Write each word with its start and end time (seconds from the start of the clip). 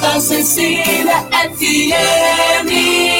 Santa 0.00 0.18
Cecília 0.18 1.28
FM. 1.52 3.19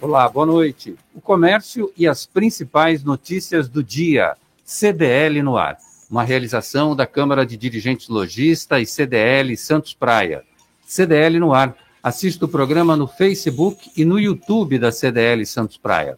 Olá, 0.00 0.28
boa 0.28 0.46
noite. 0.46 0.94
O 1.12 1.20
comércio 1.20 1.92
e 1.96 2.06
as 2.06 2.24
principais 2.24 3.02
notícias 3.02 3.68
do 3.68 3.82
dia. 3.82 4.36
CDL 4.64 5.42
no 5.42 5.56
ar. 5.56 5.76
Uma 6.08 6.22
realização 6.22 6.94
da 6.94 7.04
Câmara 7.04 7.44
de 7.44 7.56
Dirigentes 7.56 8.08
Logista 8.08 8.78
e 8.78 8.86
CDL 8.86 9.56
Santos 9.56 9.92
Praia. 9.94 10.44
CDL 10.86 11.40
no 11.40 11.52
ar. 11.52 11.76
Assista 12.00 12.44
o 12.44 12.48
programa 12.48 12.96
no 12.96 13.08
Facebook 13.08 13.90
e 13.96 14.04
no 14.04 14.20
YouTube 14.20 14.78
da 14.78 14.92
CDL 14.92 15.44
Santos 15.44 15.76
Praia. 15.76 16.16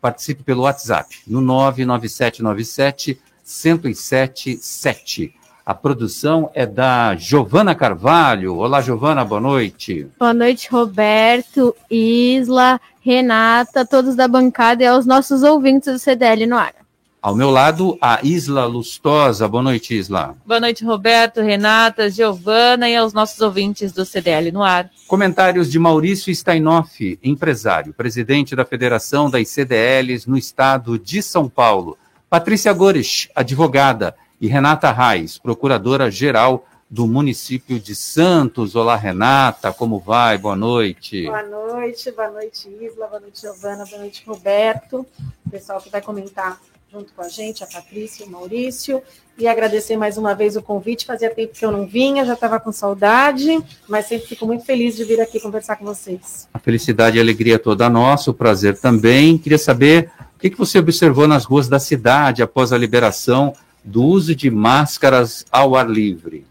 Participe 0.00 0.42
pelo 0.42 0.62
WhatsApp 0.62 1.20
no 1.24 1.40
99797 1.40 3.16
1077. 3.44 5.39
A 5.70 5.74
produção 5.74 6.50
é 6.52 6.66
da 6.66 7.14
Giovana 7.14 7.76
Carvalho. 7.76 8.56
Olá, 8.56 8.80
Giovana, 8.80 9.24
boa 9.24 9.40
noite. 9.40 10.08
Boa 10.18 10.34
noite, 10.34 10.68
Roberto, 10.68 11.76
Isla, 11.88 12.80
Renata, 13.00 13.86
todos 13.86 14.16
da 14.16 14.26
bancada 14.26 14.82
e 14.82 14.86
aos 14.88 15.06
nossos 15.06 15.44
ouvintes 15.44 15.92
do 15.92 15.98
CDL 16.00 16.44
no 16.44 16.56
ar. 16.56 16.74
Ao 17.22 17.36
meu 17.36 17.52
lado, 17.52 17.96
a 18.02 18.18
Isla 18.20 18.64
Lustosa. 18.66 19.46
Boa 19.46 19.62
noite, 19.62 19.96
Isla. 19.96 20.34
Boa 20.44 20.58
noite, 20.58 20.84
Roberto, 20.84 21.40
Renata, 21.40 22.10
Giovana 22.10 22.90
e 22.90 22.96
aos 22.96 23.12
nossos 23.12 23.40
ouvintes 23.40 23.92
do 23.92 24.04
CDL 24.04 24.50
no 24.50 24.64
ar. 24.64 24.90
Comentários 25.06 25.70
de 25.70 25.78
Maurício 25.78 26.34
Steinoff, 26.34 27.16
empresário, 27.22 27.94
presidente 27.94 28.56
da 28.56 28.64
Federação 28.64 29.30
das 29.30 29.48
CDLs 29.48 30.28
no 30.28 30.36
estado 30.36 30.98
de 30.98 31.22
São 31.22 31.48
Paulo. 31.48 31.96
Patrícia 32.28 32.72
Gores, 32.72 33.28
advogada 33.36 34.16
e 34.40 34.48
Renata 34.48 34.90
Reis, 34.90 35.36
procuradora-geral 35.36 36.66
do 36.88 37.06
município 37.06 37.78
de 37.78 37.94
Santos. 37.94 38.74
Olá, 38.74 38.96
Renata, 38.96 39.70
como 39.70 39.98
vai? 39.98 40.38
Boa 40.38 40.56
noite. 40.56 41.26
Boa 41.26 41.42
noite, 41.42 42.10
boa 42.10 42.30
noite, 42.30 42.68
Isla, 42.80 43.06
boa 43.06 43.20
noite, 43.20 43.42
Giovana, 43.42 43.84
boa 43.84 43.98
noite, 43.98 44.24
Roberto, 44.26 45.06
o 45.46 45.50
pessoal 45.50 45.80
que 45.80 45.90
vai 45.90 46.00
comentar 46.00 46.58
junto 46.90 47.12
com 47.12 47.22
a 47.22 47.28
gente, 47.28 47.62
a 47.62 47.66
Patrícia 47.66 48.24
e 48.24 48.26
o 48.26 48.30
Maurício, 48.30 49.00
e 49.38 49.46
agradecer 49.46 49.96
mais 49.96 50.16
uma 50.16 50.34
vez 50.34 50.56
o 50.56 50.62
convite. 50.62 51.06
Fazia 51.06 51.30
tempo 51.30 51.52
que 51.54 51.64
eu 51.64 51.70
não 51.70 51.86
vinha, 51.86 52.24
já 52.24 52.32
estava 52.32 52.58
com 52.58 52.72
saudade, 52.72 53.62
mas 53.86 54.06
sempre 54.06 54.26
fico 54.26 54.44
muito 54.44 54.64
feliz 54.64 54.96
de 54.96 55.04
vir 55.04 55.20
aqui 55.20 55.38
conversar 55.38 55.76
com 55.76 55.84
vocês. 55.84 56.48
A 56.52 56.58
felicidade 56.58 57.16
e 57.16 57.20
a 57.20 57.22
alegria 57.22 57.58
toda 57.58 57.88
nossa, 57.88 58.32
o 58.32 58.34
prazer 58.34 58.76
também. 58.76 59.38
Queria 59.38 59.58
saber 59.58 60.10
o 60.34 60.40
que 60.40 60.50
você 60.56 60.78
observou 60.80 61.28
nas 61.28 61.44
ruas 61.44 61.68
da 61.68 61.78
cidade 61.78 62.42
após 62.42 62.72
a 62.72 62.78
liberação 62.78 63.54
do 63.84 64.02
uso 64.04 64.34
de 64.34 64.50
máscaras 64.50 65.44
ao 65.50 65.74
ar 65.74 65.88
livre? 65.88 66.46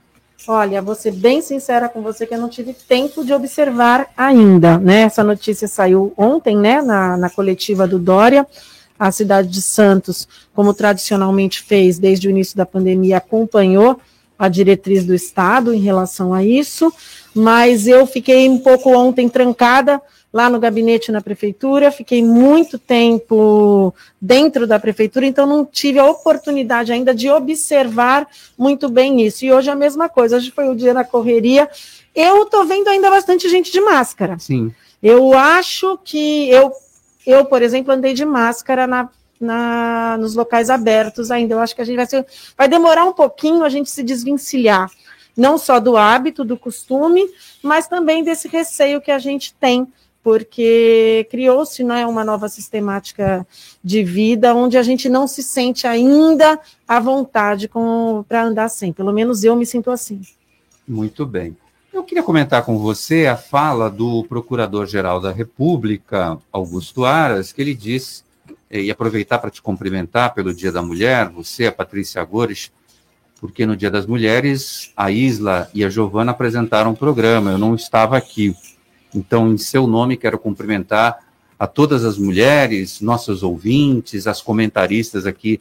Olha, 0.47 0.81
vou 0.81 0.95
ser 0.95 1.11
bem 1.11 1.41
sincera 1.41 1.87
com 1.87 2.01
você 2.01 2.25
que 2.25 2.33
eu 2.33 2.39
não 2.39 2.49
tive 2.49 2.73
tempo 2.73 3.23
de 3.23 3.33
observar 3.33 4.07
ainda, 4.17 4.77
né? 4.77 5.01
Essa 5.01 5.23
notícia 5.23 5.67
saiu 5.67 6.13
ontem, 6.17 6.57
né, 6.57 6.81
na, 6.81 7.17
na 7.17 7.29
coletiva 7.29 7.87
do 7.87 7.99
Dória. 7.99 8.47
A 8.97 9.11
cidade 9.11 9.47
de 9.47 9.61
Santos, 9.61 10.27
como 10.53 10.73
tradicionalmente 10.73 11.61
fez 11.61 11.99
desde 11.99 12.27
o 12.27 12.31
início 12.31 12.57
da 12.57 12.65
pandemia, 12.65 13.17
acompanhou 13.17 13.99
a 14.37 14.47
diretriz 14.47 15.05
do 15.05 15.13
Estado 15.13 15.73
em 15.73 15.79
relação 15.79 16.33
a 16.33 16.43
isso, 16.43 16.91
mas 17.35 17.87
eu 17.87 18.07
fiquei 18.07 18.49
um 18.49 18.57
pouco 18.57 18.89
ontem 18.89 19.27
trancada 19.27 20.01
lá 20.31 20.49
no 20.49 20.59
gabinete 20.59 21.11
na 21.11 21.21
prefeitura, 21.21 21.91
fiquei 21.91 22.23
muito 22.23 22.77
tempo 22.77 23.93
dentro 24.21 24.67
da 24.67 24.79
prefeitura, 24.79 25.25
então 25.25 25.47
não 25.47 25.65
tive 25.65 25.97
a 25.97 26.05
oportunidade 26.05 26.91
ainda 26.91 27.13
de 27.15 27.29
observar 27.29 28.27
muito 28.57 28.87
bem 28.89 29.21
isso. 29.21 29.43
E 29.43 29.51
hoje 29.51 29.69
é 29.69 29.73
a 29.73 29.75
mesma 29.75 30.07
coisa, 30.07 30.37
hoje 30.37 30.51
foi 30.51 30.69
o 30.69 30.75
dia 30.75 30.93
da 30.93 31.03
correria. 31.03 31.67
Eu 32.15 32.43
estou 32.43 32.65
vendo 32.65 32.87
ainda 32.89 33.09
bastante 33.09 33.49
gente 33.49 33.71
de 33.71 33.81
máscara. 33.81 34.37
Sim. 34.37 34.73
Eu 35.01 35.33
acho 35.33 35.97
que 36.03 36.49
eu, 36.49 36.71
eu 37.25 37.45
por 37.45 37.61
exemplo, 37.61 37.91
andei 37.91 38.13
de 38.13 38.25
máscara 38.25 38.85
na, 38.85 39.09
na, 39.39 40.17
nos 40.19 40.35
locais 40.35 40.69
abertos 40.69 41.31
ainda. 41.31 41.55
Eu 41.55 41.59
acho 41.59 41.75
que 41.75 41.81
a 41.81 41.85
gente 41.85 41.95
vai 41.95 42.05
ser, 42.05 42.25
vai 42.55 42.67
demorar 42.67 43.05
um 43.05 43.13
pouquinho 43.13 43.63
a 43.63 43.69
gente 43.69 43.89
se 43.89 44.03
desvencilhar, 44.03 44.91
não 45.35 45.57
só 45.57 45.79
do 45.79 45.97
hábito, 45.97 46.43
do 46.43 46.57
costume, 46.57 47.25
mas 47.63 47.87
também 47.87 48.23
desse 48.23 48.47
receio 48.47 49.01
que 49.01 49.11
a 49.11 49.17
gente 49.17 49.55
tem 49.55 49.87
porque 50.23 51.27
criou-se 51.31 51.83
né, 51.83 52.05
uma 52.05 52.23
nova 52.23 52.49
sistemática 52.49 53.45
de 53.83 54.03
vida 54.03 54.53
onde 54.53 54.77
a 54.77 54.83
gente 54.83 55.07
não 55.07 55.27
se 55.27 55.41
sente 55.41 55.87
ainda 55.87 56.59
à 56.87 56.99
vontade 56.99 57.69
para 58.27 58.43
andar 58.43 58.69
sem. 58.69 58.91
Pelo 58.91 59.13
menos 59.13 59.43
eu 59.43 59.55
me 59.55 59.65
sinto 59.65 59.89
assim. 59.91 60.21
Muito 60.87 61.25
bem. 61.25 61.55
Eu 61.91 62.03
queria 62.03 62.23
comentar 62.23 62.63
com 62.63 62.77
você 62.77 63.25
a 63.25 63.35
fala 63.35 63.89
do 63.89 64.23
Procurador-Geral 64.25 65.19
da 65.19 65.31
República, 65.31 66.37
Augusto 66.51 67.03
Aras, 67.03 67.51
que 67.51 67.61
ele 67.61 67.73
disse, 67.73 68.23
e 68.69 68.91
aproveitar 68.91 69.39
para 69.39 69.49
te 69.49 69.61
cumprimentar 69.61 70.33
pelo 70.33 70.53
Dia 70.53 70.71
da 70.71 70.81
Mulher, 70.81 71.29
você, 71.29 71.65
a 71.65 71.71
Patrícia 71.71 72.21
Agores, 72.21 72.71
porque 73.41 73.65
no 73.65 73.75
Dia 73.75 73.89
das 73.89 74.05
Mulheres 74.05 74.91
a 74.95 75.09
Isla 75.09 75.69
e 75.73 75.83
a 75.83 75.89
Giovana 75.89 76.31
apresentaram 76.31 76.91
um 76.91 76.95
programa, 76.95 77.51
eu 77.51 77.57
não 77.57 77.73
estava 77.73 78.17
aqui. 78.17 78.55
Então, 79.13 79.51
em 79.51 79.57
seu 79.57 79.87
nome, 79.87 80.17
quero 80.17 80.37
cumprimentar 80.37 81.19
a 81.57 81.67
todas 81.67 82.05
as 82.05 82.17
mulheres, 82.17 83.01
nossos 83.01 83.43
ouvintes, 83.43 84.27
as 84.27 84.41
comentaristas 84.41 85.25
aqui 85.25 85.59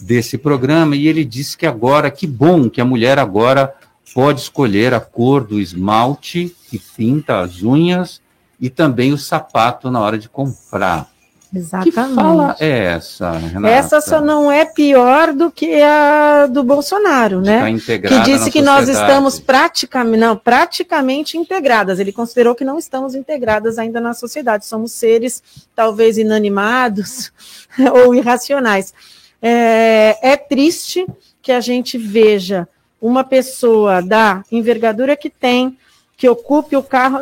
desse 0.00 0.38
programa. 0.38 0.94
E 0.94 1.08
ele 1.08 1.24
disse 1.24 1.56
que 1.56 1.66
agora, 1.66 2.10
que 2.10 2.26
bom 2.26 2.70
que 2.70 2.80
a 2.80 2.84
mulher 2.84 3.18
agora 3.18 3.74
pode 4.14 4.40
escolher 4.40 4.94
a 4.94 5.00
cor 5.00 5.44
do 5.44 5.60
esmalte 5.60 6.54
que 6.68 6.78
pinta 6.78 7.40
as 7.40 7.62
unhas 7.62 8.20
e 8.60 8.68
também 8.68 9.12
o 9.12 9.18
sapato 9.18 9.90
na 9.90 10.00
hora 10.00 10.18
de 10.18 10.28
comprar. 10.28 11.09
Exatamente. 11.52 11.90
Que 11.90 12.14
fala 12.14 12.56
é 12.60 12.84
essa, 12.84 13.32
Renata? 13.32 13.74
Essa 13.74 14.00
só 14.00 14.20
não 14.20 14.50
é 14.50 14.64
pior 14.64 15.32
do 15.32 15.50
que 15.50 15.82
a 15.82 16.46
do 16.46 16.62
Bolsonaro, 16.62 17.40
né? 17.40 17.76
Que 17.80 18.20
disse 18.20 18.50
que 18.50 18.62
nós 18.62 18.88
estamos 18.88 19.40
praticamente, 19.40 20.18
não, 20.18 20.36
praticamente 20.36 21.36
integradas. 21.36 21.98
Ele 21.98 22.12
considerou 22.12 22.54
que 22.54 22.64
não 22.64 22.78
estamos 22.78 23.14
integradas 23.16 23.78
ainda 23.78 24.00
na 24.00 24.14
sociedade. 24.14 24.64
Somos 24.64 24.92
seres 24.92 25.42
talvez 25.74 26.18
inanimados 26.18 27.32
ou 27.94 28.14
irracionais. 28.14 28.94
É, 29.42 30.16
é 30.22 30.36
triste 30.36 31.04
que 31.42 31.50
a 31.50 31.60
gente 31.60 31.98
veja 31.98 32.68
uma 33.00 33.24
pessoa 33.24 34.02
da 34.02 34.44
envergadura 34.52 35.16
que 35.16 35.30
tem, 35.30 35.76
que 36.16 36.28
ocupe 36.28 36.76
o 36.76 36.82
carro. 36.82 37.18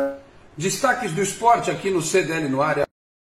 Destaques 0.57 1.13
do 1.13 1.21
esporte 1.21 1.71
aqui 1.71 1.89
no 1.89 2.01
CDL 2.01 2.49
no 2.49 2.61
área. 2.61 2.88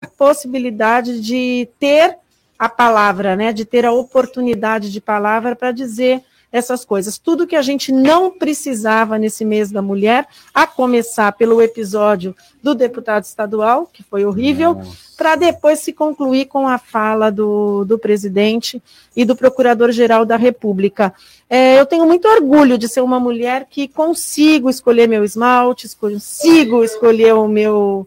Possibilidade 0.08 1.20
de 1.20 1.68
ter 1.78 2.16
a 2.58 2.68
palavra, 2.68 3.36
né, 3.36 3.52
de 3.52 3.64
ter 3.64 3.86
a 3.86 3.92
oportunidade 3.92 4.90
de 4.90 5.00
palavra 5.00 5.54
para 5.54 5.70
dizer 5.70 6.22
essas 6.50 6.84
coisas. 6.84 7.18
Tudo 7.18 7.46
que 7.46 7.54
a 7.54 7.62
gente 7.62 7.92
não 7.92 8.30
precisava 8.30 9.18
nesse 9.18 9.44
mês 9.44 9.70
da 9.70 9.82
mulher, 9.82 10.26
a 10.54 10.66
começar 10.66 11.32
pelo 11.32 11.60
episódio 11.60 12.34
do 12.62 12.74
deputado 12.74 13.24
estadual, 13.24 13.88
que 13.92 14.02
foi 14.02 14.24
horrível, 14.24 14.80
para 15.16 15.36
depois 15.36 15.80
se 15.80 15.92
concluir 15.92 16.46
com 16.46 16.66
a 16.66 16.78
fala 16.78 17.30
do, 17.30 17.84
do 17.84 17.98
presidente 17.98 18.82
e 19.14 19.24
do 19.24 19.36
procurador-geral 19.36 20.24
da 20.24 20.36
República. 20.36 21.12
É, 21.50 21.78
eu 21.78 21.84
tenho 21.84 22.06
muito 22.06 22.26
orgulho 22.26 22.78
de 22.78 22.88
ser 22.88 23.02
uma 23.02 23.20
mulher 23.20 23.66
que 23.68 23.86
consigo 23.86 24.70
escolher 24.70 25.06
meu 25.06 25.24
esmalte, 25.24 25.88
consigo 25.96 26.82
escolher 26.82 27.34
o 27.34 27.46
meu 27.46 28.06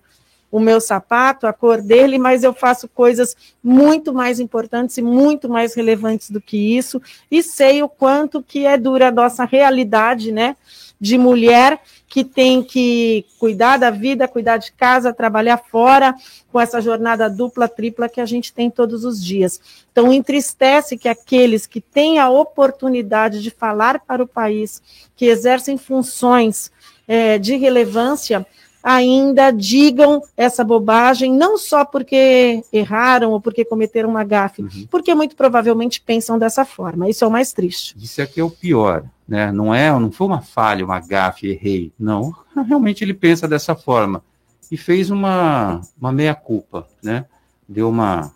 o 0.51 0.59
meu 0.59 0.81
sapato, 0.81 1.47
a 1.47 1.53
cor 1.53 1.81
dele, 1.81 2.17
mas 2.17 2.43
eu 2.43 2.53
faço 2.53 2.87
coisas 2.87 3.35
muito 3.63 4.13
mais 4.13 4.39
importantes 4.39 4.97
e 4.97 5.01
muito 5.01 5.47
mais 5.47 5.73
relevantes 5.73 6.29
do 6.29 6.41
que 6.41 6.77
isso, 6.77 7.01
e 7.29 7.41
sei 7.41 7.81
o 7.81 7.87
quanto 7.87 8.43
que 8.43 8.65
é 8.65 8.77
dura 8.77 9.07
a 9.07 9.11
nossa 9.11 9.45
realidade, 9.45 10.31
né, 10.31 10.57
de 10.99 11.17
mulher 11.17 11.81
que 12.07 12.23
tem 12.23 12.61
que 12.61 13.25
cuidar 13.39 13.77
da 13.77 13.89
vida, 13.89 14.27
cuidar 14.27 14.57
de 14.57 14.71
casa, 14.73 15.13
trabalhar 15.13 15.57
fora, 15.57 16.13
com 16.51 16.59
essa 16.59 16.81
jornada 16.81 17.29
dupla, 17.29 17.69
tripla 17.69 18.09
que 18.09 18.19
a 18.19 18.25
gente 18.25 18.53
tem 18.53 18.69
todos 18.69 19.05
os 19.05 19.23
dias. 19.23 19.59
Então, 19.91 20.11
entristece 20.11 20.97
que 20.97 21.07
aqueles 21.07 21.65
que 21.65 21.79
têm 21.79 22.19
a 22.19 22.29
oportunidade 22.29 23.41
de 23.41 23.49
falar 23.49 24.01
para 24.01 24.21
o 24.21 24.27
país, 24.27 24.81
que 25.15 25.25
exercem 25.25 25.77
funções 25.77 26.69
é, 27.07 27.37
de 27.39 27.55
relevância, 27.55 28.45
ainda 28.83 29.51
digam 29.51 30.21
essa 30.35 30.63
bobagem, 30.63 31.33
não 31.33 31.57
só 31.57 31.85
porque 31.85 32.63
erraram 32.71 33.31
ou 33.31 33.41
porque 33.41 33.63
cometeram 33.63 34.09
uma 34.09 34.23
gafe, 34.23 34.61
uhum. 34.61 34.87
porque 34.89 35.13
muito 35.13 35.35
provavelmente 35.35 36.01
pensam 36.01 36.39
dessa 36.39 36.65
forma. 36.65 37.09
Isso 37.09 37.23
é 37.23 37.27
o 37.27 37.31
mais 37.31 37.53
triste. 37.53 37.95
Isso 37.97 38.21
aqui 38.21 38.39
é 38.39 38.43
o 38.43 38.49
pior, 38.49 39.03
né? 39.27 39.51
Não 39.51 39.73
é, 39.73 39.91
não 39.91 40.11
foi 40.11 40.27
uma 40.27 40.41
falha, 40.41 40.85
uma 40.85 40.99
gafe, 40.99 41.47
errei. 41.47 41.91
Não, 41.99 42.33
realmente 42.67 43.03
ele 43.03 43.13
pensa 43.13 43.47
dessa 43.47 43.75
forma 43.75 44.23
e 44.71 44.77
fez 44.77 45.09
uma 45.09 45.81
uma 45.99 46.11
meia 46.11 46.33
culpa, 46.33 46.87
né? 47.03 47.25
Deu 47.67 47.89
uma 47.89 48.31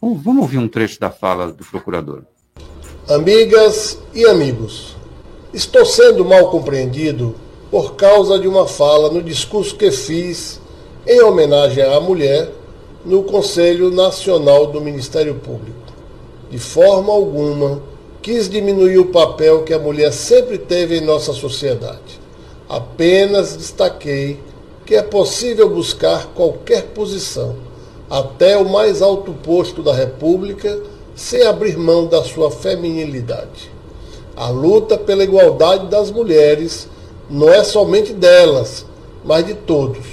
Vamos 0.00 0.42
ouvir 0.42 0.56
um 0.56 0.66
trecho 0.66 0.98
da 0.98 1.10
fala 1.10 1.52
do 1.52 1.62
procurador. 1.62 2.22
Amigas 3.06 3.98
e 4.14 4.24
amigos, 4.24 4.96
estou 5.52 5.84
sendo 5.84 6.24
mal 6.24 6.50
compreendido 6.50 7.34
por 7.70 7.94
causa 7.94 8.38
de 8.38 8.48
uma 8.48 8.66
fala 8.66 9.10
no 9.10 9.22
discurso 9.22 9.76
que 9.76 9.90
fiz 9.90 10.60
em 11.06 11.22
homenagem 11.22 11.84
à 11.84 12.00
mulher 12.00 12.50
no 13.04 13.22
Conselho 13.22 13.90
Nacional 13.90 14.66
do 14.66 14.80
Ministério 14.80 15.36
Público. 15.36 15.78
De 16.50 16.58
forma 16.58 17.12
alguma 17.12 17.80
quis 18.20 18.48
diminuir 18.48 18.98
o 18.98 19.06
papel 19.06 19.62
que 19.62 19.72
a 19.72 19.78
mulher 19.78 20.12
sempre 20.12 20.58
teve 20.58 20.98
em 20.98 21.00
nossa 21.00 21.32
sociedade. 21.32 22.20
Apenas 22.68 23.56
destaquei 23.56 24.38
que 24.84 24.94
é 24.94 25.02
possível 25.02 25.70
buscar 25.70 26.26
qualquer 26.34 26.88
posição, 26.88 27.54
até 28.10 28.56
o 28.56 28.68
mais 28.68 29.00
alto 29.00 29.32
posto 29.32 29.82
da 29.82 29.94
República, 29.94 30.80
sem 31.14 31.42
abrir 31.46 31.78
mão 31.78 32.06
da 32.06 32.24
sua 32.24 32.50
feminilidade. 32.50 33.70
A 34.36 34.48
luta 34.48 34.98
pela 34.98 35.22
igualdade 35.22 35.86
das 35.86 36.10
mulheres 36.10 36.88
não 37.30 37.48
é 37.48 37.62
somente 37.62 38.12
delas, 38.12 38.84
mas 39.24 39.46
de 39.46 39.54
todos. 39.54 40.04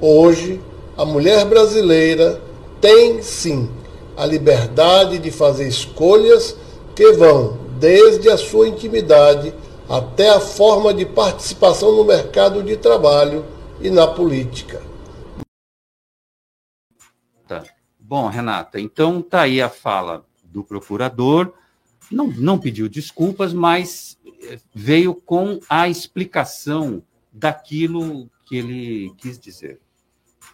Hoje, 0.00 0.60
a 0.96 1.04
mulher 1.04 1.46
brasileira 1.46 2.40
tem 2.80 3.22
sim 3.22 3.70
a 4.16 4.26
liberdade 4.26 5.18
de 5.18 5.30
fazer 5.30 5.66
escolhas 5.66 6.54
que 6.94 7.12
vão 7.12 7.56
desde 7.78 8.28
a 8.28 8.36
sua 8.36 8.68
intimidade 8.68 9.54
até 9.88 10.28
a 10.28 10.40
forma 10.40 10.92
de 10.92 11.06
participação 11.06 11.96
no 11.96 12.04
mercado 12.04 12.62
de 12.62 12.76
trabalho 12.76 13.44
e 13.80 13.90
na 13.90 14.06
política. 14.06 14.82
Tá. 17.48 17.64
Bom, 17.98 18.28
Renata, 18.28 18.78
então 18.78 19.22
tá 19.22 19.42
aí 19.42 19.62
a 19.62 19.70
fala 19.70 20.24
do 20.44 20.62
procurador. 20.62 21.52
Não, 22.10 22.26
não 22.26 22.58
pediu 22.58 22.88
desculpas, 22.88 23.54
mas 23.54 24.18
veio 24.74 25.14
com 25.14 25.60
a 25.68 25.88
explicação 25.88 27.02
daquilo 27.32 28.28
que 28.46 28.56
ele 28.56 29.12
quis 29.18 29.38
dizer. 29.38 29.80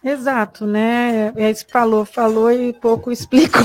Exato, 0.03 0.65
né? 0.65 1.33
É 1.35 1.53
falou, 1.69 2.05
falou 2.05 2.51
e 2.51 2.71
pouco 2.71 3.11
explicou. 3.11 3.63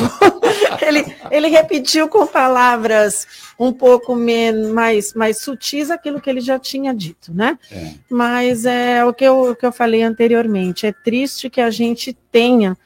ele, 0.83 1.05
ele 1.31 1.49
repetiu 1.49 2.09
com 2.09 2.27
palavras 2.27 3.27
um 3.59 3.73
pouco 3.73 4.17
mais, 4.17 5.15
mais 5.15 5.39
sutis 5.39 5.91
aquilo 5.91 6.21
que 6.21 6.29
ele 6.29 6.41
já 6.41 6.59
tinha 6.59 6.93
dito, 6.93 7.33
né? 7.33 7.59
É. 7.71 7.93
Mas 8.11 8.65
é 8.65 9.05
o 9.05 9.15
que, 9.15 9.25
eu, 9.25 9.51
o 9.51 9.57
que 9.57 9.65
eu 9.65 9.73
falei 9.73 10.03
anteriormente. 10.03 10.87
É 10.87 10.93
triste 10.93 11.49
que 11.49 11.61
a 11.61 11.71
gente 11.71 12.13
tenha 12.33 12.77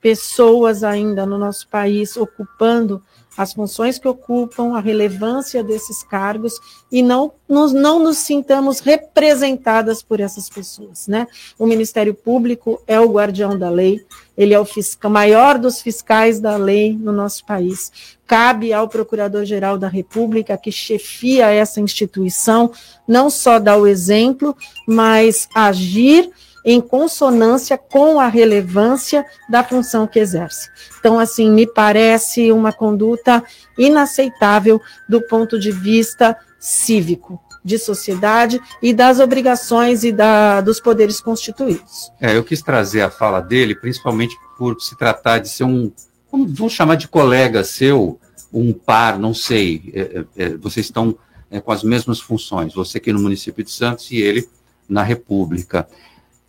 pessoas 0.00 0.84
ainda 0.84 1.26
no 1.26 1.38
nosso 1.38 1.66
país 1.68 2.16
ocupando 2.16 3.02
as 3.36 3.52
funções 3.52 3.98
que 3.98 4.06
ocupam, 4.06 4.76
a 4.76 4.80
relevância 4.80 5.62
desses 5.62 6.02
cargos 6.02 6.54
e 6.90 7.02
não 7.02 7.32
nos, 7.48 7.72
não 7.72 7.98
nos 7.98 8.18
sintamos 8.18 8.80
representadas 8.80 10.02
por 10.02 10.20
essas 10.20 10.48
pessoas, 10.48 11.06
né? 11.08 11.26
O 11.58 11.66
Ministério 11.66 12.14
Público 12.14 12.82
é 12.86 13.00
o 13.00 13.10
guardião 13.10 13.58
da 13.58 13.70
lei, 13.70 14.04
ele 14.36 14.54
é 14.54 14.60
o 14.60 14.64
fiscal, 14.64 15.10
maior 15.10 15.58
dos 15.58 15.80
fiscais 15.80 16.40
da 16.40 16.56
lei 16.56 16.96
no 16.96 17.12
nosso 17.12 17.44
país. 17.44 17.92
Cabe 18.26 18.72
ao 18.72 18.88
Procurador-Geral 18.88 19.78
da 19.78 19.88
República, 19.88 20.56
que 20.56 20.72
chefia 20.72 21.50
essa 21.50 21.80
instituição, 21.80 22.70
não 23.06 23.28
só 23.28 23.58
dar 23.58 23.76
o 23.76 23.86
exemplo, 23.86 24.56
mas 24.86 25.48
agir 25.54 26.30
em 26.64 26.80
consonância 26.80 27.76
com 27.76 28.20
a 28.20 28.28
relevância 28.28 29.24
da 29.48 29.64
função 29.64 30.06
que 30.06 30.18
exerce. 30.18 30.70
Então, 30.98 31.18
assim, 31.18 31.50
me 31.50 31.66
parece 31.66 32.52
uma 32.52 32.72
conduta 32.72 33.42
inaceitável 33.76 34.80
do 35.08 35.20
ponto 35.22 35.58
de 35.58 35.72
vista 35.72 36.36
cívico, 36.58 37.40
de 37.64 37.78
sociedade 37.78 38.60
e 38.80 38.92
das 38.92 39.20
obrigações 39.20 40.04
e 40.04 40.12
da, 40.12 40.60
dos 40.60 40.80
poderes 40.80 41.20
constituídos. 41.20 42.12
É, 42.20 42.36
eu 42.36 42.44
quis 42.44 42.62
trazer 42.62 43.02
a 43.02 43.10
fala 43.10 43.40
dele, 43.40 43.74
principalmente 43.74 44.36
por 44.56 44.80
se 44.80 44.96
tratar 44.96 45.38
de 45.38 45.48
ser 45.48 45.64
um, 45.64 45.92
vamos 46.30 46.72
chamar 46.72 46.96
de 46.96 47.08
colega 47.08 47.64
seu, 47.64 48.18
um 48.52 48.72
par, 48.72 49.18
não 49.18 49.34
sei, 49.34 49.92
é, 49.94 50.00
é, 50.00 50.44
é 50.44 50.56
vocês 50.56 50.86
estão 50.86 51.16
é, 51.50 51.60
com 51.60 51.72
as 51.72 51.82
mesmas 51.82 52.20
funções, 52.20 52.74
você 52.74 52.98
aqui 52.98 53.12
no 53.12 53.20
município 53.20 53.62
de 53.62 53.70
Santos 53.70 54.10
e 54.10 54.16
ele 54.16 54.48
na 54.88 55.02
República. 55.02 55.88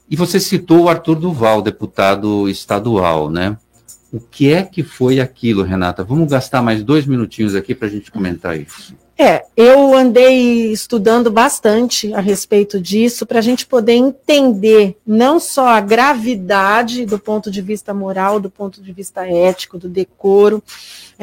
E 0.09 0.15
você 0.15 0.39
citou 0.39 0.83
o 0.83 0.89
Arthur 0.89 1.15
Duval, 1.15 1.61
deputado 1.61 2.49
estadual, 2.49 3.29
né? 3.29 3.57
O 4.11 4.19
que 4.19 4.53
é 4.53 4.61
que 4.61 4.83
foi 4.83 5.19
aquilo, 5.19 5.63
Renata? 5.63 6.03
Vamos 6.03 6.29
gastar 6.29 6.61
mais 6.61 6.83
dois 6.83 7.05
minutinhos 7.05 7.55
aqui 7.55 7.73
para 7.73 7.87
a 7.87 7.91
gente 7.91 8.11
comentar 8.11 8.59
isso. 8.59 8.95
É, 9.17 9.45
eu 9.55 9.95
andei 9.95 10.71
estudando 10.71 11.31
bastante 11.31 12.13
a 12.13 12.19
respeito 12.19 12.79
disso 12.79 13.25
para 13.27 13.39
a 13.39 13.41
gente 13.41 13.65
poder 13.65 13.93
entender 13.93 14.97
não 15.05 15.39
só 15.39 15.67
a 15.67 15.79
gravidade 15.79 17.05
do 17.05 17.19
ponto 17.19 17.51
de 17.51 17.61
vista 17.61 17.93
moral, 17.93 18.39
do 18.39 18.49
ponto 18.49 18.81
de 18.81 18.91
vista 18.91 19.27
ético, 19.27 19.77
do 19.77 19.87
decoro 19.87 20.63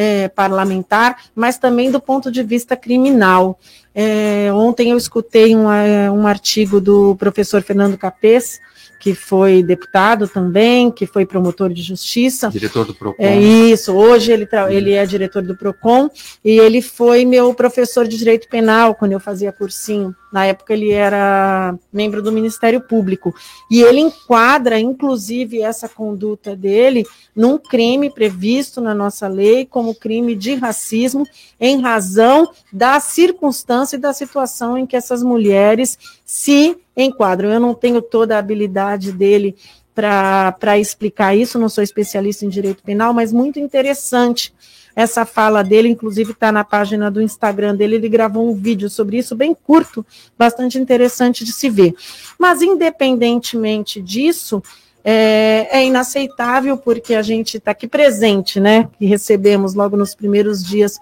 é, 0.01 0.29
parlamentar, 0.29 1.25
mas 1.35 1.59
também 1.59 1.91
do 1.91 2.01
ponto 2.01 2.33
de 2.33 2.43
vista 2.43 2.75
criminal. 2.75 3.59
É, 3.95 4.51
ontem 4.51 4.93
eu 4.93 4.97
escutei 4.97 5.55
um, 5.55 5.71
é, 5.71 6.11
um 6.11 6.27
artigo 6.27 6.81
do 6.81 7.15
professor 7.17 7.61
Fernando 7.61 7.99
Capês, 7.99 8.59
que 9.01 9.15
foi 9.15 9.63
deputado 9.63 10.29
também, 10.29 10.91
que 10.91 11.07
foi 11.07 11.25
promotor 11.25 11.73
de 11.73 11.83
justiça. 11.83 12.51
Diretor 12.51 12.85
do 12.85 12.95
PROCON. 12.95 13.17
É 13.19 13.41
isso, 13.41 13.95
hoje 13.95 14.31
ele, 14.31 14.47
ele 14.69 14.93
é 14.93 15.07
diretor 15.07 15.43
do 15.43 15.57
PROCON, 15.57 16.11
e 16.45 16.59
ele 16.59 16.83
foi 16.83 17.25
meu 17.25 17.55
professor 17.55 18.07
de 18.07 18.19
Direito 18.19 18.47
Penal, 18.47 18.95
quando 18.95 19.13
eu 19.13 19.19
fazia 19.19 19.51
cursinho. 19.51 20.15
Na 20.31 20.47
época 20.47 20.75
ele 20.75 20.93
era 20.93 21.75
membro 21.93 22.23
do 22.23 22.31
Ministério 22.31 22.81
Público. 22.81 23.35
E 23.71 23.83
ele 23.83 23.99
enquadra, 23.99 24.79
inclusive, 24.79 25.61
essa 25.61 25.89
conduta 25.89 26.55
dele 26.55 27.05
num 27.35 27.59
crime 27.59 28.11
previsto 28.11 28.81
na 28.81 28.95
nossa 28.95 29.27
lei 29.27 29.67
como 29.67 29.95
crime 29.95 30.37
de 30.37 30.55
racismo, 30.55 31.27
em 31.59 31.81
razão 31.81 32.51
da 32.73 33.01
circunstância 33.01 33.97
e 33.97 34.01
da 34.01 34.13
situação 34.13 34.79
em 34.79 34.87
que 34.87 34.95
essas 34.95 35.23
mulheres 35.23 35.99
se 36.31 36.77
enquadram. 36.97 37.51
Eu 37.51 37.59
não 37.59 37.75
tenho 37.75 38.01
toda 38.01 38.37
a 38.37 38.39
habilidade 38.39 39.11
dele 39.11 39.57
para 39.93 40.79
explicar 40.79 41.35
isso, 41.35 41.59
não 41.59 41.69
sou 41.69 41.83
especialista 41.83 42.47
em 42.47 42.49
direito 42.49 42.85
penal, 42.85 43.13
mas 43.13 43.33
muito 43.33 43.59
interessante 43.59 44.55
essa 44.95 45.27
fala 45.27 45.65
dele, 45.65 45.89
inclusive 45.89 46.31
está 46.31 46.53
na 46.53 46.63
página 46.63 47.11
do 47.11 47.21
Instagram 47.21 47.75
dele, 47.75 47.97
ele 47.97 48.09
gravou 48.09 48.49
um 48.49 48.55
vídeo 48.55 48.89
sobre 48.89 49.19
isso, 49.19 49.35
bem 49.35 49.53
curto, 49.53 50.07
bastante 50.39 50.79
interessante 50.79 51.45
de 51.45 51.53
se 51.53 51.69
ver. 51.69 51.97
Mas, 52.39 52.63
independentemente 52.63 54.01
disso, 54.01 54.63
é, 55.03 55.67
é 55.69 55.85
inaceitável 55.85 56.77
porque 56.77 57.15
a 57.15 57.23
gente 57.23 57.57
está 57.57 57.73
aqui 57.73 57.89
presente, 57.89 58.61
né? 58.61 58.89
Que 58.99 59.05
recebemos 59.05 59.75
logo 59.75 59.97
nos 59.97 60.15
primeiros 60.15 60.65
dias 60.65 60.97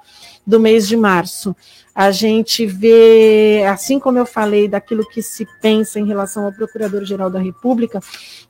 do 0.46 0.58
mês 0.58 0.88
de 0.88 0.96
março. 0.96 1.54
A 1.98 2.12
gente 2.12 2.64
vê, 2.64 3.64
assim 3.68 3.98
como 3.98 4.20
eu 4.20 4.24
falei, 4.24 4.68
daquilo 4.68 5.04
que 5.04 5.20
se 5.20 5.44
pensa 5.60 5.98
em 5.98 6.06
relação 6.06 6.44
ao 6.44 6.52
Procurador-Geral 6.52 7.28
da 7.28 7.40
República, 7.40 7.98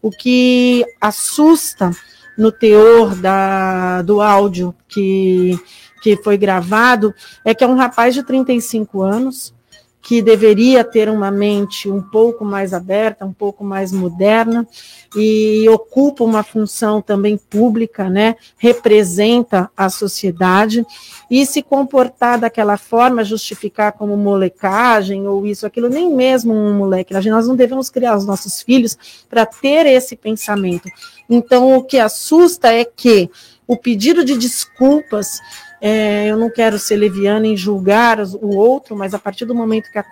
o 0.03 0.11
que 0.11 0.85
assusta 1.01 1.91
no 2.37 2.53
teor 2.53 3.17
da, 3.17 4.03
do 4.03 4.21
áudio 4.21 4.75
que, 4.87 5.59
que 6.03 6.15
foi 6.19 6.37
gravado 6.37 7.15
é 7.43 7.55
que 7.55 7.65
é 7.65 7.67
um 7.67 7.75
rapaz 7.75 8.13
de 8.13 8.23
35 8.23 9.01
anos, 9.01 9.55
que 10.01 10.23
deveria 10.23 10.85
ter 10.85 11.09
uma 11.09 11.31
mente 11.31 11.91
um 11.91 12.01
pouco 12.01 12.45
mais 12.45 12.73
aberta, 12.73 13.27
um 13.27 13.33
pouco 13.33 13.65
mais 13.65 13.93
moderna, 13.93 14.67
e 15.15 15.69
ocupa 15.69 16.25
uma 16.25 16.43
função 16.43 17.03
também 17.03 17.37
pública, 17.37 18.09
né? 18.09 18.37
Representa 18.57 19.71
a 19.77 19.91
sociedade 19.91 20.87
e 21.31 21.45
se 21.45 21.63
comportar 21.63 22.39
daquela 22.39 22.77
forma, 22.77 23.25
justificar 23.25 23.93
como 23.93 24.17
molecagem 24.17 25.27
ou 25.27 25.47
isso, 25.47 25.67
aquilo, 25.67 25.89
nem 25.89 26.15
mesmo 26.15 26.55
um 26.55 26.75
moleque. 26.75 27.13
Nós 27.13 27.47
não 27.47 27.57
devemos 27.57 27.91
criar 27.91 28.17
os 28.17 28.25
nossos 28.25 28.63
filhos 28.63 28.97
para 29.29 29.45
ter 29.45 29.85
esse 29.87 30.17
pensamento. 30.17 30.89
Então, 31.29 31.77
o 31.77 31.83
que 31.83 31.99
assusta 31.99 32.73
é 32.73 32.85
que 32.85 33.31
o 33.67 33.77
pedido 33.77 34.25
de 34.25 34.39
desculpas 34.39 35.39
é, 35.81 36.27
eu 36.27 36.37
não 36.37 36.51
quero 36.51 36.79
ser 36.79 36.97
leviana 36.97 37.47
em 37.47 37.57
julgar 37.57 38.21
o 38.21 38.57
outro, 38.57 38.97
mas 38.97 39.15
a 39.15 39.19
partir 39.19 39.45
do 39.45 39.55
momento 39.55 39.91
que 39.91 39.99
a, 39.99 40.05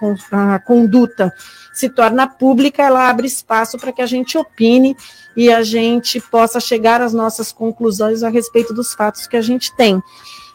a 0.54 0.58
conduta 0.58 1.32
se 1.72 1.88
torna 1.88 2.26
pública, 2.26 2.82
ela 2.82 3.08
abre 3.08 3.26
espaço 3.26 3.78
para 3.78 3.92
que 3.92 4.00
a 4.00 4.06
gente 4.06 4.38
opine 4.38 4.96
e 5.36 5.52
a 5.52 5.62
gente 5.62 6.20
possa 6.20 6.58
chegar 6.58 7.02
às 7.02 7.12
nossas 7.12 7.52
conclusões 7.52 8.22
a 8.22 8.28
respeito 8.28 8.72
dos 8.72 8.94
fatos 8.94 9.26
que 9.26 9.36
a 9.36 9.42
gente 9.42 9.74
tem. 9.76 10.00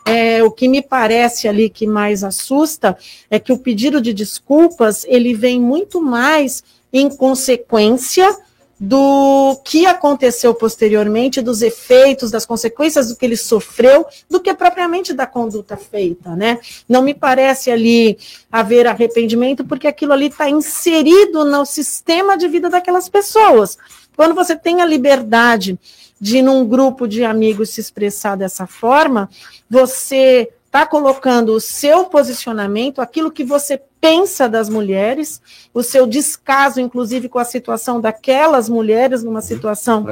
É, 0.05 0.43
o 0.43 0.49
que 0.49 0.67
me 0.67 0.81
parece 0.81 1.47
ali 1.47 1.69
que 1.69 1.85
mais 1.85 2.23
assusta 2.23 2.97
é 3.29 3.37
que 3.37 3.53
o 3.53 3.57
pedido 3.57 4.01
de 4.01 4.13
desculpas 4.13 5.05
ele 5.07 5.35
vem 5.35 5.61
muito 5.61 6.01
mais 6.01 6.63
em 6.91 7.09
consequência 7.09 8.35
do 8.83 9.61
que 9.63 9.85
aconteceu 9.85 10.55
posteriormente, 10.55 11.39
dos 11.39 11.61
efeitos, 11.61 12.31
das 12.31 12.47
consequências 12.47 13.09
do 13.09 13.15
que 13.15 13.23
ele 13.23 13.37
sofreu, 13.37 14.07
do 14.27 14.39
que 14.39 14.51
propriamente 14.55 15.13
da 15.13 15.27
conduta 15.27 15.77
feita, 15.77 16.35
né? 16.35 16.57
Não 16.89 17.03
me 17.03 17.13
parece 17.13 17.69
ali 17.69 18.17
haver 18.51 18.87
arrependimento, 18.87 19.63
porque 19.63 19.85
aquilo 19.85 20.13
ali 20.13 20.25
está 20.25 20.49
inserido 20.49 21.45
no 21.45 21.63
sistema 21.63 22.35
de 22.35 22.47
vida 22.47 22.71
daquelas 22.71 23.07
pessoas. 23.07 23.77
Quando 24.15 24.33
você 24.33 24.55
tem 24.55 24.81
a 24.81 24.85
liberdade 24.85 25.79
de, 26.19 26.41
num 26.41 26.65
grupo 26.65 27.07
de 27.07 27.23
amigos, 27.23 27.69
se 27.69 27.81
expressar 27.81 28.35
dessa 28.35 28.65
forma, 28.65 29.29
você 29.69 30.49
está 30.71 30.85
colocando 30.85 31.53
o 31.53 31.59
seu 31.59 32.05
posicionamento, 32.05 33.01
aquilo 33.01 33.29
que 33.29 33.43
você 33.43 33.77
pensa 33.99 34.47
das 34.47 34.69
mulheres, 34.69 35.41
o 35.73 35.83
seu 35.83 36.07
descaso, 36.07 36.79
inclusive, 36.79 37.27
com 37.27 37.37
a 37.37 37.43
situação 37.43 37.99
daquelas 37.99 38.69
mulheres 38.69 39.21
numa 39.21 39.41
situação 39.41 40.05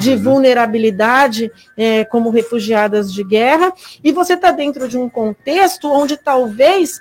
de 0.00 0.10
né? 0.10 0.16
vulnerabilidade, 0.16 1.52
é, 1.76 2.02
como 2.06 2.30
refugiadas 2.30 3.12
de 3.12 3.22
guerra, 3.22 3.74
e 4.02 4.10
você 4.10 4.32
está 4.32 4.50
dentro 4.50 4.88
de 4.88 4.96
um 4.96 5.06
contexto 5.06 5.86
onde 5.92 6.16
talvez 6.16 6.98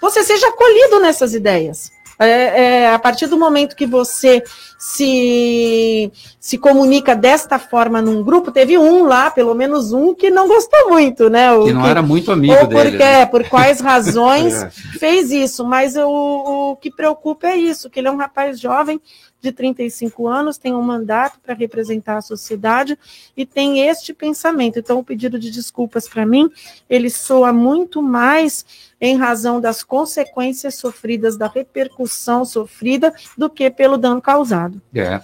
você 0.00 0.22
seja 0.22 0.46
acolhido 0.46 1.00
nessas 1.00 1.34
ideias. 1.34 1.95
É, 2.18 2.82
é, 2.82 2.94
a 2.94 2.98
partir 2.98 3.26
do 3.26 3.38
momento 3.38 3.76
que 3.76 3.86
você 3.86 4.42
se, 4.78 6.10
se 6.40 6.56
comunica 6.56 7.14
desta 7.14 7.58
forma 7.58 8.00
num 8.00 8.22
grupo, 8.22 8.50
teve 8.50 8.78
um 8.78 9.04
lá, 9.04 9.30
pelo 9.30 9.54
menos 9.54 9.92
um, 9.92 10.14
que 10.14 10.30
não 10.30 10.48
gostou 10.48 10.90
muito, 10.90 11.28
né? 11.28 11.52
O 11.52 11.64
que 11.64 11.72
não 11.72 11.82
que, 11.82 11.88
era 11.88 12.02
muito 12.02 12.32
amigo 12.32 12.54
ou 12.54 12.66
dele. 12.66 12.90
Porque, 12.90 13.04
né? 13.04 13.26
Por 13.26 13.48
quais 13.48 13.80
razões 13.82 14.62
é. 14.62 14.70
fez 14.70 15.30
isso, 15.30 15.64
mas 15.64 15.96
o, 15.96 16.72
o 16.72 16.76
que 16.76 16.90
preocupa 16.90 17.48
é 17.48 17.56
isso, 17.56 17.90
que 17.90 18.00
ele 18.00 18.08
é 18.08 18.10
um 18.10 18.16
rapaz 18.16 18.58
jovem, 18.58 19.00
de 19.46 19.52
35 19.52 20.26
anos, 20.26 20.58
tem 20.58 20.74
um 20.74 20.82
mandato 20.82 21.38
para 21.40 21.54
representar 21.54 22.16
a 22.16 22.22
sociedade 22.22 22.98
e 23.36 23.46
tem 23.46 23.80
este 23.80 24.12
pensamento. 24.12 24.78
Então, 24.78 24.98
o 24.98 25.04
pedido 25.04 25.38
de 25.38 25.50
desculpas 25.50 26.08
para 26.08 26.26
mim, 26.26 26.50
ele 26.90 27.08
soa 27.08 27.52
muito 27.52 28.02
mais 28.02 28.66
em 29.00 29.16
razão 29.16 29.60
das 29.60 29.82
consequências 29.82 30.76
sofridas, 30.76 31.36
da 31.36 31.46
repercussão 31.46 32.44
sofrida, 32.44 33.14
do 33.38 33.48
que 33.48 33.70
pelo 33.70 33.96
dano 33.96 34.20
causado. 34.20 34.80
É. 34.94 35.20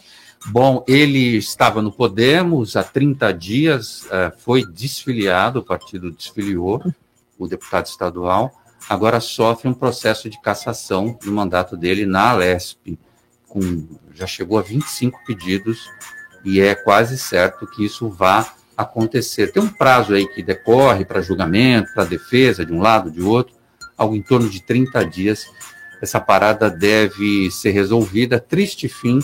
Bom, 0.47 0.85
ele 0.87 1.37
estava 1.37 1.81
no 1.81 1.93
Podemos 1.93 2.76
há 2.76 2.83
30 2.83 3.33
dias, 3.33 4.07
é, 4.11 4.33
foi 4.37 4.64
desfiliado, 4.67 5.61
o 5.61 5.64
partido 5.64 6.11
desfiliou 6.11 6.83
o 7.38 7.47
deputado 7.47 7.87
estadual, 7.87 8.52
agora 8.88 9.21
sofre 9.21 9.69
um 9.69 9.75
processo 9.75 10.29
de 10.29 10.41
cassação 10.41 11.17
do 11.23 11.33
mandato 11.33 11.76
dele 11.76 12.05
na 12.05 12.31
Alesp 12.31 12.99
com 13.52 13.87
já 14.14 14.26
chegou 14.26 14.59
a 14.59 14.62
25 14.62 15.21
pedidos 15.26 15.90
e 16.42 16.59
é 16.59 16.75
quase 16.75 17.18
certo 17.18 17.66
que 17.66 17.85
isso 17.85 18.09
vá 18.09 18.54
acontecer. 18.76 19.52
Tem 19.52 19.62
um 19.62 19.68
prazo 19.68 20.14
aí 20.14 20.26
que 20.26 20.42
decorre 20.42 21.04
para 21.04 21.21
julgamento, 21.21 21.92
para 21.94 22.04
defesa 22.04 22.64
de 22.64 22.73
um 22.73 22.80
lado, 22.80 23.11
de 23.11 23.21
outro, 23.21 23.54
algo 23.97 24.16
em 24.16 24.23
torno 24.23 24.49
de 24.49 24.62
30 24.62 25.04
dias. 25.04 25.47
Essa 26.00 26.18
parada 26.18 26.71
deve 26.71 27.50
ser 27.50 27.71
resolvida. 27.71 28.40
Triste 28.40 28.88
fim 28.88 29.21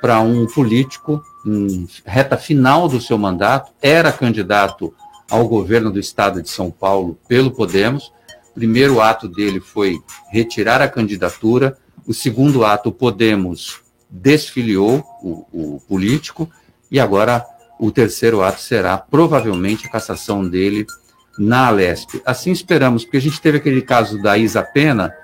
para 0.00 0.20
um 0.20 0.46
político 0.46 1.22
em 1.46 1.86
reta 2.04 2.38
final 2.38 2.88
do 2.88 3.00
seu 3.00 3.18
mandato, 3.18 3.72
era 3.82 4.10
candidato 4.10 4.94
ao 5.30 5.46
governo 5.46 5.90
do 5.90 6.00
estado 6.00 6.42
de 6.42 6.48
São 6.48 6.70
Paulo 6.70 7.18
pelo 7.28 7.50
Podemos. 7.50 8.10
Primeiro 8.54 9.00
ato 9.00 9.28
dele 9.28 9.60
foi 9.60 9.98
retirar 10.30 10.80
a 10.80 10.88
candidatura, 10.88 11.76
o 12.10 12.12
segundo 12.12 12.64
ato, 12.64 12.88
o 12.88 12.92
Podemos 12.92 13.82
desfiliou 14.10 15.04
o, 15.22 15.46
o 15.52 15.80
político, 15.86 16.50
e 16.90 16.98
agora 16.98 17.46
o 17.78 17.92
terceiro 17.92 18.42
ato 18.42 18.60
será 18.60 18.98
provavelmente 18.98 19.86
a 19.86 19.90
cassação 19.90 20.44
dele 20.44 20.84
na 21.38 21.68
Alesp. 21.68 22.20
Assim 22.26 22.50
esperamos, 22.50 23.04
porque 23.04 23.18
a 23.18 23.20
gente 23.20 23.40
teve 23.40 23.58
aquele 23.58 23.80
caso 23.80 24.20
da 24.20 24.36
Isa 24.36 24.60
Pena, 24.60 25.14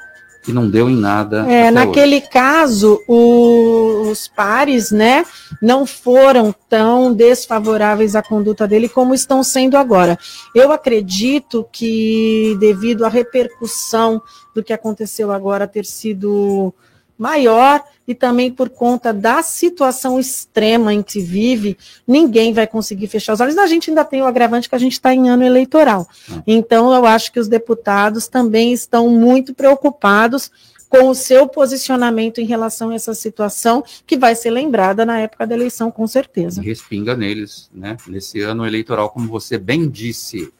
que 0.47 0.53
não 0.53 0.71
deu 0.71 0.88
em 0.88 0.95
nada. 0.95 1.45
É, 1.50 1.73
naquele 1.73 2.19
hoje. 2.19 2.29
caso, 2.31 3.03
o, 3.09 4.09
os 4.12 4.29
pares, 4.29 4.93
né, 4.93 5.26
não 5.61 5.85
foram 5.85 6.55
tão 6.69 7.12
desfavoráveis 7.12 8.15
à 8.15 8.23
conduta 8.23 8.67
dele 8.67 8.88
como 8.88 9.12
estão 9.12 9.43
sendo 9.43 9.76
agora. 9.76 10.17
Eu 10.55 10.71
acredito 10.71 11.67
que, 11.73 12.57
devido 12.61 13.05
à 13.05 13.09
repercussão 13.09 14.23
do 14.55 14.62
que 14.62 14.73
aconteceu 14.73 15.33
agora 15.33 15.67
ter 15.67 15.85
sido 15.85 16.73
maior 17.18 17.82
e 18.06 18.14
também 18.14 18.52
por 18.52 18.68
conta 18.68 19.12
da 19.12 19.42
situação 19.42 20.18
extrema 20.18 20.94
em 20.94 21.02
que 21.02 21.20
vive, 21.20 21.76
ninguém 22.06 22.52
vai 22.52 22.66
conseguir 22.66 23.08
fechar 23.08 23.32
os 23.32 23.40
olhos. 23.40 23.58
A 23.58 23.66
gente 23.66 23.90
ainda 23.90 24.04
tem 24.04 24.23
o 24.23 24.26
agravante 24.26 24.68
que 24.68 24.75
a 24.75 24.78
gente 24.78 24.92
está 24.92 25.12
em 25.12 25.28
ano 25.28 25.44
eleitoral. 25.44 26.06
Hum. 26.30 26.42
Então, 26.46 26.92
eu 26.94 27.04
acho 27.04 27.32
que 27.32 27.40
os 27.40 27.49
deputados 27.49 28.28
também 28.28 28.73
estão 28.73 29.08
muito 29.08 29.54
preocupados 29.54 30.50
com 30.88 31.08
o 31.08 31.14
seu 31.14 31.49
posicionamento 31.49 32.40
em 32.40 32.44
relação 32.44 32.90
a 32.90 32.94
essa 32.94 33.12
situação, 33.12 33.85
que 34.06 34.16
vai 34.16 34.35
ser 34.35 34.50
lembrada 34.50 35.04
na 35.04 35.18
época 35.18 35.46
da 35.46 35.54
eleição, 35.54 35.90
com 35.90 36.06
certeza. 36.06 36.62
Respinga 36.62 37.16
neles, 37.16 37.68
né? 37.75 37.96
Nesse 38.06 38.40
ano 38.40 38.64
eleitoral, 38.64 39.11
como 39.11 39.28
você 39.28 39.58
bem 39.58 39.88
disse. 39.88 40.52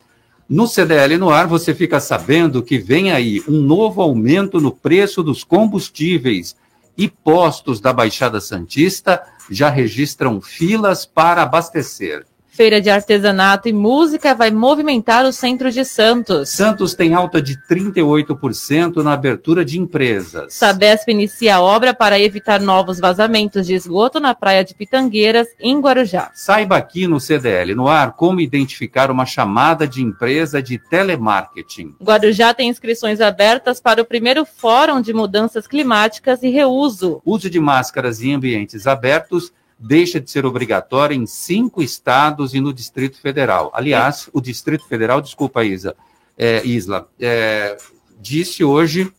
No 0.49 0.69
CDL 0.69 1.19
no 1.19 1.29
ar, 1.31 1.49
você 1.49 1.75
fica 1.75 1.99
sabendo 1.99 2.62
que 2.62 2.79
vem 2.79 3.11
aí 3.11 3.43
um 3.49 3.61
novo 3.61 4.00
aumento 4.00 4.61
no 4.61 4.71
preço 4.71 5.21
dos 5.21 5.43
combustíveis 5.43 6.55
e 6.97 7.09
postos 7.09 7.81
da 7.81 7.93
Baixada 7.93 8.41
Santista 8.41 9.21
já 9.50 9.69
registram 9.69 10.41
filas 10.41 11.05
para 11.05 11.43
abastecer. 11.43 12.25
Feira 12.56 12.80
de 12.80 12.88
Artesanato 12.88 13.68
e 13.68 13.72
Música 13.72 14.34
vai 14.34 14.50
movimentar 14.50 15.26
o 15.26 15.32
centro 15.32 15.70
de 15.70 15.84
Santos. 15.84 16.48
Santos 16.48 16.94
tem 16.94 17.12
alta 17.12 17.42
de 17.42 17.54
38% 17.68 19.02
na 19.02 19.12
abertura 19.12 19.62
de 19.62 19.78
empresas. 19.78 20.54
Sabesp 20.54 21.10
inicia 21.10 21.56
a 21.56 21.60
obra 21.60 21.92
para 21.92 22.18
evitar 22.18 22.58
novos 22.58 22.98
vazamentos 22.98 23.66
de 23.66 23.75
esgoto 23.75 24.18
na 24.18 24.34
praia 24.34 24.64
de 24.64 24.75
Pitangueiras, 24.75 25.46
em 25.60 25.78
Guarujá. 25.78 26.30
Saiba 26.32 26.78
aqui 26.78 27.06
no 27.06 27.20
CDL 27.20 27.75
no 27.75 27.88
ar 27.88 28.12
como 28.12 28.40
identificar 28.40 29.10
uma 29.10 29.26
chamada 29.26 29.86
de 29.86 30.02
empresa 30.02 30.62
de 30.62 30.78
telemarketing. 30.78 31.94
Guarujá 32.02 32.54
tem 32.54 32.70
inscrições 32.70 33.20
abertas 33.20 33.80
para 33.80 34.00
o 34.00 34.06
primeiro 34.06 34.46
Fórum 34.46 35.02
de 35.02 35.12
Mudanças 35.12 35.66
Climáticas 35.66 36.42
e 36.42 36.48
Reuso. 36.48 37.20
Uso 37.22 37.50
de 37.50 37.60
máscaras 37.60 38.22
em 38.22 38.32
ambientes 38.32 38.86
abertos 38.86 39.52
deixa 39.78 40.21
de 40.21 40.30
ser 40.30 40.47
obrigatória 40.47 41.14
em 41.14 41.26
cinco 41.26 41.83
estados 41.83 42.54
e 42.54 42.61
no 42.61 42.73
Distrito 42.73 43.21
Federal. 43.21 43.71
Aliás, 43.75 44.28
o 44.33 44.40
Distrito 44.40 44.87
Federal, 44.87 45.21
desculpa, 45.21 45.64
Isa, 45.64 45.95
é, 46.37 46.64
Isla, 46.66 47.09
é, 47.21 47.76
disse 48.21 48.64
hoje, 48.64 49.12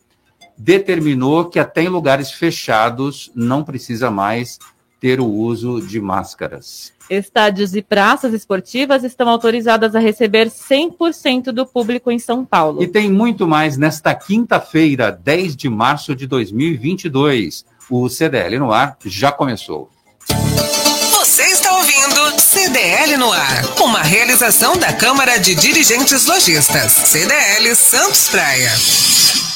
determinou 0.56 1.44
que 1.44 1.58
até 1.58 1.82
em 1.82 1.88
lugares 1.88 2.32
fechados 2.32 3.30
não 3.34 3.62
precisa 3.62 4.10
mais 4.10 4.58
ter 5.00 5.20
o 5.20 5.26
uso 5.26 5.80
de 5.80 6.00
máscaras. 6.00 6.92
Estádios 7.08 7.74
e 7.74 7.80
praças 7.80 8.34
esportivas 8.34 9.02
estão 9.02 9.28
autorizadas 9.28 9.94
a 9.94 9.98
receber 9.98 10.48
100% 10.48 11.52
do 11.52 11.64
público 11.64 12.10
em 12.10 12.18
São 12.18 12.44
Paulo. 12.44 12.82
E 12.82 12.86
tem 12.86 13.10
muito 13.10 13.46
mais 13.46 13.78
nesta 13.78 14.14
quinta-feira, 14.14 15.10
10 15.10 15.56
de 15.56 15.68
março 15.70 16.14
de 16.14 16.26
2022. 16.26 17.64
O 17.88 18.08
CDL 18.10 18.58
no 18.58 18.72
ar 18.72 18.98
já 19.06 19.32
começou. 19.32 19.88
Está 21.68 21.76
ouvindo 21.76 22.40
CDL 22.40 23.18
no 23.18 23.30
ar, 23.30 23.62
uma 23.82 24.02
realização 24.02 24.74
da 24.78 24.90
Câmara 24.90 25.36
de 25.38 25.54
Dirigentes 25.54 26.26
Lojistas, 26.26 26.92
CDL 26.92 27.74
Santos 27.76 28.30
Praia. 28.30 28.70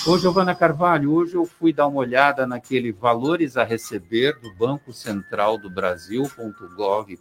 Ô, 0.07 0.19
Giovana 0.19 0.55
Carvalho, 0.55 1.11
hoje 1.11 1.37
eu 1.37 1.47
fui 1.47 1.73
dar 1.73 1.87
uma 1.87 2.01
olhada 2.01 2.47
naquele 2.47 2.93
valores 2.93 3.57
a 3.57 3.65
receber 3.65 4.39
do 4.43 4.55
Banco 4.55 4.93
Central 4.93 5.57
do 5.57 5.71
Brasil.gov.br 5.71 7.17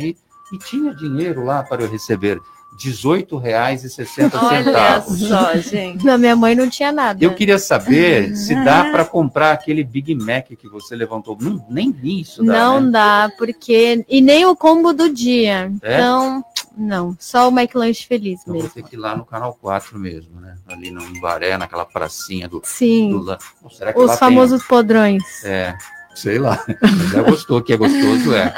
e 0.00 0.58
tinha 0.58 0.94
dinheiro 0.94 1.44
lá 1.44 1.62
para 1.62 1.82
eu 1.82 1.90
receber. 1.90 2.40
R$ 2.80 2.90
18,60. 2.92 4.30
Olha 4.42 5.00
só, 5.02 5.56
gente. 5.56 6.04
Na 6.04 6.16
minha 6.16 6.36
mãe 6.36 6.54
não 6.54 6.68
tinha 6.68 6.92
nada. 6.92 7.22
Eu 7.24 7.34
queria 7.34 7.58
saber 7.58 8.36
se 8.36 8.54
dá 8.64 8.84
para 8.90 9.04
comprar 9.04 9.52
aquele 9.52 9.82
Big 9.82 10.14
Mac 10.14 10.46
que 10.48 10.68
você 10.68 10.94
levantou. 10.94 11.36
Não, 11.40 11.64
nem 11.68 11.94
isso 12.02 12.44
dá, 12.44 12.52
Não 12.52 12.80
né? 12.80 12.90
dá, 12.92 13.32
porque. 13.36 14.04
E 14.08 14.20
nem 14.20 14.46
o 14.46 14.54
combo 14.56 14.92
do 14.92 15.12
dia. 15.12 15.72
É? 15.82 15.94
Então, 15.96 16.44
não. 16.76 17.16
Só 17.18 17.48
o 17.48 17.52
McLanche 17.58 18.06
feliz 18.06 18.40
Então 18.42 18.54
vou 18.54 18.62
mesmo. 18.62 18.74
ter 18.74 18.82
que 18.84 18.94
ir 18.96 18.98
lá 18.98 19.16
no 19.16 19.24
canal 19.24 19.56
4 19.60 19.98
mesmo, 19.98 20.40
né? 20.40 20.54
Ali 20.68 20.90
no 20.90 21.02
Embaré, 21.02 21.56
naquela 21.58 21.84
pracinha 21.84 22.48
do. 22.48 22.60
Sim. 22.64 23.10
do 23.10 23.22
la- 23.24 23.38
Pô, 23.60 23.68
será 23.70 23.92
que 23.92 23.98
lá 23.98 24.04
Os 24.04 24.10
tem- 24.12 24.18
famosos 24.18 24.62
podrões. 24.64 25.22
É, 25.44 25.74
sei 26.14 26.38
lá. 26.38 26.64
Já 27.12 27.22
gostou, 27.22 27.60
que 27.62 27.72
é 27.72 27.76
gostoso, 27.76 28.32
é. 28.34 28.54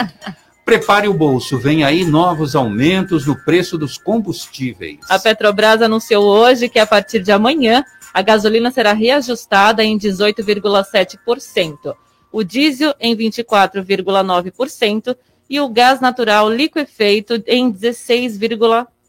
Prepare 0.71 1.09
o 1.09 1.13
bolso, 1.13 1.59
vem 1.59 1.83
aí 1.83 2.05
novos 2.05 2.55
aumentos 2.55 3.27
no 3.27 3.35
preço 3.35 3.77
dos 3.77 3.99
combustíveis. 3.99 5.01
A 5.09 5.19
Petrobras 5.19 5.83
anunciou 5.83 6.25
hoje 6.25 6.69
que 6.69 6.79
a 6.79 6.87
partir 6.87 7.25
de 7.25 7.33
amanhã 7.33 7.85
a 8.15 8.23
gasolina 8.23 8.71
será 8.71 8.93
reajustada 8.93 9.83
em 9.83 9.99
18,7%, 9.99 11.97
o 12.31 12.45
diesel 12.45 12.95
em 13.01 13.17
24,9% 13.17 15.17
e 15.49 15.59
o 15.59 15.69
gás 15.69 16.01
natural 16.01 16.49
liquefeito 16.49 17.43
em 17.49 17.69
16, 17.69 18.39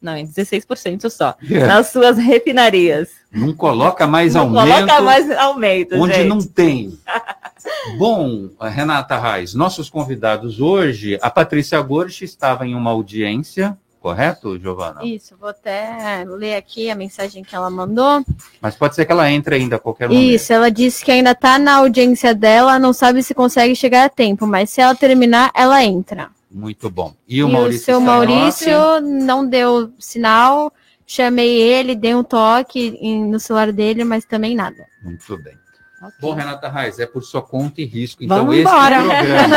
não, 0.01 0.17
em 0.17 0.25
16% 0.25 1.11
só, 1.11 1.35
É. 1.47 1.67
nas 1.67 1.91
suas 1.91 2.17
refinarias. 2.17 3.09
Não 3.31 3.53
coloca 3.53 4.07
mais 4.07 4.33
Não 4.33 4.45
aumento 4.45 4.67
coloca 4.67 5.01
mais 5.03 5.29
aumento, 5.29 5.95
onde 5.95 6.15
gente. 6.15 6.27
não 6.27 6.41
tem. 6.41 6.97
Bom, 7.97 8.49
Renata 8.59 9.17
Reis, 9.17 9.53
nossos 9.53 9.89
convidados 9.89 10.59
hoje, 10.59 11.17
a 11.21 11.29
Patrícia 11.29 11.81
Gorsch 11.81 12.21
estava 12.21 12.65
em 12.65 12.75
uma 12.75 12.91
audiência, 12.91 13.77
correto, 13.99 14.59
Giovana? 14.59 15.05
Isso, 15.05 15.35
vou 15.39 15.49
até 15.49 16.23
ler 16.27 16.55
aqui 16.55 16.89
a 16.89 16.95
mensagem 16.95 17.43
que 17.43 17.55
ela 17.55 17.69
mandou. 17.69 18.25
Mas 18.59 18.75
pode 18.75 18.95
ser 18.95 19.05
que 19.05 19.11
ela 19.11 19.31
entre 19.31 19.55
ainda 19.55 19.75
a 19.75 19.79
qualquer 19.79 20.09
momento. 20.09 20.23
Isso, 20.23 20.51
ela 20.51 20.69
disse 20.69 21.05
que 21.05 21.11
ainda 21.11 21.35
tá 21.35 21.59
na 21.59 21.75
audiência 21.75 22.33
dela, 22.33 22.79
não 22.79 22.93
sabe 22.93 23.21
se 23.21 23.33
consegue 23.33 23.75
chegar 23.75 24.05
a 24.05 24.09
tempo, 24.09 24.47
mas 24.47 24.69
se 24.71 24.81
ela 24.81 24.95
terminar, 24.95 25.51
ela 25.55 25.83
entra. 25.83 26.29
Muito 26.49 26.89
bom. 26.89 27.13
E 27.27 27.43
o 27.43 27.47
e 27.47 27.51
Maurício 27.51 27.81
o 27.81 27.85
seu? 27.85 28.01
Maurício 28.01 29.01
não 29.01 29.47
deu 29.47 29.93
sinal, 29.99 30.73
chamei 31.05 31.61
ele, 31.61 31.95
dei 31.95 32.13
um 32.13 32.23
toque 32.23 32.97
no 33.25 33.39
celular 33.39 33.71
dele, 33.71 34.03
mas 34.03 34.25
também 34.25 34.55
nada. 34.55 34.85
Muito 35.03 35.37
bem. 35.37 35.60
Bom, 36.20 36.33
Renata 36.33 36.68
Reis, 36.70 37.00
é 37.00 37.05
por 37.05 37.24
sua 37.24 37.42
conta 37.42 37.81
e 37.81 37.85
risco. 37.85 38.24
Então, 38.24 38.37
Vamos 38.37 38.55
esse 38.55 38.61
embora. 38.68 38.96
é 38.96 39.01
o 39.01 39.07
programa. 39.07 39.55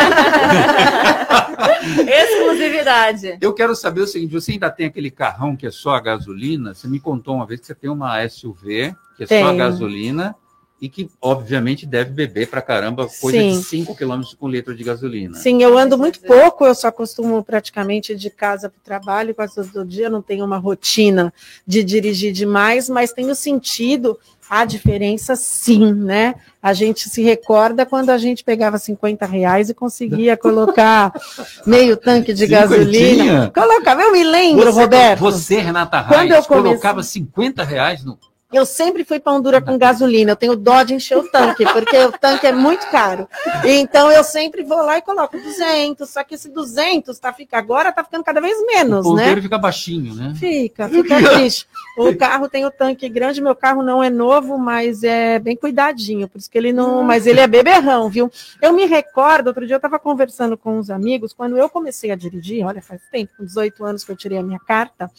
Exclusividade. 2.06 3.38
Eu 3.40 3.52
quero 3.52 3.74
saber 3.74 4.02
o 4.02 4.06
seguinte: 4.06 4.32
você 4.32 4.52
ainda 4.52 4.70
tem 4.70 4.86
aquele 4.86 5.10
carrão 5.10 5.56
que 5.56 5.66
é 5.66 5.70
só 5.70 5.94
a 5.94 6.00
gasolina? 6.00 6.74
Você 6.74 6.86
me 6.88 7.00
contou 7.00 7.36
uma 7.36 7.46
vez 7.46 7.60
que 7.60 7.66
você 7.66 7.74
tem 7.74 7.90
uma 7.90 8.26
SUV 8.28 8.94
que 9.16 9.24
é 9.24 9.26
só 9.26 9.34
a 9.34 9.48
Tenho. 9.48 9.56
gasolina 9.56 10.34
e 10.80 10.88
que, 10.88 11.08
obviamente, 11.22 11.86
deve 11.86 12.10
beber 12.10 12.48
pra 12.48 12.60
caramba 12.60 13.08
coisa 13.20 13.38
Sim. 13.38 13.52
de 13.52 13.64
5 13.64 13.94
km 13.94 14.22
com 14.38 14.48
litro 14.48 14.74
de 14.74 14.84
gasolina. 14.84 15.34
Sim, 15.38 15.62
eu 15.62 15.78
ando 15.78 15.96
muito 15.96 16.20
pouco, 16.20 16.66
eu 16.66 16.74
só 16.74 16.90
costumo 16.90 17.42
praticamente 17.42 18.14
de 18.14 18.28
casa 18.28 18.68
para 18.68 18.78
o 18.78 18.82
trabalho, 18.82 19.34
quase 19.34 19.54
todo 19.54 19.86
dia, 19.86 20.10
não 20.10 20.20
tenho 20.20 20.44
uma 20.44 20.58
rotina 20.58 21.32
de 21.66 21.82
dirigir 21.82 22.32
demais, 22.32 22.88
mas 22.90 23.12
tenho 23.12 23.34
sentido 23.34 24.18
a 24.48 24.64
diferença 24.64 25.34
sim, 25.36 25.92
né? 25.92 26.34
A 26.62 26.72
gente 26.72 27.08
se 27.08 27.22
recorda 27.22 27.84
quando 27.86 28.10
a 28.10 28.18
gente 28.18 28.44
pegava 28.44 28.78
50 28.78 29.26
reais 29.26 29.68
e 29.70 29.74
conseguia 29.74 30.36
colocar 30.36 31.12
meio 31.66 31.96
tanque 31.96 32.32
de 32.32 32.46
gasolina. 32.46 33.50
Colocava, 33.54 34.02
eu 34.02 34.12
me 34.12 34.22
lembro, 34.24 34.64
Você, 34.72 34.80
Roberto. 34.80 35.20
você, 35.20 35.56
Renata 35.60 36.02
Quando 36.04 36.30
eu 36.30 36.34
Reis, 36.34 36.46
comecei- 36.46 36.70
colocava 36.70 37.02
50 37.02 37.64
reais 37.64 38.04
no. 38.04 38.18
Eu 38.54 38.64
sempre 38.64 39.04
fui 39.04 39.18
pão 39.18 39.40
dura 39.40 39.60
com 39.60 39.76
gasolina. 39.76 40.32
Eu 40.32 40.36
tenho 40.36 40.56
dó 40.56 40.82
de 40.82 40.94
encher 40.94 41.18
o 41.18 41.28
tanque, 41.28 41.64
porque 41.64 41.96
o 41.98 42.12
tanque 42.12 42.46
é 42.46 42.52
muito 42.52 42.86
caro. 42.88 43.28
Então 43.64 44.10
eu 44.10 44.22
sempre 44.22 44.62
vou 44.62 44.78
lá 44.78 44.98
e 44.98 45.02
coloco 45.02 45.36
200. 45.36 46.08
Só 46.08 46.22
que 46.22 46.34
esse 46.36 46.48
200 46.48 47.18
tá 47.18 47.32
fica 47.32 47.58
agora 47.58 47.92
tá 47.92 48.04
ficando 48.04 48.22
cada 48.24 48.40
vez 48.40 48.56
O 48.58 48.66
menos, 48.66 49.04
ponteiro 49.04 49.36
né? 49.36 49.42
fica 49.42 49.58
baixinho, 49.58 50.14
né? 50.14 50.32
Fica, 50.36 50.88
fica 50.88 51.16
triste. 51.34 51.66
O 51.96 52.14
carro 52.16 52.48
tem 52.48 52.64
o 52.64 52.70
tanque 52.70 53.08
grande, 53.08 53.40
meu 53.40 53.54
carro 53.54 53.82
não 53.82 54.02
é 54.02 54.10
novo, 54.10 54.58
mas 54.58 55.04
é 55.04 55.38
bem 55.38 55.56
cuidadinho, 55.56 56.28
por 56.28 56.38
isso 56.38 56.50
que 56.50 56.58
ele 56.58 56.72
não, 56.72 57.02
mas 57.02 57.26
ele 57.26 57.40
é 57.40 57.46
beberrão, 57.46 58.08
viu? 58.08 58.30
Eu 58.60 58.72
me 58.72 58.84
recordo, 58.84 59.48
outro 59.48 59.66
dia 59.66 59.74
eu 59.74 59.78
estava 59.78 59.98
conversando 59.98 60.56
com 60.56 60.78
uns 60.78 60.90
amigos, 60.90 61.32
quando 61.32 61.56
eu 61.56 61.68
comecei 61.68 62.10
a 62.10 62.16
dirigir, 62.16 62.64
olha, 62.64 62.82
faz 62.82 63.00
tempo, 63.10 63.32
com 63.36 63.44
18 63.44 63.84
anos 63.84 64.04
que 64.04 64.10
eu 64.10 64.16
tirei 64.16 64.38
a 64.38 64.42
minha 64.42 64.58
carta, 64.58 65.10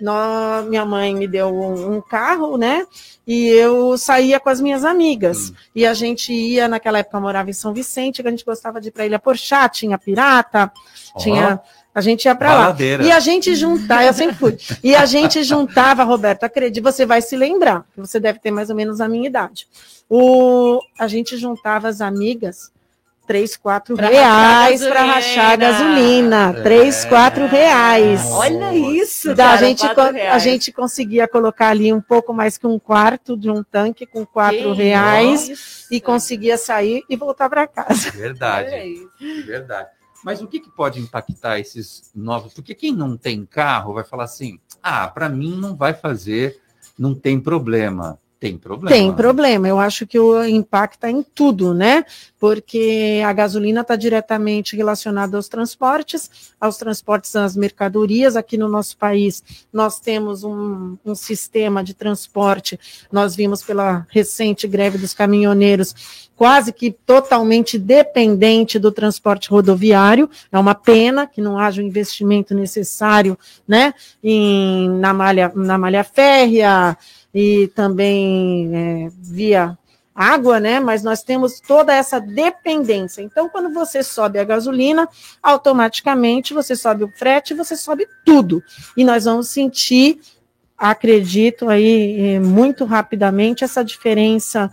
nó- 0.00 0.62
minha 0.62 0.84
mãe 0.84 1.14
me 1.14 1.26
deu 1.26 1.48
um, 1.48 1.96
um 1.96 2.00
carro, 2.00 2.56
né? 2.56 2.86
E 3.26 3.46
eu 3.48 3.96
saía 3.98 4.40
com 4.40 4.48
as 4.48 4.60
minhas 4.60 4.84
amigas. 4.84 5.52
E 5.74 5.84
a 5.86 5.92
gente 5.94 6.32
ia, 6.32 6.66
naquela 6.68 6.98
época 6.98 7.16
eu 7.16 7.20
morava 7.20 7.50
em 7.50 7.52
São 7.52 7.72
Vicente, 7.74 8.22
que 8.22 8.28
a 8.28 8.30
gente 8.30 8.44
gostava 8.44 8.80
de 8.80 8.88
ir 8.88 8.90
para 8.90 9.04
Ilha 9.06 9.18
Porchá, 9.18 9.68
tinha 9.68 9.98
pirata, 9.98 10.70
tinha. 11.18 11.60
A 11.94 12.00
gente 12.00 12.26
ia 12.26 12.34
para 12.34 12.54
lá. 12.54 12.66
E 13.06 13.10
a 13.10 13.18
gente 13.18 13.54
juntava, 13.56 14.04
eu 14.04 14.12
sempre 14.14 14.36
fui. 14.36 14.56
E 14.84 14.94
a 14.94 15.04
gente 15.04 15.42
juntava, 15.42 16.04
Roberto, 16.04 16.44
acredite, 16.44 16.80
você 16.80 17.04
vai 17.04 17.20
se 17.20 17.36
lembrar, 17.36 17.84
que 17.92 18.00
você 18.00 18.20
deve 18.20 18.38
ter 18.38 18.50
mais 18.52 18.70
ou 18.70 18.76
menos 18.76 19.00
a 19.00 19.08
minha 19.08 19.26
idade. 19.26 19.66
O, 20.08 20.80
a 20.98 21.08
gente 21.08 21.36
juntava 21.36 21.88
as 21.88 22.00
amigas, 22.00 22.70
três, 23.28 23.56
quatro 23.56 23.94
Pra 23.94 24.08
reais 24.08 24.80
para 24.84 25.04
rachar 25.04 25.50
a 25.50 25.56
gasolina. 25.56 26.54
É. 26.56 26.62
Três, 26.62 27.04
quatro 27.04 27.46
reais. 27.46 28.24
Olha 28.30 28.74
isso, 28.74 29.34
Da, 29.34 29.44
a, 29.44 29.54
cara, 29.54 29.66
gente, 29.66 29.80
quatro 29.80 29.94
co- 30.14 30.20
a 30.32 30.38
gente 30.38 30.72
conseguia 30.72 31.28
colocar 31.28 31.68
ali 31.68 31.92
um 31.92 32.00
pouco 32.00 32.32
mais 32.32 32.56
que 32.58 32.66
um 32.66 32.78
quarto 32.78 33.36
de 33.36 33.50
um 33.50 33.62
tanque 33.62 34.06
com 34.06 34.24
quatro 34.26 34.74
Que 34.74 34.82
reais 34.82 35.48
isso. 35.50 35.86
e 35.92 36.00
conseguia 36.00 36.56
sair 36.56 37.04
e 37.08 37.14
voltar 37.16 37.48
para 37.50 37.66
casa. 37.66 38.10
Verdade. 38.10 39.06
Verdade. 39.46 39.90
Mas 40.24 40.42
o 40.42 40.48
que, 40.48 40.58
que 40.58 40.70
pode 40.70 40.98
impactar 40.98 41.60
esses 41.60 42.10
novos? 42.14 42.52
Porque 42.54 42.74
quem 42.74 42.92
não 42.92 43.16
tem 43.16 43.46
carro 43.46 43.94
vai 43.94 44.02
falar 44.04 44.24
assim: 44.24 44.58
ah, 44.82 45.06
para 45.06 45.28
mim 45.28 45.56
não 45.56 45.76
vai 45.76 45.94
fazer, 45.94 46.58
não 46.98 47.14
tem 47.14 47.38
problema. 47.38 48.18
Tem 48.40 48.56
problema. 48.56 48.96
Tem 48.96 49.12
problema, 49.12 49.68
eu 49.68 49.80
acho 49.80 50.06
que 50.06 50.16
o 50.16 50.44
impacta 50.44 51.10
em 51.10 51.24
tudo, 51.24 51.74
né? 51.74 52.04
Porque 52.38 53.20
a 53.26 53.32
gasolina 53.32 53.80
está 53.80 53.96
diretamente 53.96 54.76
relacionada 54.76 55.36
aos 55.36 55.48
transportes, 55.48 56.52
aos 56.60 56.76
transportes 56.76 57.32
das 57.32 57.56
mercadorias. 57.56 58.36
Aqui 58.36 58.56
no 58.56 58.68
nosso 58.68 58.96
país, 58.96 59.42
nós 59.72 59.98
temos 59.98 60.44
um, 60.44 60.96
um 61.04 61.16
sistema 61.16 61.82
de 61.82 61.94
transporte, 61.94 62.78
nós 63.10 63.34
vimos 63.34 63.64
pela 63.64 64.06
recente 64.08 64.68
greve 64.68 64.98
dos 64.98 65.12
caminhoneiros, 65.12 66.28
quase 66.36 66.72
que 66.72 66.92
totalmente 66.92 67.76
dependente 67.76 68.78
do 68.78 68.92
transporte 68.92 69.50
rodoviário. 69.50 70.30
É 70.52 70.58
uma 70.60 70.76
pena 70.76 71.26
que 71.26 71.40
não 71.40 71.58
haja 71.58 71.82
o 71.82 71.84
investimento 71.84 72.54
necessário, 72.54 73.36
né? 73.66 73.92
Em, 74.22 74.88
na, 74.90 75.12
malha, 75.12 75.50
na 75.56 75.76
malha 75.76 76.04
férrea 76.04 76.96
e 77.40 77.68
também 77.68 78.68
é, 78.74 79.08
via 79.16 79.78
água, 80.12 80.58
né? 80.58 80.80
Mas 80.80 81.04
nós 81.04 81.22
temos 81.22 81.60
toda 81.60 81.94
essa 81.94 82.18
dependência. 82.18 83.22
Então, 83.22 83.48
quando 83.48 83.72
você 83.72 84.02
sobe 84.02 84.40
a 84.40 84.44
gasolina, 84.44 85.08
automaticamente 85.40 86.52
você 86.52 86.74
sobe 86.74 87.04
o 87.04 87.12
frete, 87.16 87.54
você 87.54 87.76
sobe 87.76 88.08
tudo. 88.26 88.60
E 88.96 89.04
nós 89.04 89.24
vamos 89.24 89.46
sentir, 89.50 90.18
acredito 90.76 91.68
aí, 91.68 92.34
eh, 92.34 92.40
muito 92.40 92.84
rapidamente 92.84 93.62
essa 93.62 93.84
diferença 93.84 94.68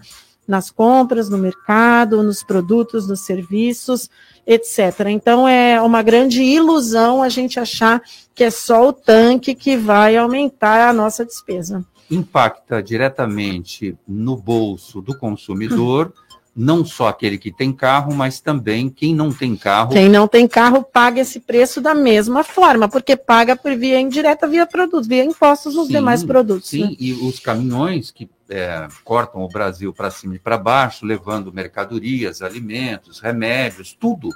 nas 0.48 0.72
compras, 0.72 1.30
no 1.30 1.38
mercado, 1.38 2.24
nos 2.24 2.42
produtos, 2.42 3.08
nos 3.08 3.20
serviços, 3.22 4.10
etc. 4.48 5.02
Então 5.10 5.48
é 5.48 5.80
uma 5.80 6.02
grande 6.02 6.42
ilusão 6.42 7.22
a 7.22 7.30
gente 7.30 7.60
achar 7.60 8.02
que 8.34 8.44
é 8.44 8.50
só 8.50 8.88
o 8.88 8.94
tanque 8.94 9.54
que 9.54 9.78
vai 9.78 10.18
aumentar 10.18 10.90
a 10.90 10.94
nossa 10.94 11.24
despesa. 11.24 11.86
Impacta 12.10 12.82
diretamente 12.84 13.98
no 14.08 14.38
bolso 14.38 15.02
do 15.02 15.18
consumidor, 15.18 16.14
não 16.56 16.86
só 16.86 17.10
aquele 17.10 17.38
que 17.38 17.52
tem 17.52 17.74
carro, 17.74 18.14
mas 18.14 18.40
também 18.40 18.90
quem 18.90 19.14
não 19.14 19.32
tem 19.32 19.56
carro. 19.56 19.92
Quem 19.92 20.08
não 20.08 20.28
tem 20.28 20.48
carro 20.48 20.84
paga 20.84 21.20
esse 21.20 21.40
preço 21.40 21.82
da 21.82 21.94
mesma 21.94 22.44
forma, 22.44 22.88
porque 22.88 23.18
paga 23.18 23.56
por 23.56 23.76
via 23.76 24.00
indireta, 24.00 24.48
via 24.48 24.66
produtos, 24.66 25.08
via 25.08 25.26
impostos 25.26 25.76
nos 25.76 25.88
Sim, 25.88 25.94
demais 25.94 26.24
produtos. 26.24 26.70
Sim, 26.70 26.84
né? 26.84 26.96
e 26.98 27.12
os 27.12 27.40
caminhões 27.40 28.10
que 28.10 28.30
é, 28.50 28.88
cortam 29.04 29.42
o 29.42 29.50
Brasil 29.50 29.92
para 29.92 30.10
cima 30.10 30.36
e 30.36 30.40
para 30.40 30.58
baixo, 30.58 31.06
levando 31.06 31.52
mercadorias, 31.52 32.42
alimentos, 32.42 33.20
remédios, 33.20 33.94
tudo 34.00 34.30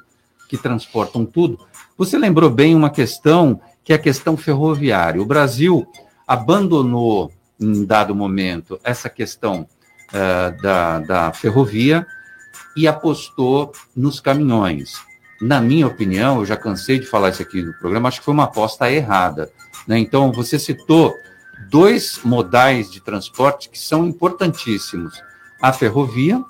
que 0.50 0.58
transportam 0.58 1.26
tudo. 1.26 1.60
Você 1.98 2.18
lembrou 2.18 2.50
bem 2.50 2.76
uma 2.76 2.90
questão 2.90 3.62
que 3.84 3.94
é 3.94 3.96
a 3.96 4.00
questão 4.00 4.36
ferroviária. 4.36 5.22
O 5.22 5.26
Brasil 5.26 5.88
abandonou, 6.28 7.32
em 7.60 7.86
dado 7.86 8.16
momento, 8.16 8.80
essa 8.84 9.10
questão 9.10 9.68
eh, 10.14 10.52
da, 10.62 11.00
da 11.00 11.34
ferrovia 11.34 12.06
e 12.76 12.88
apostou 12.88 13.74
nos 13.96 14.20
caminhões. 14.20 14.94
Na 15.42 15.62
minha 15.62 15.86
opinião, 15.86 16.40
eu 16.40 16.46
já 16.46 16.58
cansei 16.58 17.00
de 17.00 17.06
falar 17.06 17.30
isso 17.30 17.42
aqui 17.42 17.62
no 17.62 17.74
programa, 17.74 18.10
acho 18.10 18.20
que 18.20 18.26
foi 18.26 18.34
uma 18.34 18.46
aposta 18.46 18.92
errada. 18.92 19.52
né? 19.88 20.00
Então, 20.00 20.32
você 20.32 20.58
citou 20.58 21.14
dois 21.70 22.20
modais 22.24 22.90
de 22.90 23.00
transporte 23.02 23.70
que 23.70 23.78
são 23.78 24.06
importantíssimos: 24.06 25.22
a 25.62 25.72
ferrovia, 25.72 26.44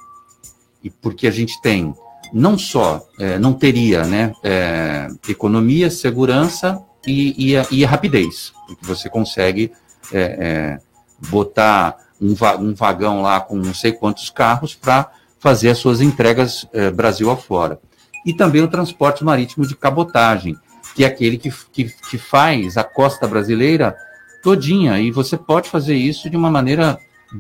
e 0.84 0.90
porque 0.90 1.28
a 1.28 1.32
gente 1.32 1.62
tem 1.62 1.94
não 2.32 2.58
só, 2.58 3.06
eh, 3.20 3.40
não 3.40 3.54
teria 3.54 4.06
né, 4.06 4.34
eh, 4.44 5.10
economia, 5.28 5.90
segurança 5.90 6.82
e, 7.06 7.50
e, 7.50 7.58
a, 7.58 7.66
e 7.72 7.84
a 7.84 7.90
rapidez, 7.90 8.54
porque 8.68 8.86
você 8.86 9.10
consegue 9.10 9.72
eh, 10.14 10.80
botar 11.28 11.98
um, 12.22 12.34
va- 12.34 12.56
um 12.58 12.74
vagão 12.74 13.22
lá 13.22 13.40
com 13.40 13.56
não 13.56 13.74
sei 13.74 13.92
quantos 13.92 14.30
carros 14.30 14.76
para 14.76 15.12
fazer 15.40 15.70
as 15.70 15.78
suas 15.78 16.02
entregas 16.02 16.68
eh, 16.74 16.92
Brasil 16.92 17.30
afora. 17.30 17.80
E 18.26 18.34
também 18.34 18.62
o 18.62 18.68
transporte 18.68 19.24
marítimo 19.24 19.66
de 19.66 19.76
cabotagem, 19.76 20.56
que 20.96 21.04
é 21.04 21.08
aquele 21.08 21.38
que, 21.38 21.52
que, 21.72 21.86
que 21.86 22.18
faz 22.18 22.78
a 22.78 22.84
costa 22.84 23.26
brasileira 23.28 23.96
todinha, 24.44 25.00
e 25.00 25.12
você 25.12 25.38
pode 25.38 25.70
fazer 25.70 25.96
isso 25.96 26.30
de 26.30 26.36
uma 26.36 26.50
maneira 26.52 26.98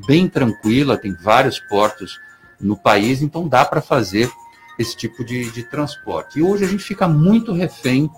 bem 0.07 0.27
tranquila, 0.29 0.97
tem 0.97 1.13
vários 1.13 1.59
portos 1.59 2.19
no 2.59 2.77
país, 2.77 3.21
então 3.21 3.47
dá 3.47 3.65
para 3.65 3.81
fazer 3.81 4.31
esse 4.77 4.95
tipo 4.95 5.23
de, 5.25 5.51
de 5.51 5.63
transporte. 5.63 6.39
E 6.39 6.41
hoje 6.41 6.63
a 6.63 6.67
gente 6.67 6.83
fica 6.83 7.07
muito 7.07 7.51
refém 7.53 8.09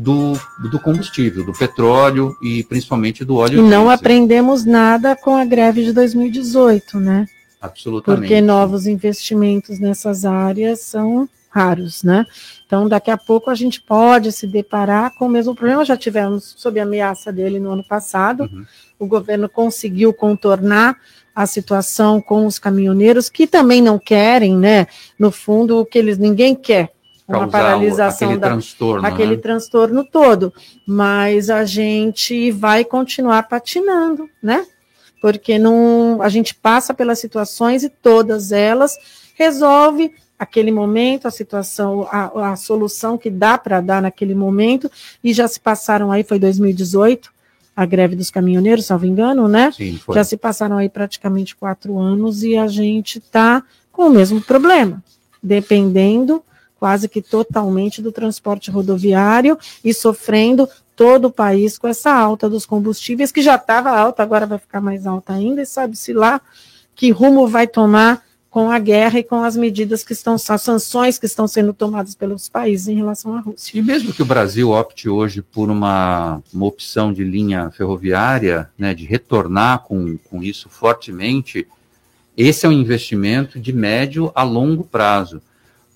do, 0.00 0.32
do 0.70 0.80
combustível, 0.80 1.44
do 1.44 1.52
petróleo 1.52 2.34
e 2.42 2.64
principalmente 2.64 3.24
do 3.24 3.36
óleo 3.36 3.58
E 3.58 3.62
não 3.62 3.82
diesel. 3.82 3.90
aprendemos 3.90 4.64
nada 4.64 5.14
com 5.14 5.36
a 5.36 5.44
greve 5.44 5.84
de 5.84 5.92
2018, 5.92 6.98
né? 6.98 7.26
Absolutamente. 7.60 8.20
Porque 8.22 8.40
novos 8.40 8.86
investimentos 8.86 9.78
nessas 9.78 10.24
áreas 10.24 10.80
são 10.80 11.28
raros, 11.50 12.02
né? 12.02 12.24
Então, 12.64 12.88
daqui 12.88 13.10
a 13.10 13.18
pouco 13.18 13.50
a 13.50 13.54
gente 13.54 13.82
pode 13.82 14.32
se 14.32 14.46
deparar 14.46 15.14
com 15.18 15.26
o 15.26 15.28
mesmo 15.28 15.54
problema. 15.54 15.84
Já 15.84 15.96
tivemos 15.96 16.54
sob 16.56 16.80
ameaça 16.80 17.30
dele 17.30 17.60
no 17.60 17.72
ano 17.72 17.84
passado. 17.84 18.44
Uhum. 18.44 18.64
O 18.98 19.06
governo 19.06 19.48
conseguiu 19.48 20.14
contornar 20.14 20.96
a 21.34 21.46
situação 21.46 22.20
com 22.20 22.46
os 22.46 22.58
caminhoneiros 22.58 23.28
que 23.28 23.46
também 23.46 23.82
não 23.82 23.98
querem, 23.98 24.56
né? 24.56 24.86
No 25.18 25.30
fundo, 25.30 25.78
o 25.78 25.84
que 25.84 25.98
eles 25.98 26.16
ninguém 26.16 26.54
quer 26.54 26.90
uma 27.38 27.48
paralisação 27.48 28.28
aquele 28.28 28.40
da 28.40 28.48
transtorno, 28.48 29.06
aquele 29.06 29.36
né? 29.36 29.42
transtorno 29.42 30.04
todo, 30.04 30.52
mas 30.86 31.50
a 31.50 31.64
gente 31.64 32.50
vai 32.50 32.84
continuar 32.84 33.44
patinando, 33.44 34.28
né? 34.42 34.66
Porque 35.20 35.58
não, 35.58 36.20
a 36.22 36.28
gente 36.28 36.54
passa 36.54 36.94
pelas 36.94 37.18
situações 37.18 37.82
e 37.84 37.88
todas 37.88 38.52
elas 38.52 38.96
resolve 39.34 40.12
aquele 40.38 40.70
momento, 40.70 41.28
a 41.28 41.30
situação, 41.30 42.08
a, 42.10 42.52
a 42.52 42.56
solução 42.56 43.18
que 43.18 43.28
dá 43.28 43.58
para 43.58 43.80
dar 43.82 44.00
naquele 44.00 44.34
momento, 44.34 44.90
e 45.22 45.34
já 45.34 45.46
se 45.46 45.60
passaram 45.60 46.10
aí, 46.10 46.24
foi 46.24 46.38
2018, 46.38 47.30
a 47.76 47.84
greve 47.84 48.16
dos 48.16 48.30
caminhoneiros, 48.30 48.86
salvo 48.86 49.04
engano, 49.04 49.46
né? 49.48 49.70
Sim, 49.70 49.98
foi. 49.98 50.14
Já 50.14 50.24
se 50.24 50.36
passaram 50.36 50.78
aí 50.78 50.88
praticamente 50.88 51.54
quatro 51.54 51.98
anos 51.98 52.42
e 52.42 52.56
a 52.56 52.66
gente 52.66 53.18
está 53.18 53.62
com 53.92 54.06
o 54.06 54.10
mesmo 54.10 54.40
problema, 54.40 55.02
dependendo 55.42 56.42
quase 56.80 57.10
que 57.10 57.20
totalmente 57.20 58.00
do 58.00 58.10
transporte 58.10 58.70
rodoviário 58.70 59.58
e 59.84 59.92
sofrendo 59.92 60.66
todo 60.96 61.26
o 61.26 61.30
país 61.30 61.76
com 61.76 61.86
essa 61.86 62.10
alta 62.10 62.48
dos 62.48 62.64
combustíveis, 62.64 63.30
que 63.30 63.42
já 63.42 63.56
estava 63.56 63.90
alta, 63.90 64.22
agora 64.22 64.46
vai 64.46 64.58
ficar 64.58 64.80
mais 64.80 65.06
alta 65.06 65.34
ainda, 65.34 65.60
e 65.60 65.66
sabe-se 65.66 66.14
lá 66.14 66.40
que 66.96 67.10
rumo 67.10 67.46
vai 67.46 67.66
tomar 67.66 68.22
com 68.48 68.70
a 68.70 68.78
guerra 68.78 69.20
e 69.20 69.22
com 69.22 69.44
as 69.44 69.56
medidas 69.56 70.02
que 70.02 70.12
estão, 70.12 70.34
as 70.34 70.62
sanções 70.62 71.18
que 71.18 71.26
estão 71.26 71.46
sendo 71.46 71.72
tomadas 71.72 72.14
pelos 72.14 72.48
países 72.48 72.88
em 72.88 72.96
relação 72.96 73.36
à 73.36 73.40
Rússia. 73.40 73.78
E 73.78 73.82
mesmo 73.82 74.12
que 74.12 74.22
o 74.22 74.26
Brasil 74.26 74.70
opte 74.70 75.08
hoje 75.08 75.40
por 75.40 75.70
uma, 75.70 76.42
uma 76.52 76.66
opção 76.66 77.12
de 77.12 77.22
linha 77.22 77.70
ferroviária, 77.70 78.68
né, 78.76 78.92
de 78.92 79.04
retornar 79.04 79.80
com, 79.80 80.18
com 80.28 80.42
isso 80.42 80.68
fortemente, 80.68 81.66
esse 82.36 82.66
é 82.66 82.68
um 82.68 82.72
investimento 82.72 83.60
de 83.60 83.72
médio 83.72 84.32
a 84.34 84.42
longo 84.42 84.82
prazo 84.82 85.40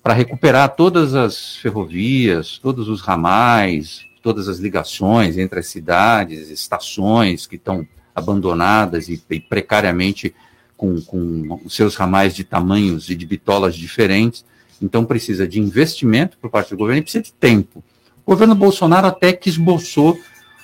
para 0.05 0.13
recuperar 0.13 0.75
todas 0.75 1.15
as 1.15 1.55
ferrovias, 1.55 2.59
todos 2.59 2.89
os 2.89 3.01
ramais, 3.01 4.05
todas 4.21 4.47
as 4.47 4.59
ligações 4.59 5.35
entre 5.35 5.59
as 5.59 5.65
cidades, 5.65 6.51
estações 6.51 7.47
que 7.47 7.55
estão 7.55 7.87
abandonadas 8.13 9.09
e, 9.09 9.19
e 9.31 9.39
precariamente 9.39 10.35
com, 10.77 11.01
com 11.01 11.59
seus 11.67 11.95
ramais 11.95 12.35
de 12.35 12.43
tamanhos 12.43 13.09
e 13.09 13.15
de 13.15 13.25
bitolas 13.25 13.73
diferentes. 13.73 14.45
Então 14.79 15.03
precisa 15.03 15.47
de 15.47 15.59
investimento 15.59 16.37
por 16.37 16.51
parte 16.51 16.69
do 16.69 16.77
governo 16.77 16.99
e 16.99 17.01
precisa 17.01 17.23
de 17.23 17.33
tempo. 17.33 17.83
O 18.23 18.29
governo 18.29 18.53
Bolsonaro 18.53 19.07
até 19.07 19.33
que 19.33 19.49
esboçou 19.49 20.19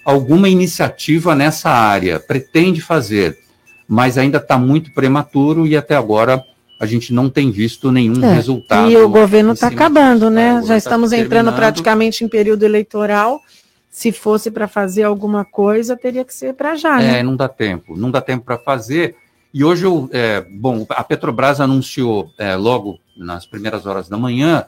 alguma 0.06 0.50
iniciativa 0.50 1.34
nessa 1.34 1.72
área, 1.72 2.20
pretende 2.20 2.80
fazer, 2.80 3.40
mas 3.88 4.20
ainda 4.20 4.38
está 4.38 4.56
muito 4.60 4.94
prematuro 4.94 5.66
e 5.66 5.76
até 5.76 5.96
agora 5.96 6.46
a 6.82 6.88
gente 6.88 7.14
não 7.14 7.30
tem 7.30 7.52
visto 7.52 7.92
nenhum 7.92 8.26
É, 8.26 8.34
resultado. 8.34 8.90
E 8.90 8.98
o 8.98 9.08
governo 9.08 9.54
está 9.54 9.68
acabando, 9.68 10.22
disso, 10.22 10.32
né? 10.32 10.42
tá? 10.42 10.48
Governo 10.54 10.68
Já 10.68 10.74
tá 10.74 10.78
estamos 10.78 11.12
entrando 11.12 11.30
terminando. 11.30 11.56
praticamente 11.56 12.24
em 12.24 12.28
período 12.28 12.64
eleitoral. 12.64 13.40
Se 13.88 14.12
fosse 14.12 14.50
para 14.50 14.68
fazer 14.68 15.04
alguma 15.04 15.46
coisa, 15.46 15.96
teria 15.96 16.26
que 16.26 16.34
ser 16.34 16.56
para 16.56 16.76
já, 16.76 16.98
né? 16.98 17.20
É, 17.20 17.24
não 17.24 17.36
dá 17.36 17.48
tempo, 17.48 17.96
não 17.96 18.10
dá 18.10 18.20
tempo 18.20 18.44
para 18.44 18.58
fazer. 18.58 19.16
E 19.54 19.64
hoje, 19.64 19.86
eu, 19.86 20.10
é, 20.12 20.42
bom, 20.42 20.84
a 20.90 21.04
Petrobras 21.04 21.62
anunciou 21.62 22.32
é, 22.36 22.56
logo 22.56 22.98
nas 23.16 23.46
primeiras 23.46 23.86
horas 23.86 24.10
da 24.10 24.18
manhã 24.18 24.66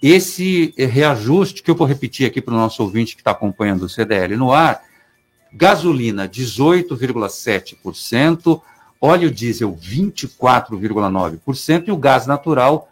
esse 0.00 0.72
reajuste 0.78 1.62
que 1.62 1.70
eu 1.70 1.74
vou 1.74 1.86
repetir 1.86 2.26
aqui 2.26 2.40
para 2.40 2.54
o 2.54 2.56
nosso 2.56 2.82
ouvinte 2.82 3.14
que 3.16 3.20
está 3.20 3.32
acompanhando 3.32 3.82
o 3.82 3.88
CDL 3.88 4.34
no 4.36 4.50
ar. 4.50 4.80
Gasolina 5.52 6.26
18,7%, 6.26 8.62
óleo 9.04 9.30
diesel 9.30 9.72
24,9% 9.74 11.88
e 11.88 11.92
o 11.92 11.96
gás 11.96 12.26
natural, 12.26 12.88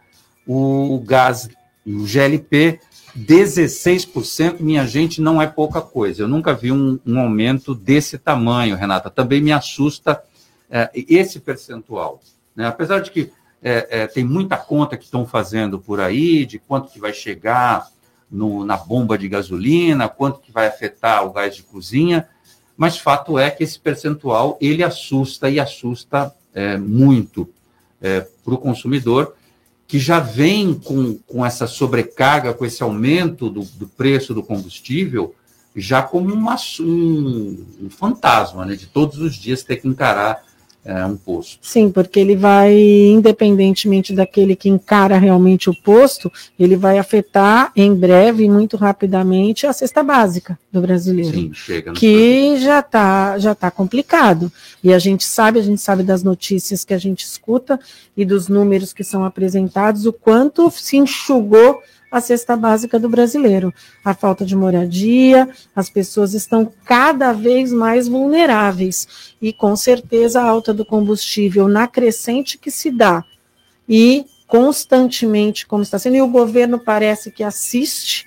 o 0.47 1.03
gás, 1.07 1.49
o 1.87 2.05
GLP 2.05 2.81
16%, 3.17 4.61
minha 4.61 4.87
gente, 4.87 5.21
não 5.21 5.41
é 5.41 5.47
pouca 5.47 5.81
coisa. 5.81 6.23
Eu 6.23 6.29
nunca 6.29 6.55
vi 6.55 6.73
um, 6.73 6.99
um 7.07 7.19
aumento 7.19 7.75
desse 7.75 8.19
tamanho, 8.19 8.77
Renata. 8.77 9.11
Também 9.11 9.41
me 9.41 9.53
assusta 9.53 10.23
é, 10.71 10.91
esse 10.95 11.41
percentual. 11.41 12.21
né? 12.55 12.67
Apesar 12.67 13.01
de 13.01 13.11
que 13.11 13.31
é, 13.63 14.03
é, 14.03 14.07
tem 14.07 14.25
muita 14.25 14.57
conta 14.57 14.97
que 14.97 15.05
estão 15.05 15.25
fazendo 15.25 15.79
por 15.79 16.01
aí, 16.01 16.45
de 16.45 16.59
quanto 16.59 16.91
que 16.91 16.99
vai 16.99 17.13
chegar 17.13 17.87
no- 18.31 18.65
na 18.65 18.77
bomba 18.77 19.17
de 19.17 19.29
gasolina, 19.29 20.09
quanto 20.09 20.41
que 20.41 20.51
vai 20.51 20.67
afetar 20.67 21.25
o 21.27 21.33
gás 21.33 21.55
de 21.55 21.63
cozinha, 21.63 22.29
mas 22.77 22.99
fato 22.99 23.39
é 23.39 23.51
que 23.51 23.63
esse 23.63 23.79
percentual, 23.79 24.59
ele 24.61 24.83
assusta 24.83 25.49
e 25.51 25.61
assusta 25.61 26.35
é, 26.55 26.77
muito 26.77 27.49
para 28.45 28.55
o 28.55 28.59
consumidor, 28.59 29.37
que 29.87 29.99
já 29.99 30.19
vem 30.19 30.75
com, 30.75 31.19
com 31.27 31.45
essa 31.45 31.67
sobrecarga, 31.67 32.55
com 32.55 32.65
esse 32.65 32.83
aumento 32.83 33.51
do, 33.51 33.61
do 33.61 33.87
preço 33.87 34.33
do 34.33 34.43
combustível, 34.43 35.35
já 35.77 36.03
como 36.03 36.33
uma, 36.33 36.57
um, 36.81 37.65
um 37.83 37.91
fantasma, 37.91 38.65
né, 38.65 38.75
de 38.75 38.87
todos 38.87 39.19
os 39.19 39.35
dias 39.35 39.63
ter 39.63 39.77
que 39.77 39.89
encarar 39.89 40.43
é, 40.85 41.07
um 41.07 41.17
posto. 41.17 41.59
Sim, 41.63 41.91
porque 41.91 42.19
ele 42.19 42.35
vai, 42.35 42.77
independentemente 42.77 44.13
daquele 44.13 44.57
que 44.57 44.69
encara 44.69 45.17
realmente 45.17 45.71
o 45.71 45.75
posto, 45.75 46.31
ele 46.59 46.77
vai 46.77 46.99
afetar 46.99 47.71
em 47.77 47.95
breve, 47.95 48.49
muito 48.49 48.77
rapidamente, 48.77 49.65
a 49.65 49.73
cesta 49.73 50.03
básica 50.03 50.59
do 50.73 50.81
brasileiro. 50.81 51.39
Sim, 51.39 51.53
chega. 51.55 51.93
que 51.93 52.57
já 52.59 52.81
está 52.81 53.39
já 53.39 53.55
tá 53.55 53.71
complicado. 53.71 54.51
E 54.83 54.93
a 54.93 54.99
gente 54.99 55.25
sabe, 55.25 55.61
a 55.61 55.63
gente 55.63 55.81
sabe 55.81 56.03
das 56.03 56.25
notícias 56.25 56.85
que 56.85 56.93
a 56.93 56.99
gente 56.99 57.25
escuta 57.25 57.79
e 58.17 58.25
dos 58.25 58.49
números 58.49 58.93
que 58.93 59.05
são 59.05 59.25
apresentados, 59.25 60.05
o 60.05 60.13
quanto 60.13 60.69
se 60.71 60.97
enxugou 60.97 61.81
a 62.13 62.21
cesta 62.21 62.55
básica 62.55 62.99
do 63.01 63.09
brasileiro. 63.09 63.73
A 64.05 64.13
falta 64.13 64.45
de 64.45 64.55
moradia, 64.55 65.49
as 65.75 65.89
pessoas 65.89 66.35
estão 66.35 66.71
cada 66.85 67.33
vez 67.33 67.73
mais 67.73 68.07
vulneráveis. 68.07 69.35
E 69.41 69.51
com 69.51 69.75
certeza 69.75 70.43
a 70.43 70.47
alta 70.47 70.75
do 70.75 70.85
combustível 70.85 71.67
na 71.67 71.89
crescente 71.89 72.59
que 72.59 72.71
se 72.71 72.91
dá. 72.91 73.25
E 73.89 74.27
constantemente 74.47 75.67
como 75.67 75.83
está 75.83 75.99
sendo, 75.99 76.17
e 76.17 76.23
o 76.23 76.29
governo 76.29 76.79
parece 76.79 77.31
que 77.31 77.43
assiste 77.43 78.27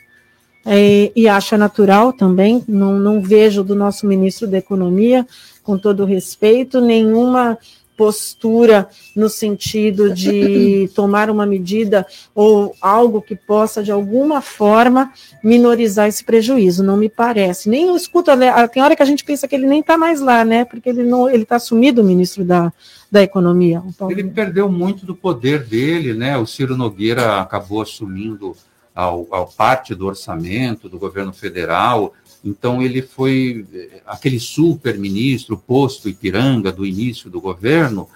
é, 0.66 1.12
e 1.16 1.28
acha 1.28 1.56
natural 1.56 2.12
também. 2.12 2.64
Não, 2.68 2.98
não 2.98 3.22
vejo 3.22 3.64
do 3.64 3.76
nosso 3.76 4.08
ministro 4.08 4.48
da 4.48 4.58
Economia, 4.58 5.28
com 5.62 5.78
todo 5.78 6.06
respeito, 6.06 6.82
nenhuma 6.82 7.60
postura 7.96 8.90
no 9.16 9.30
sentido 9.30 10.14
de 10.14 10.90
tomar 10.96 11.30
uma 11.30 11.46
medida 11.46 12.06
ou 12.34 12.76
algo 12.82 13.22
que 13.22 13.36
possa, 13.36 13.84
de 13.84 13.92
alguma 13.92 14.42
forma, 14.42 15.12
minorizar 15.44 16.08
esse 16.08 16.24
prejuízo. 16.24 16.84
Não 16.84 16.98
me 16.98 17.10
parece. 17.10 17.70
Nem 17.70 17.88
eu 17.88 17.96
escuto, 17.96 18.36
né, 18.36 18.68
tem 18.68 18.84
hora 18.84 18.96
que 18.96 19.04
a 19.04 19.06
gente 19.06 19.24
pensa 19.24 19.48
que 19.48 19.56
ele 19.56 19.68
nem 19.68 19.80
está 19.80 19.98
mais 19.98 20.20
lá, 20.20 20.44
né? 20.44 20.66
Porque 20.66 20.90
ele 20.90 21.04
não, 21.04 21.30
ele 21.30 21.44
está 21.44 21.56
assumido, 21.56 22.02
o 22.02 22.06
ministro 22.06 22.44
da, 22.44 22.72
da 23.12 23.22
Economia. 23.22 23.82
Ele 24.10 24.24
perdeu 24.26 24.70
muito 24.70 25.06
do 25.06 25.16
poder 25.16 25.64
dele, 25.64 26.14
né? 26.14 26.38
O 26.38 26.46
Ciro 26.46 26.76
Nogueira 26.76 27.40
acabou 27.40 27.82
assumindo 27.82 28.56
ao, 28.94 29.28
ao 29.30 29.48
parte 29.48 29.94
do 29.94 30.08
orçamento 30.08 30.88
do 30.88 30.98
governo 30.98 31.34
federal. 31.34 32.14
Então, 32.46 32.82
ele 32.82 33.02
foi 33.02 33.66
aquele 34.06 34.40
super-ministro, 34.40 35.58
posto 35.58 36.08
Ipiranga, 36.08 36.72
do 36.72 36.86
início 36.86 37.28
do 37.28 37.42
governo, 37.42 38.08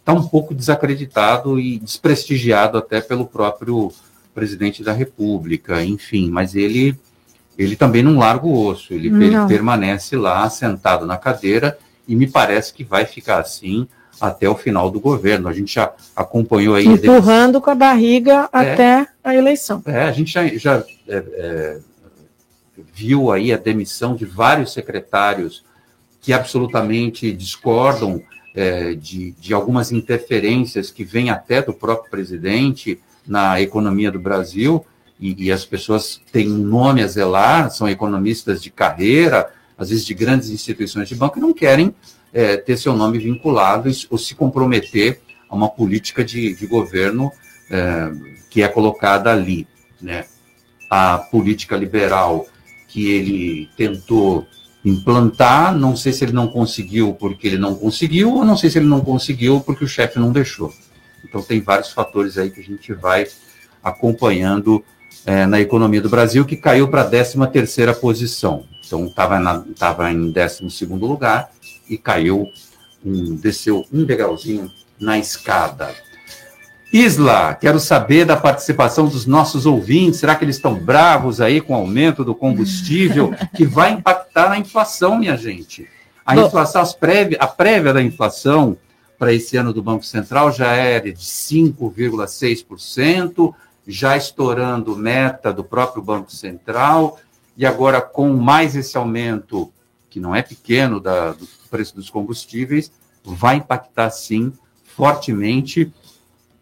está 0.00 0.12
um 0.12 0.26
pouco 0.26 0.52
desacreditado 0.52 1.60
e 1.60 1.78
desprestigiado 1.78 2.76
até 2.76 3.00
pelo 3.00 3.24
próprio 3.24 3.92
presidente 4.34 4.82
da 4.82 4.92
República, 4.92 5.82
enfim, 5.84 6.28
mas 6.28 6.54
ele 6.54 6.98
ele 7.58 7.74
também 7.74 8.02
não 8.02 8.18
larga 8.18 8.46
o 8.46 8.66
osso, 8.66 8.92
ele, 8.92 9.08
ele, 9.08 9.46
permanece 9.48 10.14
lá 10.14 10.48
sentado 10.50 11.06
na 11.06 11.16
cadeira 11.16 11.78
e 12.06 12.14
me 12.14 12.26
parece 12.26 12.72
que 12.72 12.84
vai 12.84 13.06
ficar 13.06 13.38
assim 13.38 13.88
até 14.20 14.48
o 14.48 14.54
final 14.54 14.90
do 14.90 15.00
governo. 15.00 15.48
A 15.48 15.52
gente 15.52 15.74
já 15.74 15.90
acompanhou 16.14 16.74
aí. 16.74 16.86
Empurrando 16.86 17.60
com 17.60 17.70
a 17.70 17.74
barriga 17.74 18.48
é, 18.52 18.58
até 18.58 19.06
a 19.24 19.34
eleição. 19.34 19.82
É, 19.86 20.02
a 20.02 20.12
gente 20.12 20.32
já, 20.32 20.46
já 20.48 20.84
é, 21.08 21.16
é, 21.16 21.78
viu 22.92 23.32
aí 23.32 23.52
a 23.52 23.56
demissão 23.56 24.14
de 24.14 24.24
vários 24.24 24.72
secretários 24.72 25.64
que 26.20 26.32
absolutamente 26.32 27.32
discordam 27.32 28.22
é, 28.54 28.94
de, 28.94 29.32
de 29.32 29.54
algumas 29.54 29.92
interferências 29.92 30.90
que 30.90 31.04
vêm 31.04 31.30
até 31.30 31.62
do 31.62 31.74
próprio 31.74 32.10
presidente 32.10 32.98
na 33.26 33.60
economia 33.60 34.10
do 34.10 34.18
Brasil, 34.18 34.84
e, 35.18 35.46
e, 35.46 35.52
as 35.52 35.64
pessoas 35.64 36.20
têm 36.30 36.50
um 36.50 36.58
nome 36.58 37.02
a 37.02 37.06
zelar, 37.06 37.70
são 37.70 37.88
economistas 37.88 38.62
de 38.62 38.70
carreira, 38.70 39.50
às 39.76 39.90
vezes 39.90 40.04
de 40.04 40.14
grandes 40.14 40.50
instituições 40.50 41.08
de 41.08 41.14
banco, 41.14 41.38
e 41.38 41.40
não 41.42 41.54
querem 41.54 41.94
é, 42.32 42.56
ter 42.56 42.76
seu 42.76 42.94
nome 42.94 43.18
vinculado 43.18 43.90
ou 44.10 44.18
se 44.18 44.34
comprometer 44.34 45.20
a 45.48 45.54
uma 45.54 45.68
política 45.68 46.24
de, 46.24 46.54
de 46.54 46.66
governo 46.66 47.32
é, 47.70 48.12
que 48.50 48.62
é 48.62 48.68
colocada 48.68 49.32
ali. 49.32 49.66
Né? 50.00 50.24
A 50.90 51.18
política 51.18 51.76
liberal 51.76 52.46
que 52.96 53.10
ele 53.10 53.68
tentou 53.76 54.46
implantar, 54.82 55.76
não 55.76 55.94
sei 55.94 56.14
se 56.14 56.24
ele 56.24 56.32
não 56.32 56.48
conseguiu 56.48 57.12
porque 57.12 57.46
ele 57.46 57.58
não 57.58 57.74
conseguiu, 57.74 58.32
ou 58.32 58.42
não 58.42 58.56
sei 58.56 58.70
se 58.70 58.78
ele 58.78 58.86
não 58.86 59.02
conseguiu 59.02 59.60
porque 59.60 59.84
o 59.84 59.88
chefe 59.88 60.18
não 60.18 60.32
deixou. 60.32 60.72
Então 61.22 61.42
tem 61.42 61.60
vários 61.60 61.92
fatores 61.92 62.38
aí 62.38 62.48
que 62.48 62.58
a 62.58 62.64
gente 62.64 62.94
vai 62.94 63.26
acompanhando 63.84 64.82
é, 65.26 65.44
na 65.44 65.60
economia 65.60 66.00
do 66.00 66.08
Brasil, 66.08 66.46
que 66.46 66.56
caiu 66.56 66.88
para 66.88 67.02
a 67.02 67.04
13 67.04 67.36
terceira 67.52 67.92
posição. 67.92 68.64
Então 68.86 69.04
estava 69.04 70.10
em 70.10 70.30
12 70.30 70.70
segundo 70.70 71.04
lugar 71.04 71.50
e 71.90 71.98
caiu, 71.98 72.48
um, 73.04 73.36
desceu 73.36 73.84
um 73.92 74.04
degrauzinho 74.04 74.72
na 74.98 75.18
escada. 75.18 75.94
Isla, 76.96 77.54
quero 77.54 77.78
saber 77.78 78.24
da 78.24 78.38
participação 78.38 79.06
dos 79.06 79.26
nossos 79.26 79.66
ouvintes. 79.66 80.18
Será 80.18 80.34
que 80.34 80.46
eles 80.46 80.56
estão 80.56 80.74
bravos 80.74 81.42
aí 81.42 81.60
com 81.60 81.74
o 81.74 81.76
aumento 81.76 82.24
do 82.24 82.34
combustível, 82.34 83.34
que 83.54 83.66
vai 83.66 83.92
impactar 83.92 84.48
na 84.48 84.56
inflação, 84.56 85.18
minha 85.18 85.36
gente? 85.36 85.86
A 86.24 86.34
Bom, 86.34 86.46
inflação, 86.46 86.82
prévia, 86.98 87.36
a 87.38 87.46
prévia 87.46 87.92
da 87.92 88.02
inflação 88.02 88.78
para 89.18 89.30
esse 89.30 89.58
ano 89.58 89.74
do 89.74 89.82
Banco 89.82 90.06
Central 90.06 90.50
já 90.50 90.72
era 90.72 91.12
de 91.12 91.22
5,6%, 91.22 93.52
já 93.86 94.16
estourando 94.16 94.96
meta 94.96 95.52
do 95.52 95.62
próprio 95.62 96.02
Banco 96.02 96.32
Central, 96.32 97.18
e 97.58 97.66
agora 97.66 98.00
com 98.00 98.32
mais 98.32 98.74
esse 98.74 98.96
aumento, 98.96 99.70
que 100.08 100.18
não 100.18 100.34
é 100.34 100.40
pequeno, 100.40 100.98
da, 100.98 101.32
do 101.32 101.46
preço 101.70 101.94
dos 101.94 102.08
combustíveis, 102.08 102.90
vai 103.22 103.56
impactar 103.56 104.08
sim 104.08 104.50
fortemente 104.82 105.92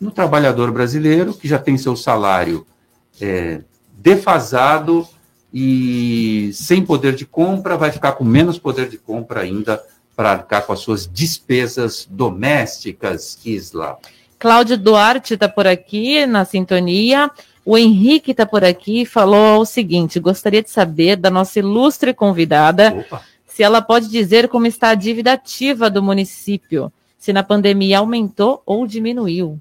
no 0.00 0.10
trabalhador 0.10 0.70
brasileiro, 0.70 1.34
que 1.34 1.48
já 1.48 1.58
tem 1.58 1.76
seu 1.78 1.96
salário 1.96 2.66
é, 3.20 3.60
defasado 3.96 5.06
e 5.52 6.50
sem 6.52 6.84
poder 6.84 7.14
de 7.14 7.24
compra, 7.24 7.76
vai 7.76 7.92
ficar 7.92 8.12
com 8.12 8.24
menos 8.24 8.58
poder 8.58 8.88
de 8.88 8.98
compra 8.98 9.40
ainda 9.40 9.80
para 10.16 10.32
arcar 10.32 10.66
com 10.66 10.72
as 10.72 10.80
suas 10.80 11.06
despesas 11.06 12.06
domésticas, 12.10 13.38
Isla. 13.44 13.98
Cláudio 14.38 14.76
Duarte 14.76 15.34
está 15.34 15.48
por 15.48 15.66
aqui 15.66 16.26
na 16.26 16.44
sintonia. 16.44 17.30
O 17.64 17.78
Henrique 17.78 18.32
está 18.32 18.44
por 18.44 18.62
aqui 18.62 19.02
e 19.02 19.06
falou 19.06 19.62
o 19.62 19.64
seguinte: 19.64 20.20
gostaria 20.20 20.62
de 20.62 20.70
saber 20.70 21.16
da 21.16 21.30
nossa 21.30 21.58
ilustre 21.58 22.12
convidada 22.12 22.94
Opa. 22.94 23.22
se 23.46 23.62
ela 23.62 23.80
pode 23.80 24.08
dizer 24.08 24.48
como 24.48 24.66
está 24.66 24.90
a 24.90 24.94
dívida 24.94 25.32
ativa 25.32 25.88
do 25.88 26.02
município, 26.02 26.92
se 27.16 27.32
na 27.32 27.42
pandemia 27.42 28.00
aumentou 28.00 28.62
ou 28.66 28.86
diminuiu. 28.86 29.58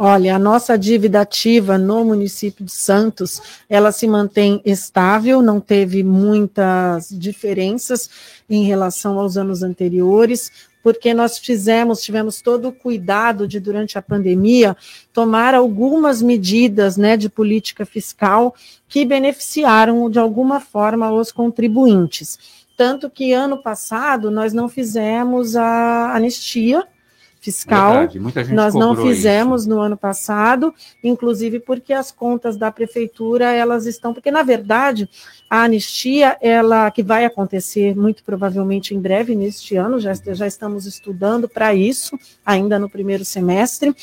Olha, 0.00 0.36
a 0.36 0.38
nossa 0.38 0.78
dívida 0.78 1.22
ativa 1.22 1.76
no 1.76 2.04
município 2.04 2.64
de 2.64 2.70
Santos, 2.70 3.42
ela 3.68 3.90
se 3.90 4.06
mantém 4.06 4.62
estável, 4.64 5.42
não 5.42 5.58
teve 5.58 6.04
muitas 6.04 7.08
diferenças 7.10 8.08
em 8.48 8.64
relação 8.64 9.18
aos 9.18 9.36
anos 9.36 9.64
anteriores, 9.64 10.52
porque 10.84 11.12
nós 11.12 11.36
fizemos, 11.36 12.00
tivemos 12.00 12.40
todo 12.40 12.68
o 12.68 12.72
cuidado 12.72 13.48
de, 13.48 13.58
durante 13.58 13.98
a 13.98 14.02
pandemia, 14.02 14.76
tomar 15.12 15.52
algumas 15.52 16.22
medidas 16.22 16.96
né, 16.96 17.16
de 17.16 17.28
política 17.28 17.84
fiscal 17.84 18.54
que 18.88 19.04
beneficiaram, 19.04 20.08
de 20.08 20.20
alguma 20.20 20.60
forma, 20.60 21.10
os 21.10 21.32
contribuintes. 21.32 22.38
Tanto 22.76 23.10
que 23.10 23.32
ano 23.32 23.60
passado 23.60 24.30
nós 24.30 24.52
não 24.52 24.68
fizemos 24.68 25.56
a 25.56 26.14
anistia, 26.14 26.86
fiscal. 27.40 28.08
Nós 28.52 28.74
não 28.74 28.96
fizemos 28.96 29.62
isso. 29.62 29.70
no 29.70 29.80
ano 29.80 29.96
passado, 29.96 30.74
inclusive 31.02 31.60
porque 31.60 31.92
as 31.92 32.10
contas 32.10 32.56
da 32.56 32.70
prefeitura 32.70 33.52
elas 33.52 33.86
estão, 33.86 34.12
porque 34.12 34.30
na 34.30 34.42
verdade 34.42 35.08
a 35.48 35.62
anistia 35.62 36.36
ela 36.40 36.90
que 36.90 37.02
vai 37.02 37.24
acontecer 37.24 37.96
muito 37.96 38.22
provavelmente 38.24 38.94
em 38.94 39.00
breve 39.00 39.34
neste 39.34 39.76
ano, 39.76 39.98
já, 39.98 40.12
já 40.14 40.46
estamos 40.46 40.86
estudando 40.86 41.48
para 41.48 41.74
isso 41.74 42.18
ainda 42.44 42.78
no 42.78 42.88
primeiro 42.88 43.24
semestre 43.24 43.94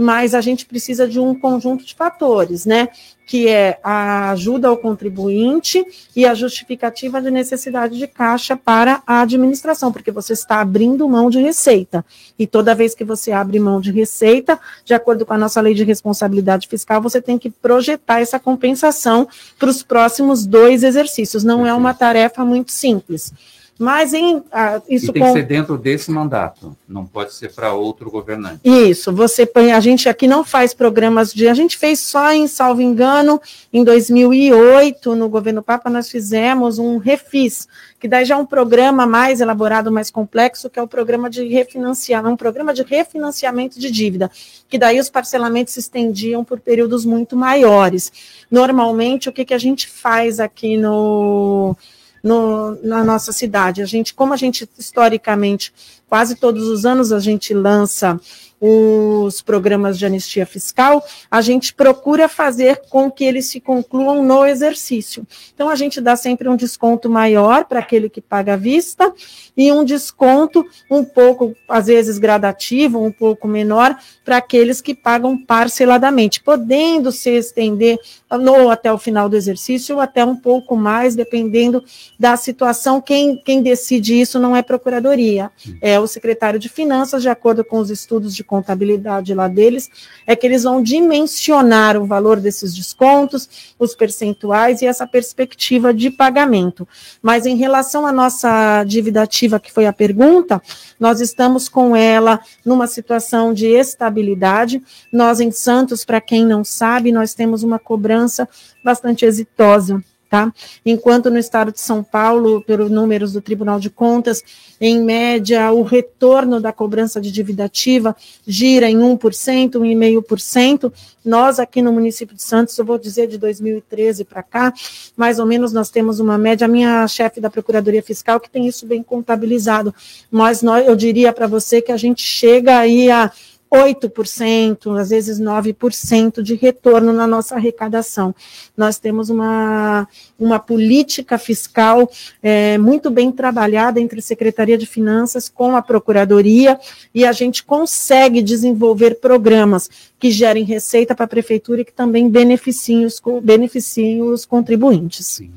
mas 0.00 0.34
a 0.34 0.40
gente 0.40 0.64
precisa 0.64 1.06
de 1.06 1.20
um 1.20 1.34
conjunto 1.34 1.84
de 1.84 1.94
fatores, 1.94 2.64
né? 2.64 2.88
Que 3.26 3.48
é 3.48 3.78
a 3.84 4.30
ajuda 4.30 4.66
ao 4.66 4.78
contribuinte 4.78 5.84
e 6.16 6.24
a 6.24 6.32
justificativa 6.32 7.20
de 7.20 7.30
necessidade 7.30 7.98
de 7.98 8.06
caixa 8.06 8.56
para 8.56 9.02
a 9.06 9.20
administração, 9.20 9.92
porque 9.92 10.10
você 10.10 10.32
está 10.32 10.58
abrindo 10.62 11.06
mão 11.06 11.28
de 11.28 11.38
receita. 11.38 12.02
E 12.38 12.46
toda 12.46 12.74
vez 12.74 12.94
que 12.94 13.04
você 13.04 13.30
abre 13.30 13.60
mão 13.60 13.78
de 13.78 13.92
receita, 13.92 14.58
de 14.86 14.94
acordo 14.94 15.26
com 15.26 15.34
a 15.34 15.38
nossa 15.38 15.60
lei 15.60 15.74
de 15.74 15.84
responsabilidade 15.84 16.66
fiscal, 16.66 17.02
você 17.02 17.20
tem 17.20 17.38
que 17.38 17.50
projetar 17.50 18.20
essa 18.20 18.40
compensação 18.40 19.28
para 19.58 19.68
os 19.68 19.82
próximos 19.82 20.46
dois 20.46 20.82
exercícios. 20.82 21.44
Não 21.44 21.66
é 21.66 21.74
uma 21.74 21.92
tarefa 21.92 22.42
muito 22.42 22.72
simples. 22.72 23.34
Mas 23.80 24.12
em 24.12 24.42
ah, 24.52 24.78
isso 24.90 25.06
e 25.06 25.12
tem 25.14 25.22
com... 25.22 25.28
que 25.28 25.40
ser 25.40 25.46
dentro 25.46 25.78
desse 25.78 26.10
mandato, 26.10 26.76
não 26.86 27.06
pode 27.06 27.32
ser 27.32 27.50
para 27.50 27.72
outro 27.72 28.10
governante. 28.10 28.60
Isso, 28.62 29.10
você 29.10 29.46
põe, 29.46 29.72
a 29.72 29.80
gente 29.80 30.06
aqui 30.06 30.28
não 30.28 30.44
faz 30.44 30.74
programas 30.74 31.32
de, 31.32 31.48
a 31.48 31.54
gente 31.54 31.78
fez 31.78 31.98
só 31.98 32.30
em, 32.30 32.46
salvo 32.46 32.82
engano, 32.82 33.40
em 33.72 33.82
2008, 33.82 35.16
no 35.16 35.30
governo 35.30 35.62
Papa, 35.62 35.88
nós 35.88 36.10
fizemos 36.10 36.78
um 36.78 36.98
refis, 36.98 37.66
que 37.98 38.06
daí 38.06 38.26
já 38.26 38.34
é 38.34 38.38
um 38.38 38.44
programa 38.44 39.06
mais 39.06 39.40
elaborado, 39.40 39.90
mais 39.90 40.10
complexo, 40.10 40.68
que 40.68 40.78
é 40.78 40.82
o 40.82 40.86
programa 40.86 41.30
de 41.30 41.48
refinanciamento, 41.48 42.34
um 42.34 42.36
programa 42.36 42.74
de 42.74 42.82
refinanciamento 42.82 43.80
de 43.80 43.90
dívida, 43.90 44.30
que 44.68 44.76
daí 44.76 45.00
os 45.00 45.08
parcelamentos 45.08 45.72
se 45.72 45.80
estendiam 45.80 46.44
por 46.44 46.60
períodos 46.60 47.06
muito 47.06 47.34
maiores. 47.34 48.12
Normalmente, 48.50 49.30
o 49.30 49.32
que, 49.32 49.42
que 49.42 49.54
a 49.54 49.58
gente 49.58 49.88
faz 49.88 50.38
aqui 50.38 50.76
no 50.76 51.74
no, 52.22 52.78
na 52.82 53.02
nossa 53.04 53.32
cidade. 53.32 53.82
A 53.82 53.86
gente, 53.86 54.14
como 54.14 54.32
a 54.32 54.36
gente 54.36 54.68
historicamente, 54.78 55.72
quase 56.10 56.34
todos 56.34 56.66
os 56.66 56.84
anos 56.84 57.12
a 57.12 57.20
gente 57.20 57.54
lança 57.54 58.20
os 58.60 59.40
programas 59.40 59.98
de 59.98 60.04
anistia 60.04 60.44
fiscal, 60.44 61.02
a 61.30 61.40
gente 61.40 61.72
procura 61.72 62.28
fazer 62.28 62.82
com 62.90 63.10
que 63.10 63.24
eles 63.24 63.46
se 63.46 63.58
concluam 63.58 64.22
no 64.22 64.44
exercício. 64.44 65.26
Então, 65.54 65.70
a 65.70 65.74
gente 65.74 66.00
dá 66.00 66.14
sempre 66.14 66.48
um 66.48 66.56
desconto 66.56 67.08
maior 67.08 67.64
para 67.64 67.78
aquele 67.78 68.10
que 68.10 68.20
paga 68.20 68.54
à 68.54 68.56
vista 68.56 69.12
e 69.56 69.72
um 69.72 69.82
desconto 69.82 70.64
um 70.90 71.02
pouco, 71.02 71.56
às 71.66 71.86
vezes, 71.86 72.18
gradativo, 72.18 73.02
um 73.02 73.10
pouco 73.10 73.48
menor, 73.48 73.96
para 74.24 74.36
aqueles 74.36 74.80
que 74.80 74.94
pagam 74.94 75.38
parceladamente, 75.38 76.42
podendo 76.42 77.10
se 77.10 77.30
estender 77.30 77.98
no, 78.30 78.68
até 78.68 78.92
o 78.92 78.98
final 78.98 79.28
do 79.28 79.36
exercício 79.36 79.96
ou 79.96 80.02
até 80.02 80.24
um 80.24 80.36
pouco 80.36 80.76
mais, 80.76 81.14
dependendo 81.14 81.82
da 82.18 82.36
situação. 82.36 83.00
Quem, 83.00 83.40
quem 83.42 83.62
decide 83.62 84.20
isso 84.20 84.38
não 84.38 84.54
é 84.54 84.62
procuradoria, 84.62 85.50
é 85.80 85.98
o 86.00 86.06
secretário 86.06 86.58
de 86.58 86.68
Finanças, 86.68 87.22
de 87.22 87.28
acordo 87.28 87.64
com 87.64 87.78
os 87.78 87.90
estudos 87.90 88.34
de 88.34 88.42
contabilidade 88.42 89.34
lá 89.34 89.48
deles, 89.48 89.90
é 90.26 90.34
que 90.34 90.46
eles 90.46 90.64
vão 90.64 90.82
dimensionar 90.82 91.96
o 91.96 92.06
valor 92.06 92.40
desses 92.40 92.74
descontos, 92.74 93.74
os 93.78 93.94
percentuais 93.94 94.82
e 94.82 94.86
essa 94.86 95.06
perspectiva 95.06 95.92
de 95.94 96.10
pagamento. 96.10 96.86
Mas 97.22 97.46
em 97.46 97.56
relação 97.56 98.06
à 98.06 98.12
nossa 98.12 98.84
dívida 98.84 99.22
ativa, 99.22 99.60
que 99.60 99.72
foi 99.72 99.86
a 99.86 99.92
pergunta, 99.92 100.60
nós 100.98 101.20
estamos 101.20 101.68
com 101.68 101.94
ela 101.94 102.40
numa 102.64 102.86
situação 102.86 103.52
de 103.52 103.66
estabilidade. 103.66 104.82
Nós 105.12 105.40
em 105.40 105.50
Santos, 105.50 106.04
para 106.04 106.20
quem 106.20 106.44
não 106.44 106.64
sabe, 106.64 107.12
nós 107.12 107.34
temos 107.34 107.62
uma 107.62 107.78
cobrança 107.78 108.48
bastante 108.84 109.24
exitosa 109.24 110.02
Tá? 110.30 110.54
Enquanto 110.86 111.28
no 111.28 111.38
estado 111.38 111.72
de 111.72 111.80
São 111.80 112.04
Paulo, 112.04 112.62
pelos 112.62 112.88
números 112.88 113.32
do 113.32 113.40
Tribunal 113.40 113.80
de 113.80 113.90
Contas, 113.90 114.44
em 114.80 115.02
média, 115.02 115.72
o 115.72 115.82
retorno 115.82 116.60
da 116.60 116.72
cobrança 116.72 117.20
de 117.20 117.32
dívida 117.32 117.64
ativa 117.64 118.14
gira 118.46 118.88
em 118.88 118.96
1%, 118.96 119.72
1,5%. 119.72 120.92
Nós, 121.24 121.58
aqui 121.58 121.82
no 121.82 121.92
município 121.92 122.36
de 122.36 122.44
Santos, 122.44 122.78
eu 122.78 122.84
vou 122.84 122.96
dizer 122.96 123.26
de 123.26 123.38
2013 123.38 124.24
para 124.24 124.44
cá, 124.44 124.72
mais 125.16 125.40
ou 125.40 125.46
menos 125.46 125.72
nós 125.72 125.90
temos 125.90 126.20
uma 126.20 126.38
média. 126.38 126.64
A 126.64 126.68
minha 126.68 127.08
chefe 127.08 127.40
da 127.40 127.50
Procuradoria 127.50 128.00
Fiscal 128.00 128.38
que 128.38 128.48
tem 128.48 128.68
isso 128.68 128.86
bem 128.86 129.02
contabilizado, 129.02 129.92
mas 130.30 130.62
nós, 130.62 130.86
eu 130.86 130.94
diria 130.94 131.32
para 131.32 131.48
você 131.48 131.82
que 131.82 131.90
a 131.90 131.96
gente 131.96 132.22
chega 132.22 132.78
aí 132.78 133.10
a 133.10 133.32
8%, 133.72 134.98
às 134.98 135.10
vezes 135.10 135.40
9% 135.40 136.42
de 136.42 136.54
retorno 136.54 137.12
na 137.12 137.26
nossa 137.26 137.54
arrecadação. 137.54 138.34
Nós 138.76 138.98
temos 138.98 139.30
uma, 139.30 140.08
uma 140.38 140.58
política 140.58 141.38
fiscal 141.38 142.10
é, 142.42 142.76
muito 142.78 143.10
bem 143.10 143.30
trabalhada 143.30 144.00
entre 144.00 144.18
a 144.18 144.22
Secretaria 144.22 144.76
de 144.76 144.86
Finanças 144.86 145.48
com 145.48 145.76
a 145.76 145.82
Procuradoria 145.82 146.78
e 147.14 147.24
a 147.24 147.32
gente 147.32 147.62
consegue 147.62 148.42
desenvolver 148.42 149.20
programas 149.20 149.88
que 150.18 150.30
gerem 150.30 150.64
receita 150.64 151.14
para 151.14 151.24
a 151.24 151.28
Prefeitura 151.28 151.82
e 151.82 151.84
que 151.84 151.92
também 151.92 152.28
beneficiem 152.28 153.04
os, 153.04 153.22
beneficiem 153.42 154.22
os 154.22 154.44
contribuintes. 154.44 155.26
Sim. 155.26 155.52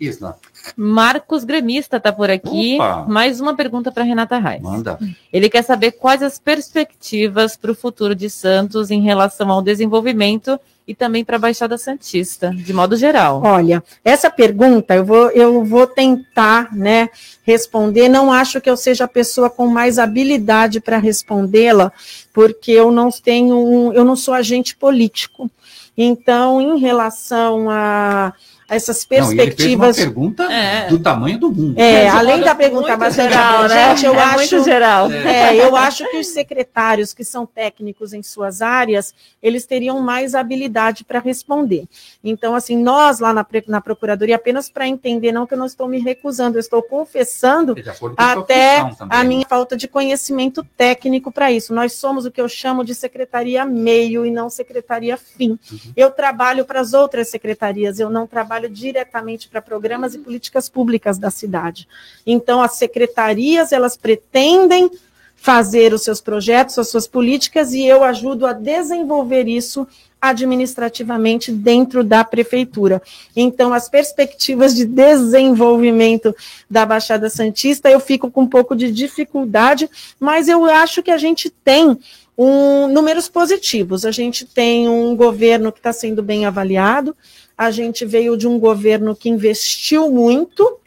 Isla. 0.00 0.38
Marcos 0.76 1.44
Gremista 1.44 1.98
está 1.98 2.12
por 2.12 2.30
aqui. 2.30 2.76
Opa. 2.76 3.04
Mais 3.08 3.40
uma 3.40 3.54
pergunta 3.54 3.92
para 3.92 4.02
Renata 4.02 4.38
Reis. 4.38 4.62
Manda. 4.62 4.98
Ele 5.32 5.48
quer 5.48 5.62
saber 5.62 5.92
quais 5.92 6.22
as 6.22 6.38
perspectivas 6.38 7.56
para 7.56 7.70
o 7.70 7.74
futuro 7.74 8.14
de 8.14 8.30
Santos 8.30 8.90
em 8.90 9.02
relação 9.02 9.50
ao 9.50 9.62
desenvolvimento 9.62 10.58
e 10.86 10.94
também 10.94 11.24
para 11.24 11.36
a 11.36 11.40
Baixada 11.40 11.76
Santista, 11.76 12.50
de 12.54 12.72
modo 12.72 12.96
geral. 12.96 13.42
Olha, 13.44 13.82
essa 14.04 14.30
pergunta 14.30 14.94
eu 14.94 15.04
vou, 15.04 15.30
eu 15.30 15.64
vou 15.64 15.86
tentar 15.86 16.72
né, 16.72 17.08
responder. 17.42 18.08
Não 18.08 18.32
acho 18.32 18.60
que 18.60 18.70
eu 18.70 18.76
seja 18.76 19.04
a 19.04 19.08
pessoa 19.08 19.50
com 19.50 19.66
mais 19.66 19.98
habilidade 19.98 20.80
para 20.80 20.98
respondê-la, 20.98 21.92
porque 22.32 22.70
eu 22.70 22.92
não 22.92 23.10
tenho, 23.10 23.92
eu 23.92 24.04
não 24.04 24.14
sou 24.14 24.32
agente 24.32 24.76
político. 24.76 25.50
Então, 25.98 26.60
em 26.60 26.78
relação 26.78 27.68
a 27.70 28.32
essas 28.68 29.04
perspectivas. 29.04 29.96
Não, 29.96 30.04
ele 30.04 30.12
pergunta 30.12 30.42
é. 30.52 30.88
do 30.88 30.98
tamanho 30.98 31.38
do 31.38 31.50
mundo. 31.50 31.78
É, 31.78 32.08
além 32.08 32.40
da 32.40 32.54
pergunta 32.54 32.96
bastante 32.96 33.32
geral, 33.32 33.68
né? 33.68 33.94
eu 34.02 34.14
é 34.14 34.18
acho, 34.18 34.36
muito 34.36 34.64
geral. 34.64 35.12
É, 35.12 35.56
eu 35.56 35.76
acho 35.76 36.08
que 36.10 36.16
os 36.18 36.28
secretários 36.28 37.12
que 37.12 37.24
são 37.24 37.46
técnicos 37.46 38.12
em 38.12 38.22
suas 38.22 38.60
áreas, 38.62 39.14
eles 39.42 39.66
teriam 39.66 40.00
mais 40.00 40.34
habilidade 40.34 41.04
para 41.04 41.20
responder. 41.20 41.86
Então, 42.22 42.54
assim, 42.54 42.76
nós 42.76 43.20
lá 43.20 43.32
na, 43.32 43.46
na 43.68 43.80
Procuradoria, 43.80 44.36
apenas 44.36 44.68
para 44.68 44.86
entender, 44.86 45.32
não 45.32 45.46
que 45.46 45.54
eu 45.54 45.58
não 45.58 45.66
estou 45.66 45.86
me 45.86 46.00
recusando, 46.00 46.56
eu 46.56 46.60
estou 46.60 46.82
confessando 46.82 47.74
até 48.16 48.78
a 49.08 49.22
minha 49.24 49.40
né? 49.40 49.46
falta 49.48 49.76
de 49.76 49.86
conhecimento 49.86 50.64
técnico 50.76 51.30
para 51.30 51.52
isso. 51.52 51.72
Nós 51.72 51.92
somos 51.92 52.26
o 52.26 52.30
que 52.30 52.40
eu 52.40 52.48
chamo 52.48 52.84
de 52.84 52.94
secretaria 52.94 53.64
meio 53.64 54.26
e 54.26 54.30
não 54.30 54.50
secretaria 54.50 55.16
fim. 55.16 55.58
Uhum. 55.70 55.78
Eu 55.96 56.10
trabalho 56.10 56.64
para 56.64 56.80
as 56.80 56.92
outras 56.92 57.28
secretarias, 57.28 58.00
eu 58.00 58.10
não 58.10 58.26
trabalho 58.26 58.55
trabalho 58.56 58.70
diretamente 58.70 59.48
para 59.48 59.60
programas 59.60 60.14
e 60.14 60.18
políticas 60.18 60.68
públicas 60.68 61.18
da 61.18 61.30
cidade. 61.30 61.86
Então, 62.26 62.62
as 62.62 62.74
secretarias, 62.74 63.70
elas 63.70 63.96
pretendem 63.96 64.90
fazer 65.34 65.92
os 65.92 66.02
seus 66.02 66.20
projetos, 66.20 66.78
as 66.78 66.88
suas 66.88 67.06
políticas, 67.06 67.72
e 67.72 67.84
eu 67.84 68.02
ajudo 68.02 68.46
a 68.46 68.52
desenvolver 68.54 69.46
isso 69.46 69.86
administrativamente 70.20 71.52
dentro 71.52 72.02
da 72.02 72.24
prefeitura. 72.24 73.02
Então, 73.36 73.74
as 73.74 73.88
perspectivas 73.88 74.74
de 74.74 74.86
desenvolvimento 74.86 76.34
da 76.68 76.86
Baixada 76.86 77.28
Santista, 77.28 77.90
eu 77.90 78.00
fico 78.00 78.30
com 78.30 78.42
um 78.42 78.48
pouco 78.48 78.74
de 78.74 78.90
dificuldade, 78.90 79.88
mas 80.18 80.48
eu 80.48 80.64
acho 80.64 81.02
que 81.02 81.10
a 81.10 81.18
gente 81.18 81.50
tem 81.50 81.98
um, 82.36 82.88
números 82.88 83.28
positivos. 83.28 84.04
A 84.04 84.10
gente 84.10 84.46
tem 84.46 84.88
um 84.88 85.14
governo 85.14 85.70
que 85.70 85.78
está 85.78 85.92
sendo 85.92 86.22
bem 86.22 86.46
avaliado, 86.46 87.14
a 87.56 87.70
gente 87.70 88.04
veio 88.04 88.36
de 88.36 88.46
um 88.46 88.58
governo 88.58 89.14
que 89.16 89.28
investiu 89.28 90.10
muito 90.10 90.78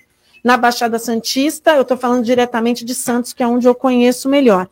na 0.44 0.56
Baixada 0.56 0.98
Santista, 1.00 1.72
eu 1.72 1.82
estou 1.82 1.98
falando 1.98 2.24
diretamente 2.24 2.86
de 2.86 2.96
Santos, 2.96 3.34
que 3.34 3.44
é 3.44 3.48
onde 3.48 3.68
eu 3.68 3.76
conheço 3.76 4.30
melhor. 4.30 4.70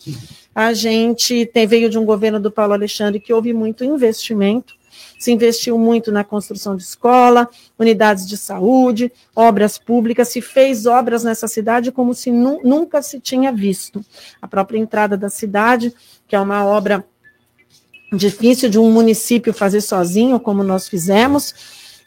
A 0.56 0.74
gente 0.74 1.46
tem, 1.48 1.68
veio 1.68 1.90
de 1.90 2.00
um 2.00 2.06
governo 2.06 2.40
do 2.40 2.52
Paulo 2.52 2.74
Alexandre 2.74 3.20
que 3.20 3.34
houve 3.34 3.52
muito 3.52 3.84
investimento, 3.84 4.76
se 5.20 5.32
investiu 5.32 5.78
muito 5.78 6.12
na 6.12 6.24
construção 6.24 6.76
de 6.76 6.84
escola, 6.84 7.50
unidades 7.78 8.28
de 8.28 8.38
saúde, 8.38 9.12
obras 9.36 9.78
públicas, 9.78 10.30
se 10.30 10.42
fez 10.42 10.86
obras 10.86 11.24
nessa 11.24 11.48
cidade 11.48 11.92
como 11.92 12.14
se 12.14 12.32
nu 12.32 12.62
nunca 12.64 13.02
se 13.02 13.20
tinha 13.20 13.52
visto. 13.52 14.04
A 14.42 14.48
própria 14.48 14.78
entrada 14.78 15.18
da 15.18 15.30
cidade, 15.30 15.94
que 16.28 16.36
é 16.36 16.40
uma 16.40 16.66
obra 16.66 17.04
difícil 18.14 18.70
de 18.70 18.80
um 18.80 18.92
município 18.92 19.54
fazer 19.54 19.82
sozinho, 19.82 20.40
como 20.40 20.64
nós 20.64 20.88
fizemos, 20.88 21.54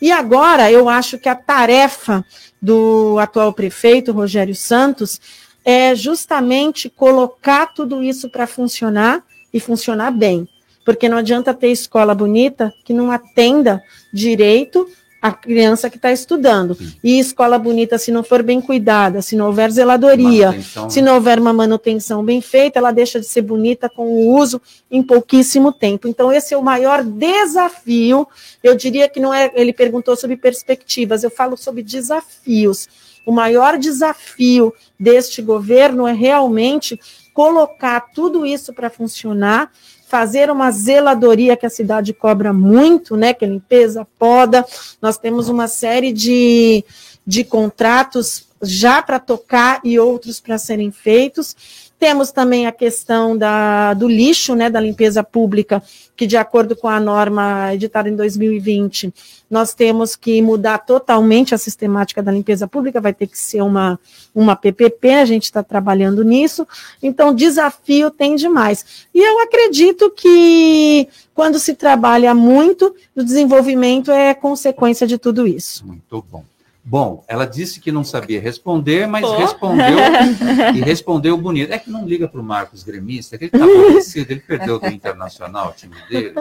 e 0.01 0.11
agora 0.11 0.71
eu 0.71 0.89
acho 0.89 1.19
que 1.19 1.29
a 1.29 1.35
tarefa 1.35 2.25
do 2.61 3.19
atual 3.19 3.53
prefeito, 3.53 4.13
Rogério 4.13 4.55
Santos, 4.55 5.21
é 5.65 5.95
justamente 5.95 6.89
colocar 6.89 7.67
tudo 7.67 8.03
isso 8.03 8.31
para 8.31 8.47
funcionar 8.47 9.23
e 9.53 9.61
funcionar 9.61 10.11
bem. 10.11 10.49
Porque 10.85 11.09
não 11.09 11.19
adianta 11.19 11.53
ter 11.53 11.69
escola 11.69 12.15
bonita 12.15 12.73
que 12.85 12.95
não 12.95 13.11
atenda 13.11 13.83
direito 14.13 14.89
a 15.21 15.33
criança 15.33 15.91
que 15.91 15.97
está 15.97 16.11
estudando. 16.11 16.75
Sim. 16.75 16.95
E 17.05 17.19
escola 17.19 17.59
bonita, 17.59 17.99
se 17.99 18.11
não 18.11 18.23
for 18.23 18.43
bem 18.43 18.61
cuidada, 18.61 19.21
se 19.21 19.37
não 19.37 19.47
houver 19.47 19.71
zeladoria, 19.71 20.59
se 20.89 21.03
não 21.03 21.15
houver 21.15 21.39
uma 21.39 21.53
manutenção 21.53 22.25
bem 22.25 22.41
feita, 22.41 22.79
ela 22.79 22.91
deixa 22.91 23.21
de 23.21 23.27
ser 23.27 23.43
bonita 23.43 23.89
com 23.89 24.07
o 24.07 24.37
uso 24.37 24.61
em 24.91 25.03
pouquíssimo 25.03 25.73
tempo. 25.73 26.09
Então, 26.09 26.33
esse 26.33 26.55
é 26.55 26.57
o 26.57 26.63
maior 26.63 27.05
desafio. 27.05 28.27
Eu 28.63 28.75
diria 28.75 29.09
que 29.09 29.21
não 29.21 29.33
é. 29.33 29.51
Ele 29.55 29.73
perguntou 29.73 30.17
sobre 30.17 30.37
perspectivas, 30.37 31.23
eu 31.23 31.31
falo 31.31 31.57
sobre 31.57 31.83
desafios. 31.83 32.89
O 33.27 33.33
maior 33.33 33.79
desafio 33.79 34.73
deste 34.99 35.43
governo 35.43 36.07
é 36.07 36.13
realmente 36.13 36.99
colocar 37.35 38.01
tudo 38.15 38.45
isso 38.45 38.73
para 38.73 38.91
funcionar 38.91 39.71
fazer 40.11 40.51
uma 40.51 40.73
zeladoria 40.73 41.57
que 41.57 41.65
a 41.65 41.71
cidade 41.71 42.13
cobra 42.13 42.53
muito, 42.53 43.17
né? 43.17 43.33
Que 43.33 43.45
é 43.45 43.49
limpeza, 43.49 44.05
poda. 44.19 44.67
Nós 45.01 45.17
temos 45.17 45.49
uma 45.49 45.69
série 45.69 46.13
de, 46.13 46.85
de 47.25 47.45
contratos 47.45 48.49
já 48.61 49.01
para 49.01 49.21
tocar 49.21 49.81
e 49.85 50.01
outros 50.01 50.41
para 50.41 50.59
serem 50.59 50.91
feitos. 50.91 51.55
Temos 52.01 52.33
também 52.33 52.67
a 52.67 52.73
questão 52.73 53.37
da, 53.37 53.93
do 53.93 54.09
lixo, 54.09 54.55
né, 54.55 54.71
da 54.71 54.81
limpeza 54.81 55.23
pública, 55.23 55.83
que 56.17 56.27
de 56.27 56.35
acordo 56.35 56.75
com 56.75 56.89
a 56.89 56.99
norma 56.99 57.75
editada 57.75 58.09
em 58.09 58.17
2020, 58.17 59.13
nós 59.51 59.75
temos 59.75 60.17
que 60.17 60.41
mudar 60.41 60.79
totalmente 60.79 61.55
a 61.55 61.59
sistemática 61.59 62.23
da 62.23 62.33
limpeza 62.33 62.67
pública, 62.67 63.03
vai 63.03 63.13
ter 63.13 63.27
que 63.27 63.37
ser 63.37 63.61
uma, 63.61 64.01
uma 64.35 64.57
PPP, 64.57 65.11
a 65.11 65.27
gente 65.27 65.45
está 65.45 65.63
trabalhando 65.63 66.25
nisso. 66.25 66.67
Então, 67.03 67.35
desafio 67.35 68.11
tem 68.11 68.35
demais. 68.35 69.07
E 69.15 69.21
eu 69.21 69.39
acredito 69.41 70.11
que 70.11 71.07
quando 71.35 71.59
se 71.59 71.75
trabalha 71.75 72.35
muito, 72.35 72.95
o 73.15 73.23
desenvolvimento 73.23 74.11
é 74.11 74.33
consequência 74.33 75.07
de 75.07 75.19
tudo 75.19 75.47
isso. 75.47 75.87
Muito 75.87 76.25
bom. 76.31 76.45
Bom, 76.83 77.23
ela 77.29 77.45
disse 77.47 77.79
que 77.79 77.93
não 77.93 78.03
sabia 78.03 78.41
responder, 78.41 79.07
mas 79.07 79.25
Pô. 79.25 79.37
respondeu 79.37 79.99
e 80.75 80.81
respondeu 80.81 81.37
bonito. 81.37 81.73
É 81.73 81.79
que 81.79 81.91
não 81.91 82.07
liga 82.07 82.27
para 82.27 82.41
o 82.41 82.45
Marcos 82.45 82.83
Gremista, 82.83 83.37
que 83.37 83.45
ele 83.45 83.51
está 83.55 83.65
aborrecido, 83.65 84.31
ele 84.33 84.41
perdeu 84.41 84.79
do 84.81 84.87
Internacional, 84.89 85.69
o 85.71 85.73
time 85.73 85.95
dele, 86.09 86.35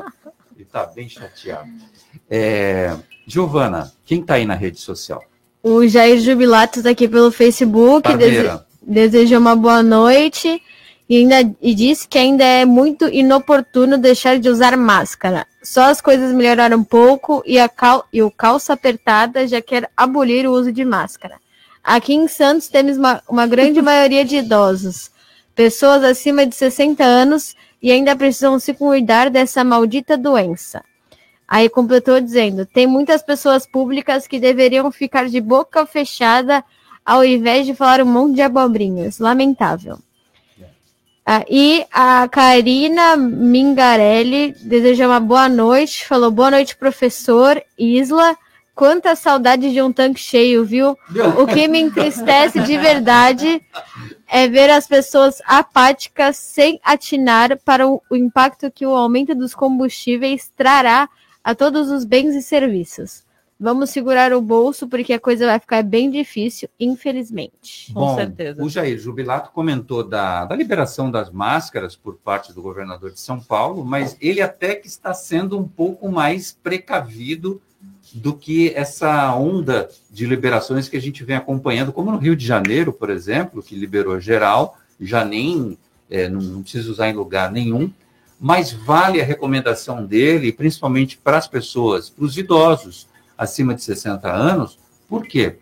ele 0.56 0.64
está 0.64 0.86
bem 0.86 1.10
chateado. 1.10 1.70
É, 2.30 2.96
Giovana, 3.28 3.92
quem 4.06 4.22
está 4.22 4.36
aí 4.36 4.46
na 4.46 4.56
rede 4.56 4.80
social? 4.80 5.24
O 5.62 5.86
Jair 5.86 6.20
Jubilato 6.20 6.80
está 6.80 6.92
aqui 6.92 7.08
pelo 7.08 7.32
Facebook, 7.32 8.16
dese- 8.16 8.60
deseja 8.82 9.38
uma 9.38 9.56
boa 9.58 9.84
noite 9.84 10.62
e 11.10 11.18
ainda 11.18 11.56
e 11.60 11.74
disse 11.74 12.08
que 12.08 12.20
ainda 12.20 12.44
é 12.44 12.66
muito 12.66 13.10
inoportuno 13.10 13.98
deixar 13.98 14.38
de 14.38 14.48
usar 14.48 14.78
máscara. 14.78 15.48
Só 15.64 15.86
as 15.86 16.00
coisas 16.00 16.32
melhoraram 16.32 16.78
um 16.78 16.84
pouco 16.84 17.42
e, 17.48 17.58
a 17.58 17.68
cal, 17.68 18.06
e 18.14 18.22
o 18.22 18.30
calça 18.30 18.74
apertada 18.74 19.48
já 19.48 19.60
quer 19.60 19.90
abolir 19.98 20.48
o 20.48 20.52
uso 20.52 20.72
de 20.72 20.86
máscara. 20.86 21.40
Aqui 21.84 22.14
em 22.14 22.28
Santos 22.28 22.68
temos 22.68 22.98
uma, 22.98 23.24
uma 23.28 23.48
grande 23.48 23.82
maioria 23.82 24.24
de 24.24 24.38
idosos, 24.38 25.10
pessoas 25.56 26.04
acima 26.04 26.46
de 26.46 26.56
60 26.56 27.04
anos 27.04 27.56
e 27.82 27.92
ainda 27.92 28.16
precisam 28.16 28.60
se 28.60 28.76
cuidar 28.76 29.32
dessa 29.32 29.64
maldita 29.64 30.16
doença. 30.16 30.84
Aí 31.48 31.68
completou 31.68 32.22
dizendo: 32.22 32.68
tem 32.68 32.86
muitas 32.86 33.24
pessoas 33.24 33.66
públicas 33.66 34.28
que 34.28 34.40
deveriam 34.40 34.92
ficar 34.92 35.28
de 35.28 35.42
boca 35.42 35.88
fechada 35.88 36.64
ao 37.04 37.26
invés 37.26 37.66
de 37.66 37.74
falar 37.74 38.02
um 38.02 38.06
monte 38.06 38.36
de 38.36 38.44
abobrinhas. 38.44 39.18
Lamentável. 39.18 39.98
Ah, 41.32 41.46
e 41.48 41.86
a 41.92 42.28
Karina 42.28 43.16
Mingarelli 43.16 44.56
deseja 44.64 45.06
uma 45.06 45.20
boa 45.20 45.48
noite. 45.48 46.04
Falou 46.08 46.32
boa 46.32 46.50
noite, 46.50 46.76
professor 46.76 47.62
Isla. 47.78 48.36
Quanta 48.74 49.16
saudade 49.16 49.72
de 49.72 49.80
um 49.80 49.94
tanque 49.94 50.20
cheio, 50.20 50.66
viu? 50.66 50.98
O 51.38 51.46
que 51.46 51.68
me 51.68 51.80
entristece 51.80 52.60
de 52.62 52.76
verdade 52.80 53.62
é 54.28 54.48
ver 54.48 54.72
as 54.72 54.88
pessoas 54.88 55.40
apáticas 55.46 56.36
sem 56.36 56.82
atinar 56.84 57.60
para 57.60 57.88
o, 57.88 58.02
o 58.10 58.16
impacto 58.16 58.72
que 58.72 58.88
o 58.88 58.96
aumento 58.96 59.36
dos 59.36 59.54
combustíveis 59.54 60.52
trará 60.58 61.08
a 61.44 61.54
todos 61.54 61.92
os 61.92 62.06
bens 62.06 62.34
e 62.34 62.42
serviços. 62.42 63.24
Vamos 63.60 63.90
segurar 63.90 64.32
o 64.32 64.42
bolso 64.42 64.88
porque 64.88 65.12
a 65.12 65.20
coisa 65.20 65.46
vai 65.46 65.60
ficar 65.60 65.84
bem 65.84 66.10
difícil, 66.10 66.70
infelizmente. 66.80 67.92
Com 67.94 68.00
Bom, 68.00 68.16
certeza. 68.16 68.64
O 68.64 68.70
Jair 68.70 68.98
Jubilato 68.98 69.52
comentou 69.52 70.02
da, 70.02 70.46
da 70.46 70.56
liberação 70.56 71.12
das 71.12 71.30
máscaras 71.30 71.94
por 71.94 72.16
parte 72.16 72.54
do 72.54 72.62
governador 72.62 73.12
de 73.12 73.20
São 73.20 73.38
Paulo, 73.38 73.84
mas 73.84 74.16
ele 74.22 74.42
até 74.42 74.76
que 74.76 74.88
está 74.88 75.14
sendo 75.14 75.60
um 75.60 75.68
pouco 75.68 76.10
mais 76.10 76.54
precavido 76.54 77.62
do 78.14 78.34
que 78.34 78.72
essa 78.74 79.36
onda 79.36 79.90
de 80.10 80.26
liberações 80.26 80.88
que 80.88 80.96
a 80.96 81.02
gente 81.02 81.26
vem 81.26 81.36
acompanhando, 81.36 81.92
como 81.92 82.12
no 82.12 82.18
Rio 82.18 82.38
de 82.38 82.46
Janeiro, 82.46 82.94
por 82.94 83.10
exemplo, 83.10 83.62
que 83.62 83.76
liberou 83.76 84.22
geral, 84.22 84.78
já 85.02 85.26
nem 85.26 85.78
é, 86.10 86.30
não, 86.30 86.42
não 86.42 86.62
precisa 86.62 86.90
usar 86.90 87.10
em 87.10 87.14
lugar 87.14 87.52
nenhum, 87.52 87.92
mas 88.40 88.72
vale 88.72 89.22
a 89.22 89.26
recomendação 89.26 90.06
dele, 90.06 90.54
principalmente 90.54 91.18
para 91.18 91.38
as 91.38 91.48
pessoas, 91.48 92.10
para 92.10 92.24
os 92.24 92.38
idosos 92.38 93.10
acima 93.40 93.74
de 93.74 93.82
60 93.82 94.30
anos, 94.30 94.78
por 95.08 95.26
quê? 95.26 95.56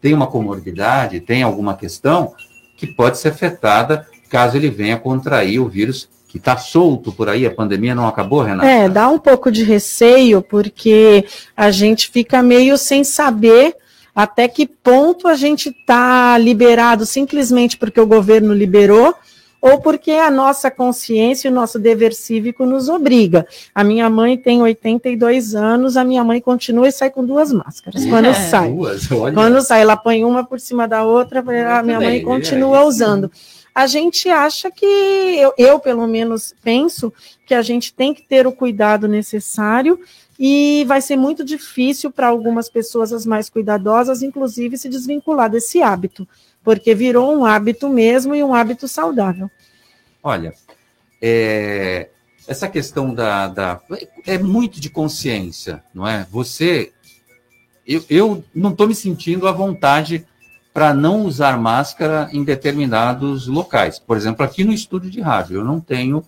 Tem 0.00 0.14
uma 0.14 0.26
comorbidade, 0.26 1.20
tem 1.20 1.42
alguma 1.42 1.76
questão 1.76 2.34
que 2.76 2.86
pode 2.86 3.18
ser 3.18 3.28
afetada 3.28 4.06
caso 4.28 4.56
ele 4.56 4.70
venha 4.70 4.98
contrair 4.98 5.60
o 5.60 5.68
vírus 5.68 6.08
que 6.28 6.36
está 6.36 6.56
solto 6.56 7.10
por 7.10 7.28
aí. 7.28 7.46
A 7.46 7.50
pandemia 7.50 7.94
não 7.94 8.06
acabou, 8.06 8.42
Renata? 8.42 8.68
É, 8.68 8.88
dá 8.88 9.08
um 9.08 9.18
pouco 9.18 9.50
de 9.50 9.64
receio, 9.64 10.42
porque 10.42 11.24
a 11.56 11.70
gente 11.70 12.10
fica 12.10 12.42
meio 12.42 12.76
sem 12.76 13.02
saber 13.02 13.74
até 14.14 14.48
que 14.48 14.66
ponto 14.66 15.28
a 15.28 15.34
gente 15.34 15.70
está 15.70 16.36
liberado 16.38 17.06
simplesmente 17.06 17.76
porque 17.76 18.00
o 18.00 18.06
governo 18.06 18.52
liberou 18.52 19.14
ou 19.60 19.80
porque 19.80 20.12
a 20.12 20.30
nossa 20.30 20.70
consciência 20.70 21.48
e 21.48 21.50
o 21.50 21.54
nosso 21.54 21.78
dever 21.78 22.14
cívico 22.14 22.64
nos 22.64 22.88
obriga. 22.88 23.46
A 23.74 23.82
minha 23.82 24.08
mãe 24.08 24.36
tem 24.36 24.62
82 24.62 25.54
anos, 25.54 25.96
a 25.96 26.04
minha 26.04 26.22
mãe 26.22 26.40
continua 26.40 26.88
e 26.88 26.92
sai 26.92 27.10
com 27.10 27.24
duas 27.24 27.52
máscaras. 27.52 28.04
Quando 28.06 28.26
É. 28.26 28.34
sai. 28.34 28.72
Duas, 28.72 29.10
olha. 29.10 29.34
Quando 29.34 29.60
sai, 29.60 29.82
ela 29.82 29.96
põe 29.96 30.24
uma 30.24 30.44
por 30.44 30.60
cima 30.60 30.86
da 30.86 31.04
outra, 31.04 31.40
a 31.40 31.82
minha 31.82 31.98
mãe 32.00 32.18
bem, 32.18 32.22
continua 32.22 32.84
usando. 32.84 33.30
A 33.74 33.86
gente 33.86 34.28
acha 34.28 34.70
que, 34.70 34.84
eu, 34.84 35.52
eu 35.56 35.78
pelo 35.78 36.06
menos 36.06 36.54
penso, 36.64 37.12
que 37.46 37.54
a 37.54 37.62
gente 37.62 37.94
tem 37.94 38.12
que 38.12 38.22
ter 38.22 38.46
o 38.46 38.52
cuidado 38.52 39.06
necessário 39.06 40.00
e 40.38 40.84
vai 40.86 41.00
ser 41.00 41.16
muito 41.16 41.44
difícil 41.44 42.10
para 42.10 42.28
algumas 42.28 42.68
pessoas, 42.68 43.12
as 43.12 43.26
mais 43.26 43.48
cuidadosas, 43.50 44.22
inclusive, 44.22 44.78
se 44.78 44.88
desvincular 44.88 45.50
desse 45.50 45.82
hábito, 45.82 46.26
porque 46.68 46.94
virou 46.94 47.34
um 47.34 47.46
hábito 47.46 47.88
mesmo 47.88 48.34
e 48.34 48.44
um 48.44 48.52
hábito 48.52 48.86
saudável. 48.86 49.50
Olha, 50.22 50.52
é, 51.18 52.10
essa 52.46 52.68
questão 52.68 53.14
da, 53.14 53.48
da- 53.48 53.80
É 54.26 54.36
muito 54.36 54.78
de 54.78 54.90
consciência, 54.90 55.82
não 55.94 56.06
é? 56.06 56.26
Você. 56.30 56.92
Eu, 57.86 58.04
eu 58.10 58.44
não 58.54 58.68
estou 58.72 58.86
me 58.86 58.94
sentindo 58.94 59.48
à 59.48 59.52
vontade 59.52 60.26
para 60.74 60.92
não 60.92 61.22
usar 61.22 61.58
máscara 61.58 62.28
em 62.34 62.44
determinados 62.44 63.46
locais. 63.46 63.98
Por 63.98 64.14
exemplo, 64.18 64.44
aqui 64.44 64.62
no 64.62 64.72
estúdio 64.74 65.10
de 65.10 65.22
rádio, 65.22 65.56
eu 65.56 65.64
não 65.64 65.80
tenho 65.80 66.22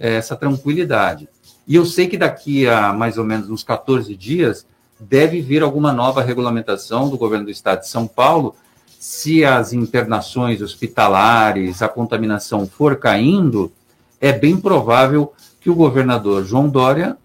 é, 0.00 0.14
essa 0.14 0.34
tranquilidade. 0.34 1.28
E 1.68 1.74
eu 1.74 1.84
sei 1.84 2.08
que 2.08 2.16
daqui 2.16 2.66
a 2.66 2.94
mais 2.94 3.18
ou 3.18 3.24
menos 3.24 3.50
uns 3.50 3.62
14 3.62 4.16
dias 4.16 4.66
deve 4.98 5.42
vir 5.42 5.62
alguma 5.62 5.92
nova 5.92 6.22
regulamentação 6.22 7.10
do 7.10 7.18
governo 7.18 7.44
do 7.44 7.50
estado 7.50 7.80
de 7.80 7.88
São 7.88 8.06
Paulo 8.06 8.56
se 9.02 9.44
as 9.44 9.72
internações 9.72 10.62
hospitalares, 10.62 11.82
a 11.82 11.88
contaminação 11.88 12.68
for 12.68 12.94
caindo, 12.94 13.72
é 14.20 14.32
bem 14.32 14.56
provável 14.56 15.32
que 15.60 15.68
o 15.68 15.74
governador 15.74 16.44
João 16.44 16.68
Dória 16.68 17.16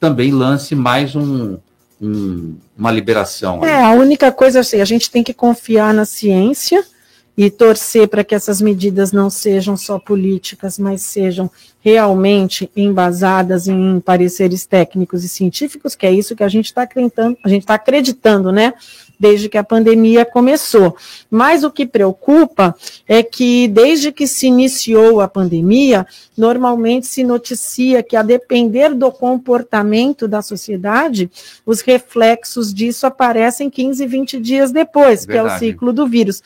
também 0.00 0.32
lance 0.32 0.74
mais 0.74 1.14
um, 1.14 1.58
um- 2.00 2.56
uma 2.74 2.90
liberação. 2.90 3.62
É, 3.62 3.84
a 3.84 3.90
única 3.90 4.32
coisa 4.32 4.60
assim, 4.60 4.80
a 4.80 4.86
gente 4.86 5.10
tem 5.10 5.22
que 5.22 5.34
confiar 5.34 5.92
na 5.92 6.06
ciência 6.06 6.82
e 7.36 7.50
torcer 7.50 8.08
para 8.08 8.24
que 8.24 8.34
essas 8.34 8.62
medidas 8.62 9.12
não 9.12 9.28
sejam 9.28 9.76
só 9.76 9.98
políticas, 9.98 10.78
mas 10.78 11.02
sejam 11.02 11.50
realmente 11.80 12.70
embasadas 12.74 13.68
em 13.68 14.00
pareceres 14.00 14.64
técnicos 14.64 15.24
e 15.24 15.28
científicos, 15.28 15.94
que 15.94 16.06
é 16.06 16.12
isso 16.12 16.34
que 16.34 16.42
a 16.42 16.48
gente 16.48 16.66
está 16.66 16.82
acreditando, 16.82 17.36
a 17.44 17.48
gente 17.50 17.62
está 17.62 17.74
acreditando, 17.74 18.50
né? 18.50 18.72
Desde 19.22 19.48
que 19.48 19.56
a 19.56 19.62
pandemia 19.62 20.24
começou. 20.24 20.96
Mas 21.30 21.62
o 21.62 21.70
que 21.70 21.86
preocupa 21.86 22.74
é 23.06 23.22
que 23.22 23.68
desde 23.68 24.10
que 24.10 24.26
se 24.26 24.48
iniciou 24.48 25.20
a 25.20 25.28
pandemia, 25.28 26.04
normalmente 26.36 27.06
se 27.06 27.22
noticia 27.22 28.02
que, 28.02 28.16
a 28.16 28.22
depender 28.22 28.92
do 28.92 29.12
comportamento 29.12 30.26
da 30.26 30.42
sociedade, 30.42 31.30
os 31.64 31.82
reflexos 31.82 32.74
disso 32.74 33.06
aparecem 33.06 33.70
15, 33.70 34.04
20 34.06 34.40
dias 34.40 34.72
depois, 34.72 35.24
que 35.24 35.36
é 35.36 35.40
o 35.40 35.44
Verdade. 35.44 35.66
ciclo 35.66 35.92
do 35.92 36.08
vírus. 36.08 36.42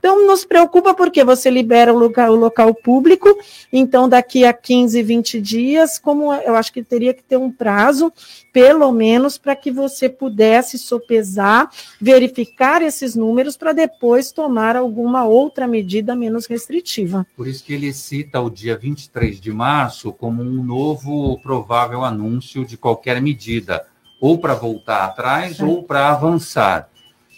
Então, 0.00 0.26
nos 0.26 0.46
preocupa 0.46 0.94
porque 0.94 1.22
você 1.22 1.50
libera 1.50 1.92
o 1.92 1.98
local, 1.98 2.32
o 2.32 2.36
local 2.36 2.74
público, 2.74 3.28
então 3.70 4.08
daqui 4.08 4.46
a 4.46 4.52
15, 4.52 5.02
20 5.02 5.40
dias, 5.40 5.98
como 5.98 6.32
eu 6.32 6.56
acho 6.56 6.72
que 6.72 6.82
teria 6.82 7.12
que 7.12 7.22
ter 7.22 7.36
um 7.36 7.52
prazo, 7.52 8.10
pelo 8.50 8.90
menos, 8.92 9.36
para 9.36 9.54
que 9.54 9.70
você 9.70 10.08
pudesse 10.08 10.78
sopesar, 10.78 11.70
verificar 12.00 12.80
esses 12.80 13.14
números 13.14 13.58
para 13.58 13.74
depois 13.74 14.32
tomar 14.32 14.74
alguma 14.74 15.26
outra 15.26 15.68
medida 15.68 16.16
menos 16.16 16.46
restritiva. 16.46 17.26
Por 17.36 17.46
isso 17.46 17.62
que 17.62 17.74
ele 17.74 17.92
cita 17.92 18.40
o 18.40 18.48
dia 18.48 18.78
23 18.78 19.38
de 19.38 19.52
março 19.52 20.14
como 20.14 20.42
um 20.42 20.64
novo 20.64 21.38
provável 21.42 22.02
anúncio 22.04 22.64
de 22.64 22.78
qualquer 22.78 23.20
medida, 23.20 23.86
ou 24.18 24.38
para 24.38 24.54
voltar 24.54 25.04
atrás 25.04 25.60
ou 25.60 25.82
para 25.82 26.10
avançar. 26.10 26.89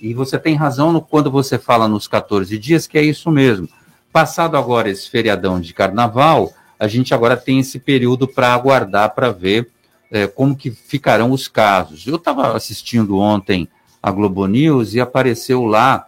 E 0.02 0.12
você 0.12 0.36
tem 0.36 0.56
razão 0.56 0.92
no, 0.92 1.00
quando 1.00 1.30
você 1.30 1.56
fala 1.56 1.86
nos 1.86 2.08
14 2.08 2.58
dias, 2.58 2.88
que 2.88 2.98
é 2.98 3.02
isso 3.02 3.30
mesmo. 3.30 3.68
Passado 4.12 4.56
agora 4.56 4.90
esse 4.90 5.08
feriadão 5.08 5.60
de 5.60 5.72
carnaval, 5.72 6.52
a 6.76 6.88
gente 6.88 7.14
agora 7.14 7.36
tem 7.36 7.60
esse 7.60 7.78
período 7.78 8.26
para 8.26 8.52
aguardar 8.52 9.14
para 9.14 9.30
ver 9.30 9.70
eh, 10.10 10.26
como 10.26 10.56
que 10.56 10.72
ficarão 10.72 11.30
os 11.30 11.46
casos. 11.46 12.04
Eu 12.04 12.16
estava 12.16 12.56
assistindo 12.56 13.16
ontem 13.16 13.68
a 14.02 14.10
Globo 14.10 14.44
News 14.46 14.92
e 14.92 15.00
apareceu 15.00 15.64
lá 15.64 16.06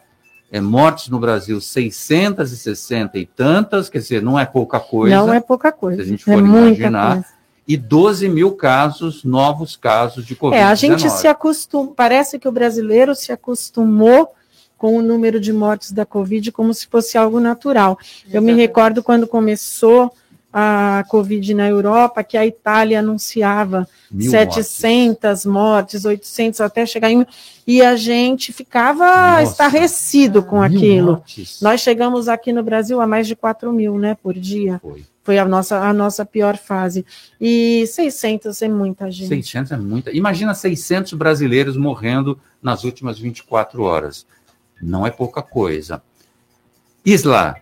é, 0.50 0.60
mortes 0.60 1.08
no 1.08 1.20
Brasil 1.20 1.60
660 1.60 3.16
e 3.16 3.26
tantas, 3.26 3.88
quer 3.88 3.98
dizer, 3.98 4.20
não 4.20 4.36
é 4.36 4.44
pouca 4.44 4.80
coisa. 4.80 5.16
Não 5.16 5.32
é 5.32 5.40
pouca 5.40 5.70
coisa. 5.70 6.02
Se 6.02 6.08
a 6.08 6.10
gente 6.10 6.28
é 6.28 6.34
for 6.34 6.42
muita 6.42 6.66
imaginar. 6.66 7.24
E 7.66 7.76
12 7.76 8.28
mil 8.28 8.52
casos, 8.52 9.24
novos 9.24 9.76
casos 9.76 10.26
de 10.26 10.36
Covid-19. 10.36 10.54
É, 10.54 10.62
a 10.64 10.74
gente 10.74 11.10
se 11.10 11.26
acostuma, 11.26 11.92
parece 11.94 12.38
que 12.38 12.48
o 12.48 12.52
brasileiro 12.52 13.14
se 13.14 13.32
acostumou 13.32 14.34
com 14.76 14.98
o 14.98 15.02
número 15.02 15.40
de 15.40 15.52
mortes 15.52 15.92
da 15.92 16.04
Covid 16.04 16.52
como 16.52 16.74
se 16.74 16.86
fosse 16.86 17.16
algo 17.16 17.40
natural. 17.40 17.98
Eu 18.30 18.42
me 18.42 18.52
recordo 18.52 19.02
quando 19.02 19.26
começou 19.26 20.12
a 20.56 21.02
Covid 21.08 21.52
na 21.52 21.68
Europa, 21.68 22.22
que 22.22 22.36
a 22.36 22.46
Itália 22.46 23.00
anunciava 23.00 23.88
Mil 24.08 24.30
700 24.30 25.44
mortes. 25.44 26.04
800 26.04 26.60
até 26.60 26.86
chegar 26.86 27.10
em. 27.10 27.26
E 27.66 27.82
a 27.82 27.96
gente 27.96 28.52
ficava 28.52 29.40
Nossa. 29.40 29.50
estarrecido 29.50 30.44
com 30.44 30.60
Mil 30.60 30.64
aquilo. 30.78 31.12
mortes. 31.14 31.60
Nós 31.60 31.80
chegamos 31.80 32.28
aqui 32.28 32.52
no 32.52 32.62
Brasil 32.62 33.00
a 33.00 33.06
mais 33.06 33.26
de 33.26 33.34
4 33.34 33.72
mil, 33.72 33.98
né, 33.98 34.16
por 34.22 34.34
dia. 34.34 34.78
Foi. 34.80 35.04
Foi 35.24 35.38
a 35.38 35.44
nossa, 35.44 35.80
a 35.80 35.92
nossa 35.92 36.24
pior 36.24 36.56
fase. 36.56 37.04
E 37.40 37.84
600 37.88 38.62
é 38.62 38.68
muita 38.68 39.10
gente. 39.10 39.28
600 39.28 39.72
é 39.72 39.76
muita. 39.76 40.12
Imagina 40.12 40.54
600 40.54 41.14
brasileiros 41.14 41.76
morrendo 41.76 42.38
nas 42.62 42.84
últimas 42.84 43.18
24 43.18 43.82
horas. 43.82 44.24
Não 44.80 45.04
é 45.04 45.10
pouca 45.10 45.42
coisa. 45.42 46.00
Isla, 47.04 47.56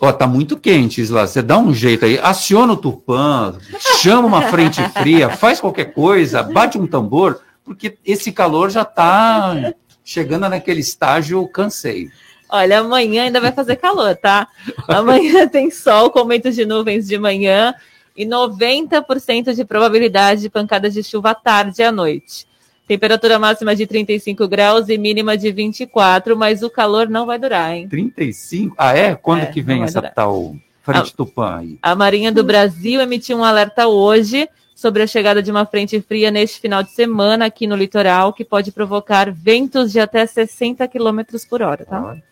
ó, 0.00 0.12
tá 0.12 0.26
muito 0.26 0.56
quente, 0.56 1.00
Isla. 1.00 1.26
Você 1.26 1.42
dá 1.42 1.58
um 1.58 1.74
jeito 1.74 2.04
aí, 2.04 2.18
aciona 2.18 2.72
o 2.72 2.76
Tupã, 2.76 3.54
chama 4.00 4.26
uma 4.26 4.42
frente 4.42 4.82
fria, 4.90 5.28
faz 5.28 5.60
qualquer 5.60 5.92
coisa, 5.92 6.42
bate 6.42 6.78
um 6.78 6.86
tambor, 6.86 7.40
porque 7.64 7.98
esse 8.04 8.32
calor 8.32 8.70
já 8.70 8.84
tá 8.84 9.74
chegando 10.02 10.48
naquele 10.48 10.80
estágio 10.80 11.46
cansei. 11.48 12.08
Olha, 12.48 12.80
amanhã 12.80 13.24
ainda 13.24 13.40
vai 13.40 13.52
fazer 13.52 13.76
calor, 13.76 14.16
tá? 14.16 14.48
Amanhã 14.88 15.46
tem 15.46 15.70
sol 15.70 16.10
com 16.10 16.18
aumentos 16.18 16.56
de 16.56 16.66
nuvens 16.66 17.06
de 17.06 17.16
manhã 17.16 17.72
e 18.16 18.26
90% 18.26 19.54
de 19.54 19.64
probabilidade 19.64 20.40
de 20.42 20.50
pancadas 20.50 20.94
de 20.94 21.02
chuva 21.02 21.30
à 21.30 21.34
tarde 21.34 21.80
e 21.80 21.84
à 21.84 21.92
noite. 21.92 22.49
Temperatura 22.90 23.38
máxima 23.38 23.76
de 23.76 23.86
35 23.86 24.48
graus 24.48 24.88
e 24.88 24.98
mínima 24.98 25.36
de 25.36 25.52
24, 25.52 26.36
mas 26.36 26.60
o 26.60 26.68
calor 26.68 27.08
não 27.08 27.24
vai 27.24 27.38
durar, 27.38 27.72
hein? 27.72 27.86
35? 27.88 28.74
Ah, 28.76 28.96
é? 28.96 29.14
Quando 29.14 29.42
É, 29.42 29.46
que 29.46 29.62
vem 29.62 29.84
essa 29.84 30.00
durar. 30.00 30.12
tal 30.12 30.56
frente 30.82 31.14
Tupã 31.14 31.58
aí? 31.58 31.78
A 31.80 31.94
Marinha 31.94 32.32
do 32.32 32.42
Brasil 32.42 33.00
emitiu 33.00 33.36
um 33.36 33.44
alerta 33.44 33.86
hoje 33.86 34.48
sobre 34.74 35.04
a 35.04 35.06
chegada 35.06 35.40
de 35.40 35.52
uma 35.52 35.64
frente 35.64 36.00
fria 36.00 36.32
neste 36.32 36.60
final 36.60 36.82
de 36.82 36.90
semana 36.90 37.46
aqui 37.46 37.64
no 37.64 37.76
litoral, 37.76 38.32
que 38.32 38.44
pode 38.44 38.72
provocar 38.72 39.30
ventos 39.30 39.92
de 39.92 40.00
até 40.00 40.26
60 40.26 40.88
km 40.88 41.20
por 41.48 41.62
hora, 41.62 41.84
tá? 41.84 42.04
Olha. 42.04 42.22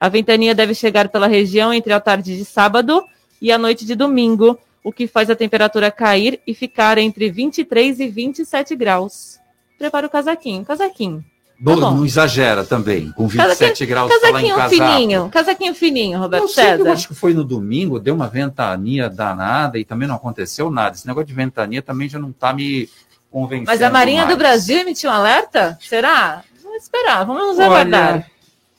A 0.00 0.08
ventania 0.08 0.56
deve 0.56 0.74
chegar 0.74 1.08
pela 1.08 1.28
região 1.28 1.72
entre 1.72 1.92
a 1.92 2.00
tarde 2.00 2.36
de 2.36 2.44
sábado 2.44 3.04
e 3.40 3.52
a 3.52 3.58
noite 3.58 3.86
de 3.86 3.94
domingo, 3.94 4.58
o 4.82 4.90
que 4.90 5.06
faz 5.06 5.30
a 5.30 5.36
temperatura 5.36 5.88
cair 5.88 6.40
e 6.44 6.52
ficar 6.52 6.98
entre 6.98 7.30
23 7.30 8.00
e 8.00 8.08
27 8.08 8.74
graus. 8.74 9.39
Prepara 9.80 10.06
o 10.06 10.10
casaquinho, 10.10 10.62
casaquinho. 10.62 11.24
Bom, 11.58 11.74
bom. 11.74 11.94
não 11.94 12.04
exagera 12.04 12.64
também, 12.64 13.10
com 13.12 13.26
Casaquinho- 13.26 13.48
27 13.48 13.86
graus 13.86 14.12
falar 14.12 14.28
em 14.28 14.32
Casaquinho 14.32 14.56
casaco. 14.56 14.92
fininho, 14.92 15.28
casaquinho 15.30 15.74
fininho, 15.74 16.18
Roberto 16.18 16.42
Eu 16.42 16.48
sei 16.48 16.74
eu 16.74 16.92
acho 16.92 17.08
que 17.08 17.14
foi 17.14 17.32
no 17.32 17.42
domingo, 17.42 17.98
deu 17.98 18.14
uma 18.14 18.28
ventania 18.28 19.08
danada 19.08 19.78
e 19.78 19.84
também 19.84 20.06
não 20.06 20.16
aconteceu 20.16 20.70
nada. 20.70 20.96
Esse 20.96 21.06
negócio 21.06 21.26
de 21.28 21.32
ventania 21.32 21.80
também 21.80 22.10
já 22.10 22.18
não 22.18 22.28
está 22.28 22.52
me 22.52 22.90
convencendo. 23.30 23.70
Mas 23.70 23.80
a 23.80 23.88
Marinha 23.88 24.24
mais. 24.24 24.34
do 24.34 24.38
Brasil 24.38 24.80
emitiu 24.80 25.08
um 25.08 25.14
alerta? 25.14 25.78
Será? 25.80 26.44
Vamos 26.62 26.82
esperar, 26.82 27.24
vamos 27.24 27.56
Olha, 27.56 27.64
aguardar. 27.66 28.30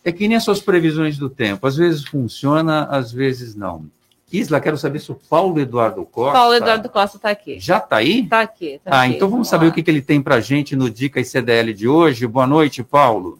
É 0.05 0.11
que 0.11 0.27
nem 0.27 0.37
as 0.37 0.43
suas 0.43 0.59
previsões 0.59 1.17
do 1.17 1.31
tempo. 1.31 1.65
Às 1.65 1.77
vezes 1.77 2.03
funciona, 2.05 2.83
às 2.85 3.11
vezes 3.11 3.55
não. 3.55 3.85
Isla, 4.31 4.61
quero 4.61 4.77
saber 4.77 4.99
se 4.99 5.11
o 5.11 5.15
Paulo 5.15 5.59
Eduardo 5.59 6.05
Costa. 6.05 6.31
Paulo 6.33 6.53
Eduardo 6.55 6.89
Costa 6.89 7.17
está 7.17 7.29
aqui. 7.31 7.59
Já 7.59 7.77
está 7.77 7.97
aí? 7.97 8.21
Está 8.21 8.41
aqui. 8.41 8.79
tá 8.83 8.91
Ah, 8.91 9.01
aqui. 9.03 9.15
então 9.15 9.29
vamos 9.29 9.47
saber 9.49 9.65
lá. 9.65 9.71
o 9.71 9.73
que, 9.73 9.83
que 9.83 9.91
ele 9.91 10.01
tem 10.01 10.21
para 10.21 10.39
gente 10.39 10.75
no 10.75 10.89
Dicas 10.89 11.27
CDL 11.27 11.73
de 11.73 11.87
hoje. 11.87 12.25
Boa 12.25 12.47
noite, 12.47 12.81
Paulo. 12.83 13.39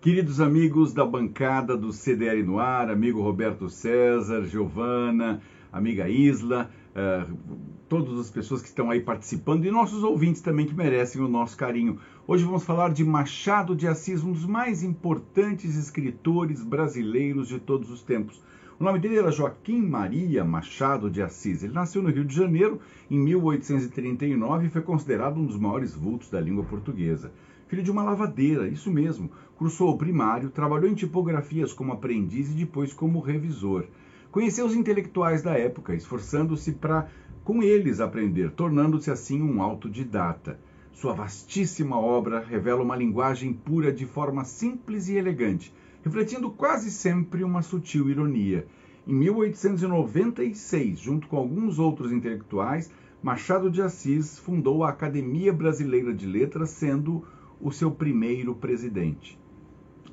Queridos 0.00 0.40
amigos 0.40 0.92
da 0.92 1.04
bancada 1.04 1.76
do 1.76 1.92
CDL 1.92 2.42
no 2.42 2.58
ar, 2.58 2.90
amigo 2.90 3.20
Roberto 3.22 3.68
César, 3.68 4.44
Giovana, 4.44 5.40
amiga 5.72 6.08
Isla, 6.08 6.70
eh, 6.94 7.24
todas 7.88 8.18
as 8.20 8.30
pessoas 8.30 8.62
que 8.62 8.68
estão 8.68 8.88
aí 8.90 9.00
participando 9.00 9.64
e 9.64 9.70
nossos 9.70 10.04
ouvintes 10.04 10.40
também 10.40 10.64
que 10.66 10.74
merecem 10.74 11.20
o 11.20 11.28
nosso 11.28 11.56
carinho. 11.56 11.98
Hoje 12.28 12.44
vamos 12.44 12.64
falar 12.64 12.92
de 12.92 13.04
Machado 13.04 13.76
de 13.76 13.86
Assis, 13.86 14.24
um 14.24 14.32
dos 14.32 14.44
mais 14.44 14.82
importantes 14.82 15.76
escritores 15.76 16.60
brasileiros 16.60 17.46
de 17.46 17.60
todos 17.60 17.88
os 17.88 18.02
tempos. 18.02 18.42
O 18.80 18.82
nome 18.82 18.98
dele 18.98 19.18
era 19.18 19.30
Joaquim 19.30 19.80
Maria 19.80 20.44
Machado 20.44 21.08
de 21.08 21.22
Assis. 21.22 21.62
Ele 21.62 21.72
nasceu 21.72 22.02
no 22.02 22.10
Rio 22.10 22.24
de 22.24 22.34
Janeiro 22.34 22.80
em 23.08 23.16
1839 23.16 24.66
e 24.66 24.70
foi 24.70 24.82
considerado 24.82 25.36
um 25.36 25.46
dos 25.46 25.56
maiores 25.56 25.94
vultos 25.94 26.28
da 26.28 26.40
língua 26.40 26.64
portuguesa. 26.64 27.30
Filho 27.68 27.84
de 27.84 27.92
uma 27.92 28.02
lavadeira, 28.02 28.66
isso 28.66 28.90
mesmo. 28.90 29.30
Cursou 29.56 29.90
o 29.90 29.96
primário, 29.96 30.50
trabalhou 30.50 30.90
em 30.90 30.96
tipografias 30.96 31.72
como 31.72 31.92
aprendiz 31.92 32.50
e 32.50 32.54
depois 32.54 32.92
como 32.92 33.20
revisor. 33.20 33.84
Conheceu 34.32 34.66
os 34.66 34.74
intelectuais 34.74 35.42
da 35.42 35.56
época, 35.56 35.94
esforçando-se 35.94 36.72
para 36.72 37.08
com 37.44 37.62
eles 37.62 38.00
aprender, 38.00 38.50
tornando-se 38.50 39.12
assim 39.12 39.40
um 39.40 39.62
autodidata. 39.62 40.58
Sua 40.96 41.12
vastíssima 41.12 42.00
obra 42.00 42.40
revela 42.40 42.82
uma 42.82 42.96
linguagem 42.96 43.52
pura 43.52 43.92
de 43.92 44.06
forma 44.06 44.46
simples 44.46 45.08
e 45.08 45.16
elegante, 45.16 45.70
refletindo 46.02 46.50
quase 46.50 46.90
sempre 46.90 47.44
uma 47.44 47.60
sutil 47.60 48.08
ironia. 48.08 48.66
Em 49.06 49.12
1896, 49.12 50.98
junto 50.98 51.28
com 51.28 51.36
alguns 51.36 51.78
outros 51.78 52.10
intelectuais, 52.10 52.90
Machado 53.22 53.70
de 53.70 53.82
Assis 53.82 54.38
fundou 54.38 54.84
a 54.84 54.88
Academia 54.88 55.52
Brasileira 55.52 56.14
de 56.14 56.26
Letras, 56.26 56.70
sendo 56.70 57.26
o 57.60 57.70
seu 57.70 57.90
primeiro 57.90 58.54
presidente. 58.54 59.38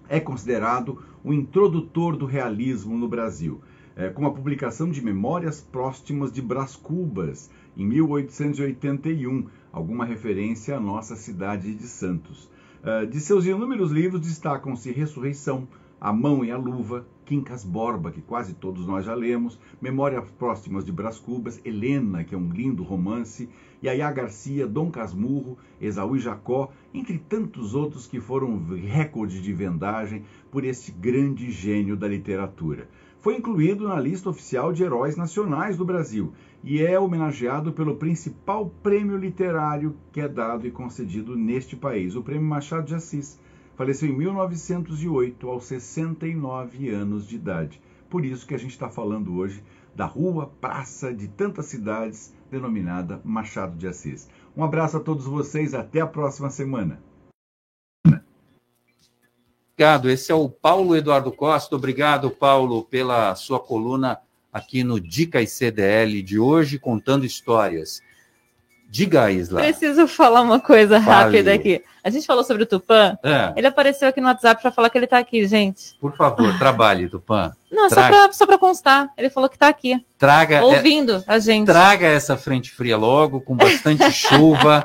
É 0.10 0.20
considerado 0.20 1.02
o 1.24 1.32
introdutor 1.32 2.18
do 2.18 2.26
realismo 2.26 2.98
no 2.98 3.08
Brasil, 3.08 3.62
eh, 3.96 4.10
com 4.10 4.26
a 4.26 4.34
publicação 4.34 4.92
de 4.92 5.02
Memórias 5.02 5.62
Próximas 5.62 6.30
de 6.30 6.42
Brás 6.42 6.76
Cubas, 6.76 7.50
em 7.78 7.86
1881, 7.86 9.48
alguma 9.74 10.06
referência 10.06 10.78
à 10.78 10.80
nossa 10.80 11.16
cidade 11.16 11.74
de 11.74 11.88
Santos. 11.88 12.48
Eh, 12.84 13.08
De 13.08 13.20
seus 13.20 13.46
inúmeros 13.46 13.92
livros 13.92 14.22
destacam-se 14.22 14.92
Ressurreição, 14.92 15.68
A 16.00 16.14
Mão 16.14 16.46
e 16.46 16.52
a 16.52 16.58
Luva, 16.58 17.08
Quincas 17.26 17.64
Borba, 17.64 18.12
que 18.12 18.22
quase 18.22 18.54
todos 18.54 18.86
nós 18.86 19.06
já 19.06 19.16
lemos, 19.16 19.58
Memórias 19.82 20.30
Próximas 20.38 20.86
de 20.86 20.92
Brás 20.92 21.18
Cubas, 21.18 21.60
Helena, 21.66 22.24
que 22.24 22.36
é 22.36 22.38
um 22.38 22.52
lindo 22.52 22.84
romance, 22.84 23.50
Yaya 23.84 24.12
Garcia, 24.12 24.68
Dom 24.68 24.92
Casmurro, 24.92 25.58
Esaú 25.82 26.16
e 26.18 26.20
Jacó, 26.20 26.72
entre 26.94 27.18
tantos 27.18 27.74
outros 27.74 28.06
que 28.06 28.20
foram 28.20 28.62
recorde 28.76 29.42
de 29.42 29.54
vendagem 29.54 30.24
por 30.52 30.64
este 30.64 30.92
grande 30.92 31.50
gênio 31.50 31.96
da 31.96 32.08
literatura. 32.08 32.88
Foi 33.24 33.38
incluído 33.38 33.88
na 33.88 33.98
lista 33.98 34.30
oficial 34.30 34.74
de 34.74 34.84
heróis 34.84 35.16
nacionais 35.16 35.78
do 35.78 35.86
Brasil 35.86 36.34
e 36.62 36.84
é 36.84 37.00
homenageado 37.00 37.72
pelo 37.72 37.96
principal 37.96 38.70
prêmio 38.84 39.16
literário 39.16 39.96
que 40.12 40.20
é 40.20 40.28
dado 40.28 40.68
e 40.68 40.72
concedido 40.72 41.34
neste 41.34 41.74
país, 41.74 42.18
o 42.18 42.22
Prêmio 42.22 42.46
Machado 42.46 42.86
de 42.86 42.96
Assis. 42.96 43.40
Faleceu 43.78 44.10
em 44.10 44.18
1908, 44.18 45.48
aos 45.48 45.64
69 45.64 46.90
anos 46.90 47.26
de 47.26 47.38
idade. 47.38 47.82
Por 48.10 48.26
isso 48.26 48.46
que 48.46 48.56
a 48.56 48.60
gente 48.60 48.72
está 48.72 48.90
falando 48.90 49.38
hoje 49.38 49.64
da 49.96 50.06
rua, 50.06 50.52
praça 50.60 51.14
de 51.14 51.30
tantas 51.30 51.68
cidades, 51.68 52.36
denominada 52.52 53.22
Machado 53.24 53.78
de 53.78 53.88
Assis. 53.88 54.28
Um 54.54 54.66
abraço 54.66 54.98
a 54.98 55.00
todos 55.00 55.26
vocês, 55.26 55.74
até 55.74 56.02
a 56.02 56.08
próxima 56.08 56.50
semana. 56.50 57.02
Obrigado. 59.76 60.10
Esse 60.10 60.32
é 60.32 60.36
o 60.36 60.48
Paulo 60.50 60.96
Eduardo 60.96 61.32
Costa. 61.32 61.76
Obrigado, 61.76 62.30
Paulo, 62.30 62.84
pela 62.84 63.34
sua 63.36 63.60
coluna 63.60 64.20
aqui 64.52 64.84
no 64.84 65.00
Dicas 65.00 65.50
CDL 65.52 66.22
de 66.22 66.38
hoje, 66.38 66.78
contando 66.78 67.26
histórias. 67.26 68.02
Diga, 68.88 69.32
Isla. 69.32 69.62
Preciso 69.62 70.08
falar 70.08 70.42
uma 70.42 70.60
coisa 70.60 71.02
Fale. 71.02 71.24
rápida 71.38 71.52
aqui. 71.56 71.84
A 72.04 72.12
gente 72.12 72.28
falou 72.28 72.44
sobre 72.44 72.62
o 72.62 72.66
Tupã. 72.68 73.18
É, 73.24 73.52
Ele 73.58 73.66
apareceu 73.66 74.08
aqui 74.08 74.22
no 74.22 74.28
WhatsApp 74.28 74.62
para 74.62 74.72
falar 74.72 74.92
que 74.92 74.98
ele 75.00 75.06
está 75.06 75.18
aqui, 75.18 75.48
gente. 75.48 75.96
por 76.00 76.16
favor, 76.16 76.56
trabalhe, 76.60 77.10
Tupã. 77.10 77.52
Não, 77.72 77.90
só 77.90 77.96
Traga. 77.96 78.16
para 78.16 78.34
só 78.34 78.46
pra 78.46 78.60
constar. 78.60 79.10
Ele 79.18 79.32
falou 79.32 79.50
que 79.50 79.56
está 79.56 79.68
aqui, 79.68 80.00
Traga, 80.20 80.58
é, 80.58 80.62
ouvindo 80.62 81.24
a 81.26 81.40
gente. 81.40 81.66
traga 81.66 82.06
essa 82.06 82.38
frente 82.38 82.70
fria 82.70 82.96
logo, 82.96 83.42
com 83.42 83.56
bastante 83.56 84.04
chuva, 84.14 84.84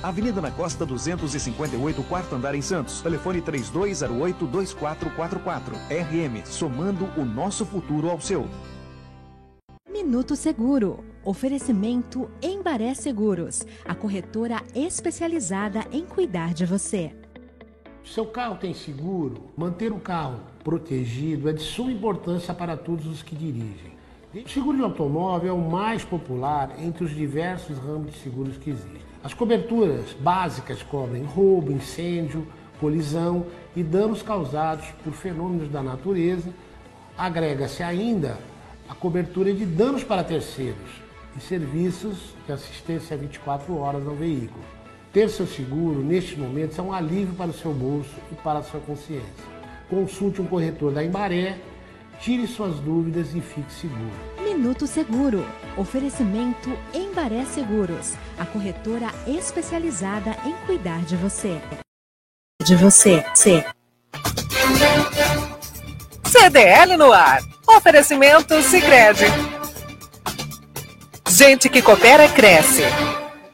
Avenida 0.00 0.40
na 0.40 0.52
Costa 0.52 0.86
258, 0.86 2.04
quarto 2.04 2.36
andar 2.36 2.54
em 2.54 2.62
Santos. 2.62 3.02
Telefone 3.02 3.42
3208-2444. 3.42 5.72
RM, 5.90 6.46
somando 6.46 7.06
o 7.16 7.24
nosso 7.24 7.66
futuro 7.66 8.08
ao 8.08 8.20
seu. 8.20 8.46
Minuto 9.90 10.36
Seguro. 10.36 11.02
Oferecimento 11.24 12.30
Embaré 12.40 12.94
Seguros, 12.94 13.66
a 13.84 13.92
corretora 13.94 14.62
especializada 14.72 15.84
em 15.90 16.06
cuidar 16.06 16.54
de 16.54 16.64
você. 16.64 17.12
Seu 18.04 18.24
carro 18.24 18.56
tem 18.56 18.72
seguro? 18.72 19.50
Manter 19.56 19.90
o 19.92 19.98
carro 19.98 20.40
protegido 20.62 21.50
é 21.50 21.52
de 21.52 21.60
suma 21.60 21.90
importância 21.90 22.54
para 22.54 22.76
todos 22.76 23.04
os 23.06 23.20
que 23.22 23.34
dirigem. 23.34 23.97
Seguro 24.46 24.76
de 24.76 24.82
automóvel 24.82 25.48
é 25.48 25.52
o 25.52 25.70
mais 25.70 26.04
popular 26.04 26.74
entre 26.78 27.02
os 27.02 27.14
diversos 27.14 27.78
ramos 27.78 28.12
de 28.12 28.18
seguros 28.18 28.58
que 28.58 28.68
existem. 28.68 29.00
As 29.24 29.32
coberturas 29.32 30.12
básicas 30.20 30.82
cobrem 30.82 31.22
roubo, 31.22 31.72
incêndio, 31.72 32.46
colisão 32.78 33.46
e 33.74 33.82
danos 33.82 34.20
causados 34.20 34.84
por 35.02 35.14
fenômenos 35.14 35.70
da 35.70 35.82
natureza. 35.82 36.50
Agrega-se 37.16 37.82
ainda 37.82 38.38
a 38.86 38.94
cobertura 38.94 39.52
de 39.52 39.64
danos 39.64 40.04
para 40.04 40.22
terceiros 40.22 41.02
e 41.34 41.40
serviços 41.40 42.34
de 42.46 42.52
assistência 42.52 43.16
24 43.16 43.78
horas 43.78 44.06
ao 44.06 44.14
veículo. 44.14 44.62
Ter 45.10 45.30
seu 45.30 45.46
seguro, 45.46 46.04
nestes 46.04 46.36
momentos, 46.36 46.78
é 46.78 46.82
um 46.82 46.92
alívio 46.92 47.34
para 47.34 47.50
o 47.50 47.54
seu 47.54 47.72
bolso 47.72 48.14
e 48.30 48.34
para 48.34 48.58
a 48.58 48.62
sua 48.62 48.80
consciência. 48.80 49.44
Consulte 49.88 50.42
um 50.42 50.46
corretor 50.46 50.92
da 50.92 51.02
Embaré, 51.02 51.56
tire 52.20 52.46
suas 52.46 52.78
dúvidas 52.80 53.34
e 53.34 53.40
fique 53.40 53.72
seguro. 53.72 54.10
Minuto 54.42 54.86
Seguro. 54.86 55.44
Oferecimento 55.76 56.70
Embaré 56.92 57.44
Seguros, 57.44 58.14
a 58.38 58.44
corretora 58.44 59.08
especializada 59.26 60.36
em 60.44 60.52
cuidar 60.66 61.04
de 61.04 61.16
você. 61.16 61.60
De 62.64 62.74
você, 62.74 63.24
C. 63.34 63.64
CDL 66.24 66.96
no 66.96 67.12
ar. 67.12 67.40
Oferecimento 67.66 68.60
Sicredi. 68.62 69.24
Gente 71.28 71.68
que 71.68 71.80
coopera 71.80 72.28
cresce. 72.28 72.82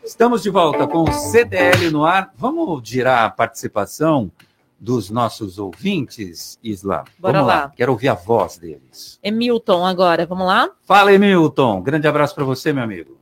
Estamos 0.02 0.42
de 0.42 0.50
volta 0.50 0.86
com 0.86 1.02
o 1.02 1.12
CDL 1.12 1.90
no 1.90 2.04
ar. 2.04 2.32
Vamos 2.38 2.88
girar 2.88 3.24
a 3.24 3.30
participação 3.30 4.30
dos 4.78 5.10
nossos 5.10 5.58
ouvintes, 5.58 6.58
Isla? 6.62 7.04
Bora 7.18 7.38
Vamos 7.38 7.48
lá. 7.48 7.72
Quero 7.76 7.92
ouvir 7.92 8.08
a 8.08 8.14
voz 8.14 8.58
deles. 8.58 9.18
Emilton 9.22 9.84
agora, 9.84 10.26
vamos 10.26 10.46
lá? 10.46 10.70
Fala, 10.86 11.12
Emilton. 11.12 11.80
Grande 11.80 12.06
abraço 12.06 12.34
para 12.34 12.44
você, 12.44 12.72
meu 12.72 12.84
amigo. 12.84 13.18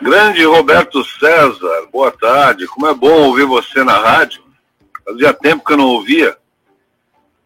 Grande 0.00 0.44
Roberto 0.44 1.04
César, 1.04 1.88
boa 1.92 2.12
tarde. 2.12 2.66
Como 2.68 2.86
é 2.86 2.94
bom 2.94 3.26
ouvir 3.26 3.44
você 3.44 3.82
na 3.82 3.98
rádio. 3.98 4.42
Fazia 5.04 5.32
tempo 5.32 5.64
que 5.64 5.72
eu 5.72 5.76
não 5.76 5.86
ouvia. 5.86 6.36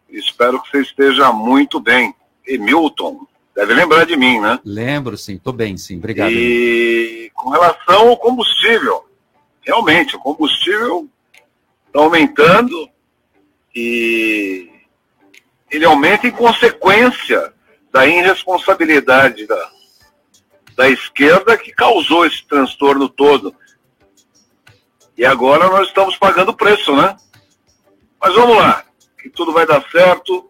Espero 0.09 0.62
que 0.62 0.70
você 0.70 0.82
esteja 0.82 1.32
muito 1.32 1.80
bem. 1.80 2.14
Emilton, 2.46 3.26
deve 3.55 3.72
lembrar 3.72 4.05
de 4.05 4.16
mim, 4.16 4.38
né? 4.40 4.61
Lembro, 4.64 5.16
sim. 5.16 5.38
Tô 5.38 5.53
bem, 5.53 5.78
sim. 5.78 5.96
Obrigado. 5.96 6.30
E 6.30 7.30
com 7.34 7.50
relação 7.50 8.09
ao 8.09 8.16
combustível, 8.18 9.07
realmente, 9.63 10.17
o 10.17 10.21
combustível 10.21 11.09
está 11.87 12.01
aumentando 12.01 12.89
e 13.75 14.71
ele 15.71 15.85
aumenta 15.85 16.27
em 16.27 16.31
consequência 16.31 17.53
da 17.91 18.07
irresponsabilidade 18.07 19.47
da, 19.47 19.71
da 20.77 20.89
esquerda 20.89 21.57
que 21.57 21.73
causou 21.73 22.27
esse 22.27 22.45
transtorno 22.47 23.09
todo. 23.09 23.55
E 25.17 25.25
agora 25.25 25.69
nós 25.69 25.89
estamos 25.89 26.17
pagando 26.17 26.51
o 26.51 26.57
preço, 26.57 26.95
né? 26.97 27.17
Mas 28.21 28.35
vamos 28.35 28.57
lá, 28.57 28.85
que 29.21 29.29
tudo 29.31 29.53
vai 29.53 29.67
dar 29.67 29.83
certo 29.91 30.49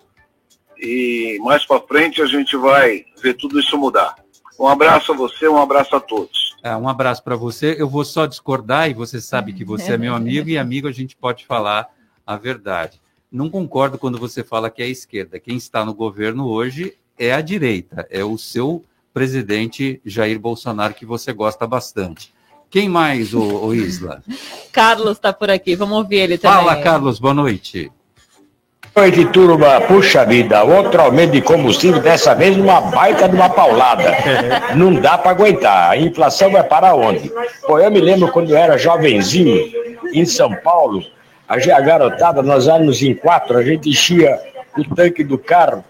e 0.79 1.39
mais 1.43 1.65
para 1.65 1.81
frente 1.81 2.21
a 2.21 2.27
gente 2.27 2.57
vai 2.57 3.05
ver 3.23 3.35
tudo 3.35 3.59
isso 3.59 3.79
mudar. 3.79 4.17
Um 4.59 4.67
abraço 4.67 5.13
a 5.13 5.17
você, 5.17 5.49
um 5.49 5.61
abraço 5.61 5.95
a 5.95 6.01
todos. 6.01 6.42
É, 6.63 6.77
um 6.77 6.89
abraço 6.89 7.23
para 7.25 7.35
você. 7.35 7.75
Eu 7.79 7.89
vou 7.89 8.05
só 8.05 8.25
discordar 8.25 8.89
e 8.89 8.95
você 8.95 9.21
sabe 9.21 9.53
que 9.53 9.65
você 9.65 9.95
é 9.95 9.99
meu 9.99 10.15
amigo 10.17 10.49
e 10.49 10.57
amigo 10.57 10.87
a 10.87 10.93
gente 10.93 11.17
pode 11.17 11.45
falar 11.45 11.89
a 12.25 12.37
verdade. 12.37 13.01
Não 13.31 13.51
concordo 13.51 13.99
quando 13.99 14.19
você 14.19 14.45
fala 14.45 14.71
que 14.71 14.83
é 14.83 14.85
a 14.85 14.89
esquerda. 14.89 15.41
Quem 15.41 15.57
está 15.57 15.85
no 15.85 15.93
governo 15.93 16.47
hoje 16.47 16.97
é 17.19 17.33
a 17.33 17.41
direita, 17.41 18.07
é 18.11 18.23
o 18.23 18.39
seu 18.39 18.85
presidente 19.13 20.01
Jair 20.05 20.39
Bolsonaro 20.39 20.95
que 20.95 21.05
você 21.05 21.33
gosta 21.33 21.67
bastante. 21.67 22.33
Quem 22.71 22.89
mais, 22.89 23.35
o, 23.35 23.41
o 23.41 23.75
Isla? 23.75 24.23
Carlos 24.73 25.13
está 25.13 25.33
por 25.33 25.51
aqui, 25.51 25.77
vamos 25.77 25.99
ouvir 25.99 26.17
ele 26.17 26.39
também. 26.39 26.59
Fala, 26.59 26.81
Carlos, 26.81 27.19
boa 27.19 27.35
noite. 27.35 27.91
Boa 28.95 29.07
noite, 29.07 29.25
turma. 29.27 29.81
Puxa 29.83 30.25
vida, 30.25 30.63
outro 30.65 31.01
aumento 31.01 31.33
de 31.33 31.41
combustível, 31.41 32.01
dessa 32.01 32.35
vez 32.35 32.57
uma 32.57 32.81
baita 32.81 33.27
de 33.29 33.35
uma 33.35 33.49
paulada. 33.49 34.15
Não 34.77 34.93
dá 34.93 35.17
para 35.17 35.31
aguentar. 35.31 35.91
A 35.91 35.97
inflação 35.97 36.51
vai 36.51 36.63
para 36.63 36.95
onde? 36.95 37.33
Pô, 37.67 37.79
eu 37.79 37.91
me 37.91 38.01
lembro 38.01 38.31
quando 38.31 38.51
eu 38.51 38.57
era 38.57 38.77
jovenzinho, 38.77 39.65
em 40.13 40.27
São 40.27 40.55
Paulo, 40.55 41.03
a 41.49 41.57
garotada, 41.81 42.43
nós 42.43 42.69
éramos 42.69 43.03
em 43.03 43.15
quatro, 43.15 43.57
a 43.57 43.63
gente 43.63 43.89
enchia 43.89 44.39
o 44.77 44.85
tanque 44.95 45.25
do 45.25 45.39
carro, 45.39 45.83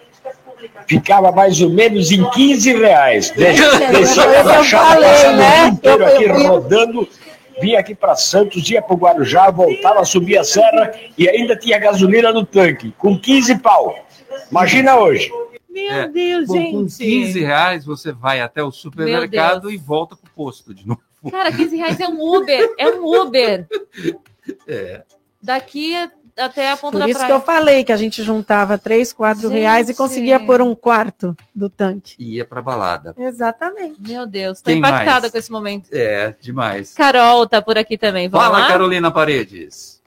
ficava 0.86 1.32
mais 1.32 1.60
ou 1.60 1.70
menos 1.70 2.12
em 2.12 2.24
15 2.30 2.76
reais. 2.76 3.30
Descia, 3.30 3.88
descia 3.90 4.22
Eu 4.22 4.30
pra 4.30 4.42
Baixada, 4.54 4.86
falei, 5.04 5.32
né? 5.36 5.66
inteiro 5.68 6.02
Eu- 6.02 6.06
aqui 6.06 6.24
eu- 6.24 6.34
eu- 6.36 6.46
rodando, 6.48 7.08
vinha 7.62 7.78
aqui 7.78 7.94
para 7.94 8.16
Santos, 8.16 8.68
ia 8.68 8.82
para 8.82 8.94
o 8.94 8.98
Guarujá, 8.98 9.48
voltava, 9.50 10.04
subia 10.04 10.40
a 10.40 10.44
serra 10.44 10.92
e 11.16 11.28
ainda 11.28 11.56
tinha 11.56 11.78
gasolina 11.78 12.32
no 12.32 12.44
tanque, 12.44 12.92
com 12.98 13.16
15 13.18 13.58
pau. 13.60 13.94
Imagina 14.50 14.96
hoje. 14.96 15.30
Meu 15.70 15.90
É, 15.90 16.08
Deus, 16.08 16.48
com, 16.48 16.54
gente. 16.54 16.72
com 16.72 16.86
15 16.86 17.40
reais 17.40 17.84
você 17.86 18.12
vai 18.12 18.40
até 18.40 18.62
o 18.62 18.70
supermercado 18.72 19.70
e 19.70 19.76
volta 19.78 20.16
pro 20.16 20.30
posto 20.32 20.74
de 20.74 20.86
novo. 20.86 21.00
Cara, 21.30 21.52
15 21.52 21.76
reais 21.76 22.00
é 22.00 22.08
um 22.08 22.20
Uber, 22.20 22.74
é 22.76 22.88
um 22.88 23.22
Uber. 23.22 23.66
É. 24.66 25.04
Daqui 25.40 25.94
até 26.36 26.70
a 26.70 26.76
ponta 26.76 26.92
Por 26.98 27.00
da 27.00 27.08
isso 27.08 27.24
que 27.24 27.32
eu 27.32 27.40
falei 27.40 27.84
que 27.84 27.92
a 27.92 27.96
gente 27.96 28.22
juntava 28.22 28.78
três, 28.78 29.12
quatro 29.12 29.48
Gente. 29.48 29.60
reais 29.60 29.88
e 29.88 29.94
conseguia 29.94 30.40
pôr 30.40 30.60
um 30.62 30.74
quarto 30.74 31.36
do 31.54 31.68
tanque. 31.68 32.14
E 32.18 32.36
ia 32.36 32.44
pra 32.44 32.62
balada. 32.62 33.14
Exatamente. 33.18 34.00
Meu 34.00 34.26
Deus, 34.26 34.60
tô 34.60 34.70
Quem 34.70 34.78
impactada 34.78 35.22
mais? 35.22 35.32
com 35.32 35.38
esse 35.38 35.52
momento. 35.52 35.88
É, 35.92 36.34
demais. 36.40 36.94
Carol 36.94 37.46
tá 37.46 37.60
por 37.60 37.76
aqui 37.76 37.98
também. 37.98 38.28
Vamos 38.28 38.46
Fala, 38.46 38.60
lá? 38.60 38.68
Carolina 38.68 39.10
Paredes. 39.10 40.02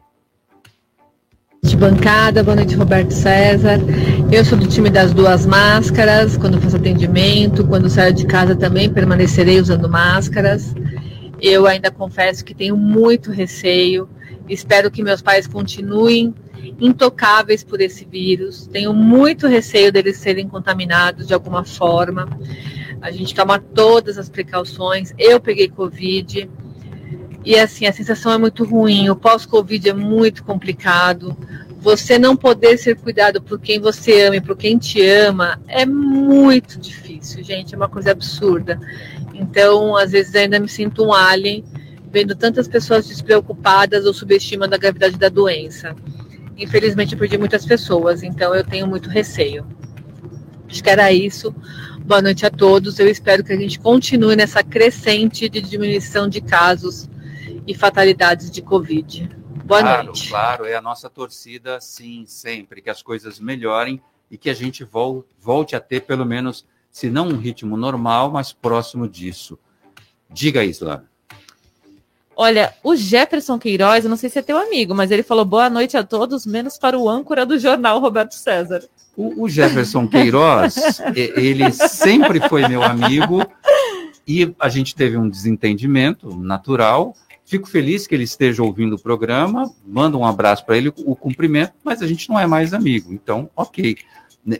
noite, 1.75 1.75
bancada. 1.75 2.43
Boa 2.43 2.55
noite, 2.55 2.75
Roberto 2.75 3.11
César. 3.11 3.79
Eu 4.31 4.45
sou 4.45 4.57
do 4.57 4.67
time 4.67 4.89
das 4.89 5.13
duas 5.13 5.45
máscaras. 5.45 6.37
Quando 6.37 6.59
faço 6.61 6.77
atendimento, 6.77 7.67
quando 7.67 7.89
saio 7.89 8.13
de 8.13 8.25
casa 8.25 8.55
também 8.55 8.91
permanecerei 8.91 9.59
usando 9.59 9.89
máscaras. 9.89 10.73
Eu 11.41 11.67
ainda 11.67 11.91
confesso 11.91 12.43
que 12.43 12.55
tenho 12.55 12.77
muito 12.77 13.31
receio. 13.31 14.09
Espero 14.47 14.91
que 14.91 15.03
meus 15.03 15.21
pais 15.21 15.47
continuem 15.47 16.33
intocáveis 16.79 17.63
por 17.63 17.81
esse 17.81 18.05
vírus. 18.05 18.67
Tenho 18.67 18.93
muito 18.93 19.47
receio 19.47 19.91
deles 19.91 20.17
serem 20.17 20.47
contaminados 20.47 21.27
de 21.27 21.33
alguma 21.33 21.63
forma. 21.63 22.27
A 23.01 23.11
gente 23.11 23.33
toma 23.33 23.59
todas 23.59 24.17
as 24.17 24.29
precauções. 24.29 25.13
Eu 25.17 25.39
peguei 25.39 25.67
Covid. 25.69 26.49
E 27.43 27.57
assim, 27.57 27.85
a 27.85 27.93
sensação 27.93 28.31
é 28.31 28.37
muito 28.37 28.63
ruim. 28.63 29.09
O 29.09 29.15
pós-Covid 29.15 29.89
é 29.89 29.93
muito 29.93 30.43
complicado. 30.43 31.37
Você 31.79 32.17
não 32.17 32.35
poder 32.35 32.77
ser 32.77 32.95
cuidado 32.95 33.41
por 33.41 33.59
quem 33.59 33.79
você 33.79 34.23
ama 34.23 34.37
e 34.37 34.41
por 34.41 34.57
quem 34.57 34.77
te 34.77 35.05
ama 35.07 35.59
é 35.67 35.85
muito 35.85 36.79
difícil, 36.79 37.43
gente. 37.43 37.75
É 37.75 37.77
uma 37.77 37.89
coisa 37.89 38.11
absurda. 38.11 38.79
Então, 39.35 39.95
às 39.95 40.11
vezes, 40.11 40.33
ainda 40.33 40.59
me 40.59 40.67
sinto 40.67 41.03
um 41.03 41.13
alien 41.13 41.63
vendo 42.11 42.35
tantas 42.35 42.67
pessoas 42.67 43.07
despreocupadas 43.07 44.05
ou 44.05 44.13
subestimando 44.13 44.75
a 44.75 44.77
gravidade 44.77 45.17
da 45.17 45.29
doença. 45.29 45.95
Infelizmente, 46.57 47.13
eu 47.13 47.19
perdi 47.19 47.37
muitas 47.37 47.65
pessoas, 47.65 48.23
então 48.23 48.55
eu 48.55 48.63
tenho 48.63 48.87
muito 48.87 49.09
receio. 49.09 49.65
Acho 50.69 50.83
que 50.83 50.89
era 50.89 51.11
isso. 51.11 51.53
Boa 52.05 52.21
noite 52.21 52.45
a 52.45 52.49
todos. 52.49 52.99
Eu 52.99 53.07
espero 53.07 53.43
que 53.43 53.51
a 53.51 53.57
gente 53.57 53.79
continue 53.79 54.35
nessa 54.35 54.63
crescente 54.63 55.49
de 55.49 55.61
diminuição 55.61 56.29
de 56.29 56.41
casos 56.41 57.09
e 57.67 57.73
fatalidades 57.73 58.49
de 58.49 58.61
Covid. 58.61 59.29
Boa 59.65 59.81
claro, 59.81 60.03
noite. 60.05 60.29
Claro, 60.29 60.65
é 60.65 60.75
a 60.75 60.81
nossa 60.81 61.09
torcida, 61.09 61.81
sim, 61.81 62.25
sempre, 62.27 62.81
que 62.81 62.89
as 62.89 63.01
coisas 63.01 63.39
melhorem 63.39 64.01
e 64.29 64.37
que 64.37 64.49
a 64.49 64.53
gente 64.53 64.83
vol 64.83 65.25
volte 65.39 65.75
a 65.75 65.79
ter, 65.79 66.01
pelo 66.01 66.25
menos, 66.25 66.65
se 66.91 67.09
não 67.09 67.27
um 67.27 67.37
ritmo 67.37 67.75
normal, 67.75 68.31
mas 68.31 68.53
próximo 68.53 69.07
disso. 69.09 69.57
Diga, 70.29 70.63
Isla. 70.63 71.05
Olha, 72.35 72.73
o 72.83 72.95
Jefferson 72.95 73.57
Queiroz, 73.57 74.03
eu 74.03 74.09
não 74.09 74.17
sei 74.17 74.29
se 74.29 74.39
é 74.39 74.41
teu 74.41 74.57
amigo, 74.57 74.93
mas 74.93 75.09
ele 75.09 75.23
falou 75.23 75.45
boa 75.45 75.69
noite 75.69 75.95
a 75.95 76.03
todos, 76.03 76.45
menos 76.45 76.77
para 76.77 76.97
o 76.97 77.09
âncora 77.09 77.45
do 77.45 77.57
jornal 77.57 77.99
Roberto 77.99 78.33
César. 78.33 78.83
O, 79.15 79.43
o 79.43 79.49
Jefferson 79.49 80.07
Queiroz, 80.07 80.99
ele 81.15 81.71
sempre 81.71 82.45
foi 82.49 82.67
meu 82.67 82.83
amigo 82.83 83.41
e 84.27 84.53
a 84.59 84.67
gente 84.67 84.93
teve 84.93 85.15
um 85.15 85.29
desentendimento 85.29 86.35
natural. 86.35 87.15
Fico 87.45 87.69
feliz 87.69 88.05
que 88.05 88.13
ele 88.13 88.23
esteja 88.23 88.63
ouvindo 88.63 88.95
o 88.95 89.01
programa, 89.01 89.71
mando 89.85 90.19
um 90.19 90.25
abraço 90.25 90.65
para 90.65 90.75
ele, 90.75 90.91
o 91.05 91.15
cumprimento, 91.15 91.73
mas 91.83 92.01
a 92.01 92.07
gente 92.07 92.27
não 92.27 92.37
é 92.37 92.45
mais 92.45 92.73
amigo, 92.73 93.13
então, 93.13 93.49
ok. 93.55 93.97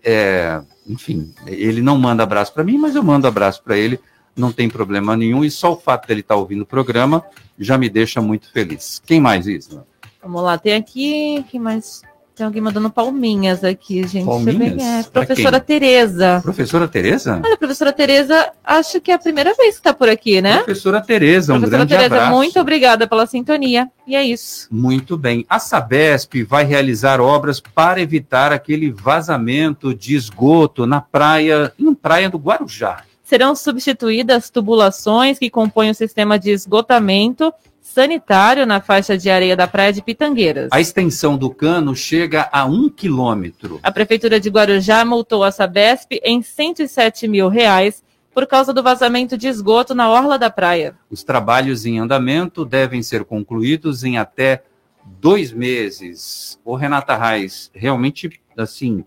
É, 0.04 0.62
enfim, 0.88 1.34
ele 1.46 1.82
não 1.82 1.98
manda 1.98 2.24
abraço 2.24 2.54
para 2.54 2.64
mim, 2.64 2.78
mas 2.78 2.96
eu 2.96 3.04
mando 3.04 3.28
abraço 3.28 3.62
para 3.64 3.78
ele, 3.78 4.00
não 4.36 4.52
tem 4.52 4.70
problema 4.70 5.16
nenhum, 5.16 5.44
e 5.44 5.52
só 5.52 5.74
o 5.74 5.78
fato 5.78 6.08
dele 6.08 6.22
estar 6.22 6.36
tá 6.36 6.40
ouvindo 6.40 6.62
o 6.62 6.66
programa 6.66 7.24
já 7.58 7.78
me 7.78 7.90
deixa 7.90 8.22
muito 8.22 8.52
feliz. 8.52 9.02
Quem 9.06 9.20
mais, 9.20 9.48
Isla? 9.48 9.86
Vamos 10.22 10.44
lá, 10.44 10.58
tem 10.58 10.74
aqui, 10.74 11.46
quem 11.50 11.60
mais? 11.60 12.02
Tem 12.36 12.46
alguém 12.46 12.62
mandando 12.62 12.90
palminhas 12.90 13.64
aqui, 13.64 14.06
gente. 14.06 14.26
Palminhas? 14.26 14.84
É, 14.84 15.04
professora 15.04 15.58
Tereza. 15.58 16.42
Professora 16.44 16.86
Tereza? 16.86 17.42
Olha, 17.42 17.56
professora 17.56 17.94
Tereza, 17.94 18.52
acho 18.62 19.00
que 19.00 19.10
é 19.10 19.14
a 19.14 19.20
primeira 19.20 19.54
vez 19.54 19.76
que 19.76 19.80
está 19.80 19.94
por 19.94 20.10
aqui, 20.10 20.42
né? 20.42 20.58
Professora 20.58 21.00
Tereza, 21.00 21.54
um 21.54 21.60
professora 21.60 21.86
grande 21.86 21.96
Tereza, 21.96 22.16
abraço. 22.16 22.34
muito 22.34 22.60
obrigada 22.60 23.08
pela 23.08 23.26
sintonia. 23.26 23.90
E 24.06 24.18
é 24.18 24.24
isso. 24.24 24.68
Muito 24.70 25.18
bem. 25.18 25.46
A 25.50 25.60
Sabesp 25.60 26.44
vai 26.44 26.66
realizar 26.66 27.22
obras 27.22 27.62
para 27.62 28.02
evitar 28.02 28.52
aquele 28.52 28.92
vazamento 28.92 29.96
de 29.96 30.14
esgoto 30.14 30.86
na 30.86 31.00
praia, 31.00 31.72
em 31.80 31.94
praia 31.94 32.30
do 32.30 32.38
Guarujá. 32.38 33.04
Serão 33.26 33.56
substituídas 33.56 34.52
tubulações 34.52 35.40
que 35.40 35.50
compõem 35.50 35.90
o 35.90 35.96
sistema 35.96 36.38
de 36.38 36.52
esgotamento 36.52 37.52
sanitário 37.82 38.68
na 38.68 38.80
faixa 38.80 39.18
de 39.18 39.32
areia 39.32 39.56
da 39.56 39.68
praia 39.68 39.92
de 39.92 40.00
Pitangueiras. 40.00 40.70
A 40.72 40.80
extensão 40.80 41.36
do 41.36 41.50
cano 41.50 41.96
chega 41.96 42.48
a 42.52 42.66
um 42.66 42.88
quilômetro. 42.88 43.80
A 43.82 43.92
Prefeitura 43.92 44.40
de 44.40 44.48
Guarujá 44.48 45.04
multou 45.04 45.44
a 45.44 45.52
Sabesp 45.52 46.20
em 46.24 46.44
107 46.44 47.28
mil 47.28 47.50
reais 47.50 48.04
por 48.32 48.46
causa 48.46 48.72
do 48.72 48.84
vazamento 48.84 49.36
de 49.36 49.48
esgoto 49.48 49.96
na 49.96 50.08
orla 50.08 50.38
da 50.38 50.52
praia. 50.52 50.96
Os 51.10 51.24
trabalhos 51.24 51.84
em 51.84 51.98
andamento 51.98 52.64
devem 52.64 53.02
ser 53.02 53.24
concluídos 53.24 54.04
em 54.04 54.20
até 54.20 54.62
dois 55.04 55.52
meses. 55.52 56.60
O 56.64 56.76
Renata 56.76 57.16
Reis, 57.16 57.72
realmente, 57.74 58.40
assim, 58.56 59.04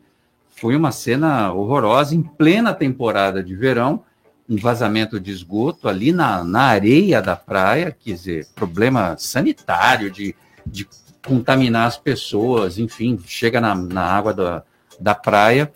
foi 0.48 0.74
uma 0.74 0.90
cena 0.90 1.52
horrorosa 1.52 2.16
em 2.16 2.22
plena 2.22 2.74
temporada 2.74 3.44
de 3.44 3.54
verão 3.54 4.02
um 4.48 4.56
vazamento 4.56 5.20
de 5.20 5.30
esgoto 5.30 5.88
ali 5.88 6.10
na, 6.10 6.42
na 6.42 6.62
areia 6.62 7.20
da 7.20 7.36
praia, 7.36 7.94
quer 7.98 8.12
dizer, 8.12 8.46
problema 8.54 9.16
sanitário 9.18 10.10
de, 10.10 10.34
de 10.66 10.88
contaminar 11.24 11.86
as 11.86 11.98
pessoas, 11.98 12.78
enfim, 12.78 13.18
chega 13.26 13.60
na, 13.60 13.74
na 13.74 14.02
água 14.02 14.32
da, 14.32 14.62
da 14.98 15.14
praia. 15.14 15.70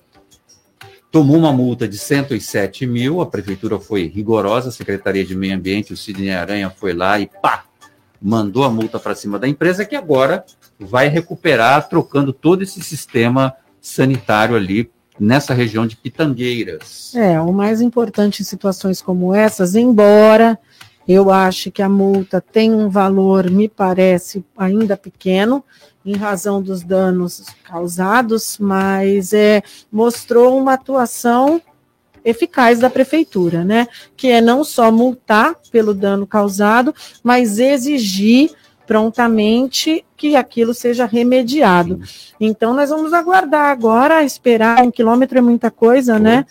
Tomou 1.11 1.37
uma 1.37 1.53
multa 1.53 1.87
de 1.87 1.99
107 1.99 2.87
mil, 2.87 3.21
a 3.21 3.27
prefeitura 3.27 3.79
foi 3.79 4.07
rigorosa, 4.07 4.71
a 4.71 4.73
Secretaria 4.73 5.25
de 5.25 5.37
Meio 5.37 5.55
Ambiente, 5.55 5.93
o 5.93 5.97
Sidney 5.97 6.31
Aranha 6.31 6.71
foi 6.71 6.95
lá 6.95 7.21
e 7.21 7.27
pá, 7.27 7.67
mandou 8.21 8.65
a 8.65 8.71
multa 8.71 8.99
para 8.99 9.15
cima 9.15 9.39
da 9.39 9.47
empresa, 9.47 9.85
que 9.85 9.95
agora 9.95 10.47
vai 10.81 11.09
recuperar, 11.09 11.87
trocando 11.87 12.33
todo 12.33 12.63
esse 12.63 12.83
sistema 12.83 13.55
sanitário 13.83 14.57
ali 14.57 14.91
nessa 15.19 15.55
região 15.55 15.87
de 15.87 15.97
Pitangueiras. 15.97 17.15
É, 17.15 17.41
o 17.41 17.53
mais 17.53 17.81
importante 17.81 18.43
em 18.43 18.45
situações 18.45 19.01
como 19.03 19.35
essas, 19.35 19.75
embora 19.75 20.59
eu 21.07 21.31
ache 21.31 21.71
que 21.71 21.83
a 21.83 21.89
multa 21.89 22.41
tem 22.41 22.73
um 22.73 22.89
valor, 22.89 23.51
me 23.51 23.69
parece, 23.69 24.45
ainda 24.57 24.97
pequeno, 24.97 25.65
em 26.05 26.17
razão 26.17 26.63
dos 26.63 26.83
danos 26.83 27.45
causados, 27.65 28.57
mas 28.59 29.33
é, 29.33 29.63
mostrou 29.91 30.59
uma 30.59 30.75
atuação 30.75 31.61
eficaz 32.25 32.79
da 32.79 32.89
prefeitura, 32.89 33.65
né? 33.65 33.89
Que 34.17 34.29
é 34.29 34.41
não 34.41 34.63
só 34.63 34.93
multar 34.93 35.57
pelo 35.71 35.93
dano 35.93 36.27
causado, 36.27 36.95
mas 37.23 37.59
exigir 37.59 38.51
prontamente 38.93 40.05
que 40.15 40.37
aquilo 40.37 40.75
seja 40.75 41.07
remediado. 41.07 41.99
Então, 42.39 42.75
nós 42.75 42.91
vamos 42.91 43.15
aguardar 43.15 43.71
agora, 43.71 44.23
esperar. 44.23 44.83
Um 44.83 44.91
quilômetro 44.91 45.39
é 45.39 45.41
muita 45.41 45.71
coisa, 45.71 46.19
né? 46.19 46.45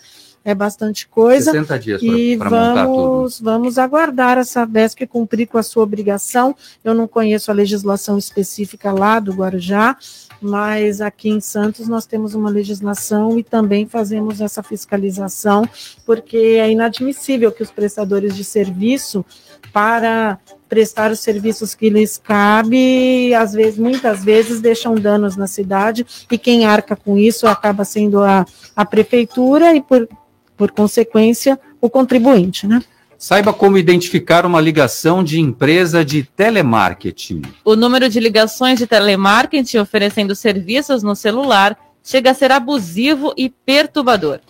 É 0.44 0.52
bastante 0.52 1.06
coisa. 1.06 1.52
60 1.52 1.78
dias 1.78 2.02
e 2.02 2.36
montar 2.36 2.84
tudo. 2.84 2.96
vamos, 2.96 3.40
vamos 3.40 3.78
aguardar 3.78 4.38
a 4.38 4.44
Sabesp 4.44 5.06
cumprir 5.06 5.46
com 5.46 5.56
a 5.56 5.62
sua 5.62 5.84
obrigação. 5.84 6.56
Eu 6.82 6.94
não 6.94 7.06
conheço 7.06 7.48
a 7.48 7.54
legislação 7.54 8.18
específica 8.18 8.90
lá 8.90 9.20
do 9.20 9.32
Guarujá, 9.32 9.96
mas 10.40 11.00
aqui 11.00 11.28
em 11.28 11.40
Santos 11.40 11.86
nós 11.86 12.06
temos 12.06 12.34
uma 12.34 12.50
legislação 12.50 13.38
e 13.38 13.44
também 13.44 13.86
fazemos 13.86 14.40
essa 14.40 14.64
fiscalização, 14.64 15.62
porque 16.04 16.36
é 16.36 16.68
inadmissível 16.68 17.52
que 17.52 17.62
os 17.62 17.70
prestadores 17.70 18.34
de 18.34 18.42
serviço 18.42 19.24
para 19.72 20.40
prestar 20.72 21.10
os 21.10 21.20
serviços 21.20 21.74
que 21.74 21.90
lhes 21.90 22.16
cabe, 22.16 23.34
às 23.34 23.52
vezes, 23.52 23.78
muitas 23.78 24.24
vezes 24.24 24.58
deixam 24.58 24.94
danos 24.94 25.36
na 25.36 25.46
cidade 25.46 26.06
e 26.30 26.38
quem 26.38 26.64
arca 26.64 26.96
com 26.96 27.18
isso 27.18 27.46
acaba 27.46 27.84
sendo 27.84 28.22
a, 28.22 28.46
a 28.74 28.82
prefeitura 28.86 29.74
e 29.74 29.82
por, 29.82 30.08
por 30.56 30.70
consequência 30.70 31.60
o 31.78 31.90
contribuinte, 31.90 32.66
né? 32.66 32.82
Saiba 33.18 33.52
como 33.52 33.76
identificar 33.76 34.46
uma 34.46 34.62
ligação 34.62 35.22
de 35.22 35.38
empresa 35.38 36.02
de 36.02 36.22
telemarketing. 36.22 37.42
O 37.62 37.76
número 37.76 38.08
de 38.08 38.18
ligações 38.18 38.78
de 38.78 38.86
telemarketing 38.86 39.76
oferecendo 39.76 40.34
serviços 40.34 41.02
no 41.02 41.14
celular 41.14 41.76
chega 42.02 42.30
a 42.30 42.34
ser 42.34 42.50
abusivo 42.50 43.34
e 43.36 43.50
perturbador. 43.50 44.40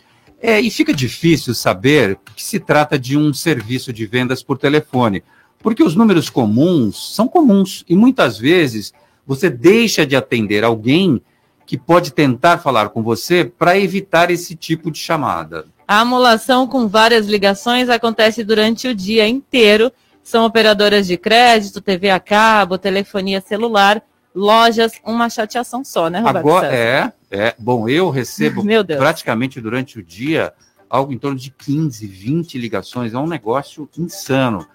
É, 0.41 0.61
e 0.61 0.71
fica 0.71 0.95
difícil 0.95 1.53
saber 1.53 2.17
que 2.37 2.45
se 2.45 2.61
trata 2.61 2.97
de 2.97 3.19
um 3.19 3.35
serviço 3.35 3.93
de 3.93 4.07
vendas 4.07 4.41
por 4.41 4.57
telefone, 4.57 5.25
porque 5.63 5.83
os 5.83 5.95
números 5.95 6.29
comuns 6.29 7.15
são 7.15 7.29
comuns 7.29 7.85
e 7.89 7.95
muitas 7.95 8.37
vezes 8.39 8.93
você 9.27 9.49
deixa 9.49 10.05
de 10.05 10.17
atender 10.17 10.65
alguém 10.65 11.23
que 11.65 11.79
pode 11.79 12.13
tentar 12.13 12.59
falar 12.59 12.91
com 12.91 13.03
você 13.03 13.45
para 13.45 13.79
evitar 13.79 14.31
esse 14.31 14.55
tipo 14.55 14.91
de 14.91 14.99
chamada. 14.99 15.65
A 15.87 16.01
amolação 16.01 16.67
com 16.67 16.89
várias 16.89 17.27
ligações 17.27 17.89
acontece 17.89 18.43
durante 18.43 18.89
o 18.89 18.95
dia 18.95 19.27
inteiro. 19.29 19.93
São 20.23 20.45
operadoras 20.45 21.07
de 21.07 21.17
crédito, 21.17 21.81
TV 21.81 22.11
a 22.11 22.21
cabo, 22.21 22.79
telefonia 22.79 23.41
celular, 23.41 24.03
lojas, 24.35 24.93
uma 25.05 25.29
chateação 25.29 25.85
só, 25.85 26.09
né, 26.09 26.19
Roberto? 26.19 26.37
Agora 26.39 26.71
César? 26.71 27.15
é, 27.31 27.39
é, 27.39 27.55
bom, 27.59 27.89
eu 27.89 28.11
recebo 28.11 28.63
praticamente 28.99 29.61
durante 29.61 29.99
o 29.99 30.03
dia 30.03 30.53
algo 30.89 31.13
em 31.13 31.19
torno 31.19 31.39
de 31.39 31.51
15, 31.51 32.07
20 32.07 32.59
ligações, 32.59 33.15
é 33.15 33.19
um 33.19 33.27
negócio 33.27 33.89
insano. 33.97 34.67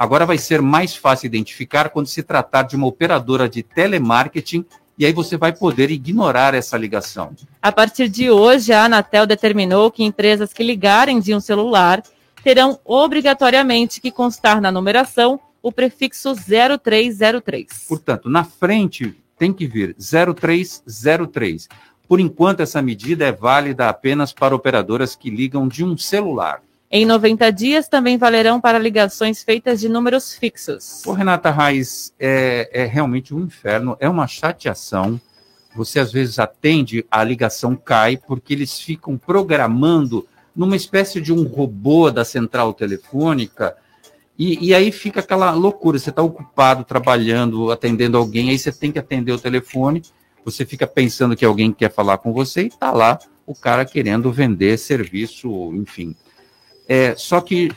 Agora 0.00 0.24
vai 0.24 0.38
ser 0.38 0.62
mais 0.62 0.96
fácil 0.96 1.26
identificar 1.26 1.90
quando 1.90 2.06
se 2.06 2.22
tratar 2.22 2.62
de 2.62 2.74
uma 2.74 2.86
operadora 2.86 3.46
de 3.46 3.62
telemarketing 3.62 4.64
e 4.96 5.04
aí 5.04 5.12
você 5.12 5.36
vai 5.36 5.52
poder 5.52 5.90
ignorar 5.90 6.54
essa 6.54 6.78
ligação. 6.78 7.36
A 7.60 7.70
partir 7.70 8.08
de 8.08 8.30
hoje, 8.30 8.72
a 8.72 8.86
Anatel 8.86 9.26
determinou 9.26 9.90
que 9.90 10.02
empresas 10.02 10.54
que 10.54 10.62
ligarem 10.62 11.20
de 11.20 11.34
um 11.34 11.40
celular 11.40 12.02
terão 12.42 12.80
obrigatoriamente 12.82 14.00
que 14.00 14.10
constar 14.10 14.58
na 14.58 14.72
numeração 14.72 15.38
o 15.62 15.70
prefixo 15.70 16.32
0303. 16.34 17.84
Portanto, 17.86 18.30
na 18.30 18.42
frente 18.42 19.14
tem 19.38 19.52
que 19.52 19.66
vir 19.66 19.94
0303. 19.98 21.68
Por 22.08 22.20
enquanto, 22.20 22.60
essa 22.60 22.80
medida 22.80 23.26
é 23.26 23.32
válida 23.32 23.90
apenas 23.90 24.32
para 24.32 24.56
operadoras 24.56 25.14
que 25.14 25.28
ligam 25.28 25.68
de 25.68 25.84
um 25.84 25.94
celular. 25.94 26.62
Em 26.92 27.06
90 27.06 27.52
dias 27.52 27.86
também 27.86 28.18
valerão 28.18 28.60
para 28.60 28.76
ligações 28.76 29.44
feitas 29.44 29.78
de 29.78 29.88
números 29.88 30.34
fixos. 30.34 31.06
Ô, 31.06 31.12
Renata 31.12 31.48
Reis, 31.48 32.12
é, 32.18 32.68
é 32.72 32.84
realmente 32.84 33.32
um 33.32 33.44
inferno, 33.44 33.96
é 34.00 34.08
uma 34.08 34.26
chateação. 34.26 35.20
Você 35.76 36.00
às 36.00 36.10
vezes 36.10 36.40
atende, 36.40 37.06
a 37.08 37.22
ligação 37.22 37.76
cai, 37.76 38.16
porque 38.16 38.54
eles 38.54 38.80
ficam 38.80 39.16
programando 39.16 40.26
numa 40.54 40.74
espécie 40.74 41.20
de 41.20 41.32
um 41.32 41.44
robô 41.44 42.10
da 42.10 42.24
central 42.24 42.74
telefônica, 42.74 43.76
e, 44.36 44.70
e 44.70 44.74
aí 44.74 44.90
fica 44.90 45.20
aquela 45.20 45.52
loucura. 45.52 45.96
Você 45.96 46.10
está 46.10 46.22
ocupado, 46.22 46.82
trabalhando, 46.82 47.70
atendendo 47.70 48.18
alguém, 48.18 48.50
aí 48.50 48.58
você 48.58 48.72
tem 48.72 48.90
que 48.90 48.98
atender 48.98 49.30
o 49.30 49.38
telefone, 49.38 50.02
você 50.44 50.66
fica 50.66 50.88
pensando 50.88 51.36
que 51.36 51.44
alguém 51.44 51.72
quer 51.72 51.92
falar 51.92 52.18
com 52.18 52.32
você, 52.32 52.62
e 52.62 52.66
está 52.66 52.90
lá 52.90 53.16
o 53.46 53.54
cara 53.54 53.84
querendo 53.84 54.32
vender 54.32 54.76
serviço, 54.76 55.72
enfim. 55.76 56.16
É, 56.92 57.14
só 57.14 57.40
que 57.40 57.70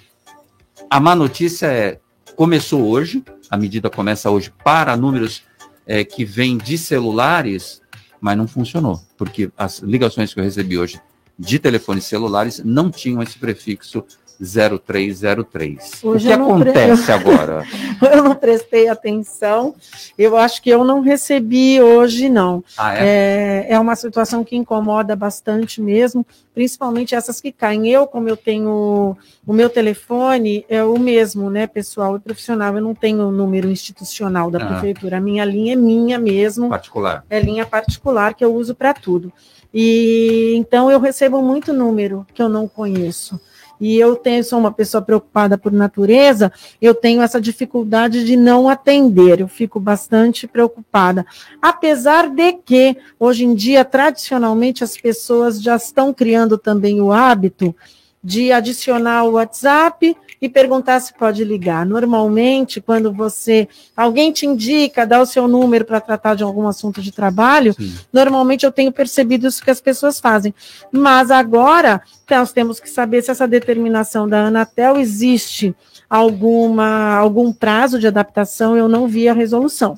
a 0.90 1.00
má 1.00 1.16
notícia 1.16 1.68
é, 1.68 2.00
começou 2.36 2.90
hoje, 2.90 3.24
a 3.48 3.56
medida 3.56 3.88
começa 3.88 4.32
hoje 4.32 4.52
para 4.64 4.98
números 4.98 5.44
é, 5.86 6.04
que 6.04 6.26
vêm 6.26 6.58
de 6.58 6.80
celulares, 6.80 7.80
mas 8.20 8.36
não 8.36 8.48
funcionou, 8.48 9.00
porque 9.16 9.52
as 9.56 9.78
ligações 9.78 10.34
que 10.34 10.40
eu 10.40 10.44
recebi 10.44 10.80
hoje 10.80 11.00
de 11.38 11.60
telefones 11.60 12.06
celulares 12.06 12.62
não 12.64 12.90
tinham 12.92 13.22
esse 13.24 13.38
prefixo 13.38 14.04
0303. 14.40 16.04
Hoje 16.04 16.28
o 16.28 16.32
que 16.32 16.38
não 16.38 16.60
pre- 16.60 16.70
acontece 16.72 17.12
agora? 17.14 17.64
eu 18.12 18.24
não 18.24 18.36
prestei 18.36 18.88
atenção. 18.88 19.76
Eu 20.18 20.36
acho 20.36 20.62
que 20.62 20.70
eu 20.70 20.84
não 20.84 21.02
recebi 21.02 21.82
hoje, 21.82 22.30
não. 22.30 22.64
Ah, 22.78 22.96
é? 22.98 23.68
é 23.70 23.80
uma 23.80 23.96
situação 23.96 24.44
que 24.44 24.56
incomoda 24.56 25.16
bastante 25.16 25.82
mesmo, 25.82 26.26
principalmente 26.54 27.16
essas 27.16 27.40
que 27.40 27.52
caem. 27.52 27.88
Eu, 27.90 28.06
como 28.08 28.28
eu 28.28 28.36
tenho 28.36 29.16
o 29.46 29.54
meu 29.54 29.70
telefone, 29.70 30.66
é 30.68 30.84
o 30.84 30.98
mesmo, 31.00 31.50
né, 31.50 31.68
pessoal 31.68 32.16
e 32.18 32.20
profissional. 32.20 32.76
Eu 32.76 32.82
não 32.82 32.96
tenho 32.96 33.28
o 33.28 33.32
número 33.32 33.70
institucional 33.70 34.50
da 34.52 34.60
Ah. 34.62 34.66
prefeitura. 34.68 35.18
A 35.18 35.22
minha 35.22 35.46
linha 35.46 35.74
é 35.74 35.76
minha 35.78 36.20
mesmo. 36.20 36.70
Particular. 36.70 37.24
É 37.30 37.40
linha 37.40 37.66
particular 37.66 38.34
que 38.34 38.44
eu 38.44 38.54
uso 38.54 38.76
para 38.76 38.94
tudo. 38.94 39.32
E 39.74 40.54
então 40.56 40.92
eu 40.92 41.00
recebo 41.00 41.42
muito 41.42 41.74
número 41.74 42.26
que 42.34 42.42
eu 42.42 42.48
não 42.48 42.68
conheço. 42.68 43.40
E 43.82 43.98
eu 43.98 44.16
tenho, 44.16 44.44
sou 44.44 44.60
uma 44.60 44.72
pessoa 44.72 45.02
preocupada 45.02 45.58
por 45.58 45.72
natureza, 45.72 46.54
eu 46.82 46.94
tenho 46.94 47.22
essa 47.22 47.42
dificuldade 47.42 48.24
de 48.24 48.38
não 48.38 48.70
atender, 48.70 49.42
eu 49.42 49.48
fico 49.48 49.78
bastante 49.80 50.48
preocupada. 50.48 51.26
Apesar 51.62 52.30
de 52.30 52.54
que, 52.54 52.96
hoje 53.20 53.44
em 53.44 53.54
dia, 53.54 53.84
tradicionalmente, 53.84 54.86
as 54.86 54.96
pessoas 54.96 55.62
já 55.62 55.76
estão 55.76 56.14
criando 56.14 56.58
também 56.58 57.02
o 57.02 57.12
hábito 57.12 57.76
de 58.24 58.52
adicionar 58.52 59.26
o 59.26 59.34
WhatsApp 59.34 60.16
e 60.42 60.48
perguntar 60.48 61.00
se 61.00 61.14
pode 61.14 61.44
ligar. 61.44 61.86
Normalmente, 61.86 62.80
quando 62.80 63.12
você 63.12 63.68
alguém 63.96 64.32
te 64.32 64.46
indica, 64.46 65.06
dá 65.06 65.22
o 65.22 65.26
seu 65.26 65.48
número 65.48 65.84
para 65.84 66.00
tratar 66.00 66.36
de 66.36 66.44
algum 66.44 66.68
assunto 66.68 67.02
de 67.02 67.12
trabalho, 67.12 67.76
normalmente 68.12 68.66
eu 68.66 68.72
tenho 68.72 68.92
percebido 68.92 69.48
isso 69.48 69.64
que 69.64 69.72
as 69.72 69.82
pessoas 69.82 70.20
fazem. 70.20 70.54
Mas 70.92 71.32
agora 71.32 72.02
nós 72.30 72.52
temos 72.52 72.80
que 72.80 72.90
saber 72.90 73.22
se 73.22 73.32
essa 73.32 73.48
determinação 73.48 74.28
da 74.28 74.48
Anatel 74.48 74.98
existe 74.98 75.76
alguma 76.10 77.16
algum 77.16 77.52
prazo 77.52 78.00
de 78.00 78.08
adaptação. 78.08 78.78
Eu 78.78 78.88
não 78.88 79.08
vi 79.08 79.28
a 79.28 79.34
resolução. 79.34 79.98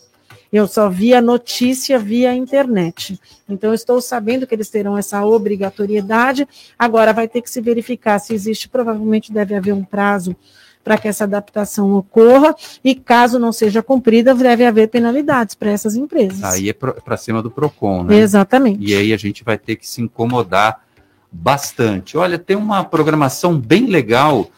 Eu 0.55 0.67
só 0.67 0.89
vi 0.89 1.13
a 1.13 1.21
notícia 1.21 1.99
via 1.99 2.33
internet. 2.33 3.19
Então, 3.49 3.71
eu 3.71 3.73
estou 3.73 3.99
sabendo 3.99 4.47
que 4.47 4.55
eles 4.55 4.69
terão 4.69 4.97
essa 4.97 5.25
obrigatoriedade. 5.25 6.47
Agora, 6.79 7.11
vai 7.11 7.27
ter 7.27 7.41
que 7.41 7.49
se 7.49 7.59
verificar 7.59 8.19
se 8.19 8.33
existe. 8.33 8.69
Provavelmente 8.69 9.33
deve 9.33 9.53
haver 9.53 9.73
um 9.73 9.83
prazo 9.83 10.33
para 10.81 10.97
que 10.97 11.09
essa 11.09 11.25
adaptação 11.25 11.93
ocorra. 11.95 12.55
E 12.81 12.95
caso 12.95 13.37
não 13.37 13.51
seja 13.51 13.83
cumprida, 13.83 14.33
deve 14.33 14.65
haver 14.65 14.87
penalidades 14.87 15.55
para 15.55 15.71
essas 15.71 15.97
empresas. 15.97 16.41
Aí 16.41 16.69
é 16.69 16.73
para 16.73 17.17
cima 17.17 17.41
do 17.41 17.51
PROCON, 17.51 18.03
né? 18.03 18.15
Exatamente. 18.15 18.81
E 18.81 18.95
aí 18.95 19.11
a 19.11 19.17
gente 19.17 19.43
vai 19.43 19.57
ter 19.57 19.75
que 19.75 19.85
se 19.85 20.01
incomodar 20.01 20.85
bastante. 21.29 22.17
Olha, 22.17 22.39
tem 22.39 22.55
uma 22.55 22.81
programação 22.81 23.59
bem 23.59 23.87
legal 23.87 24.49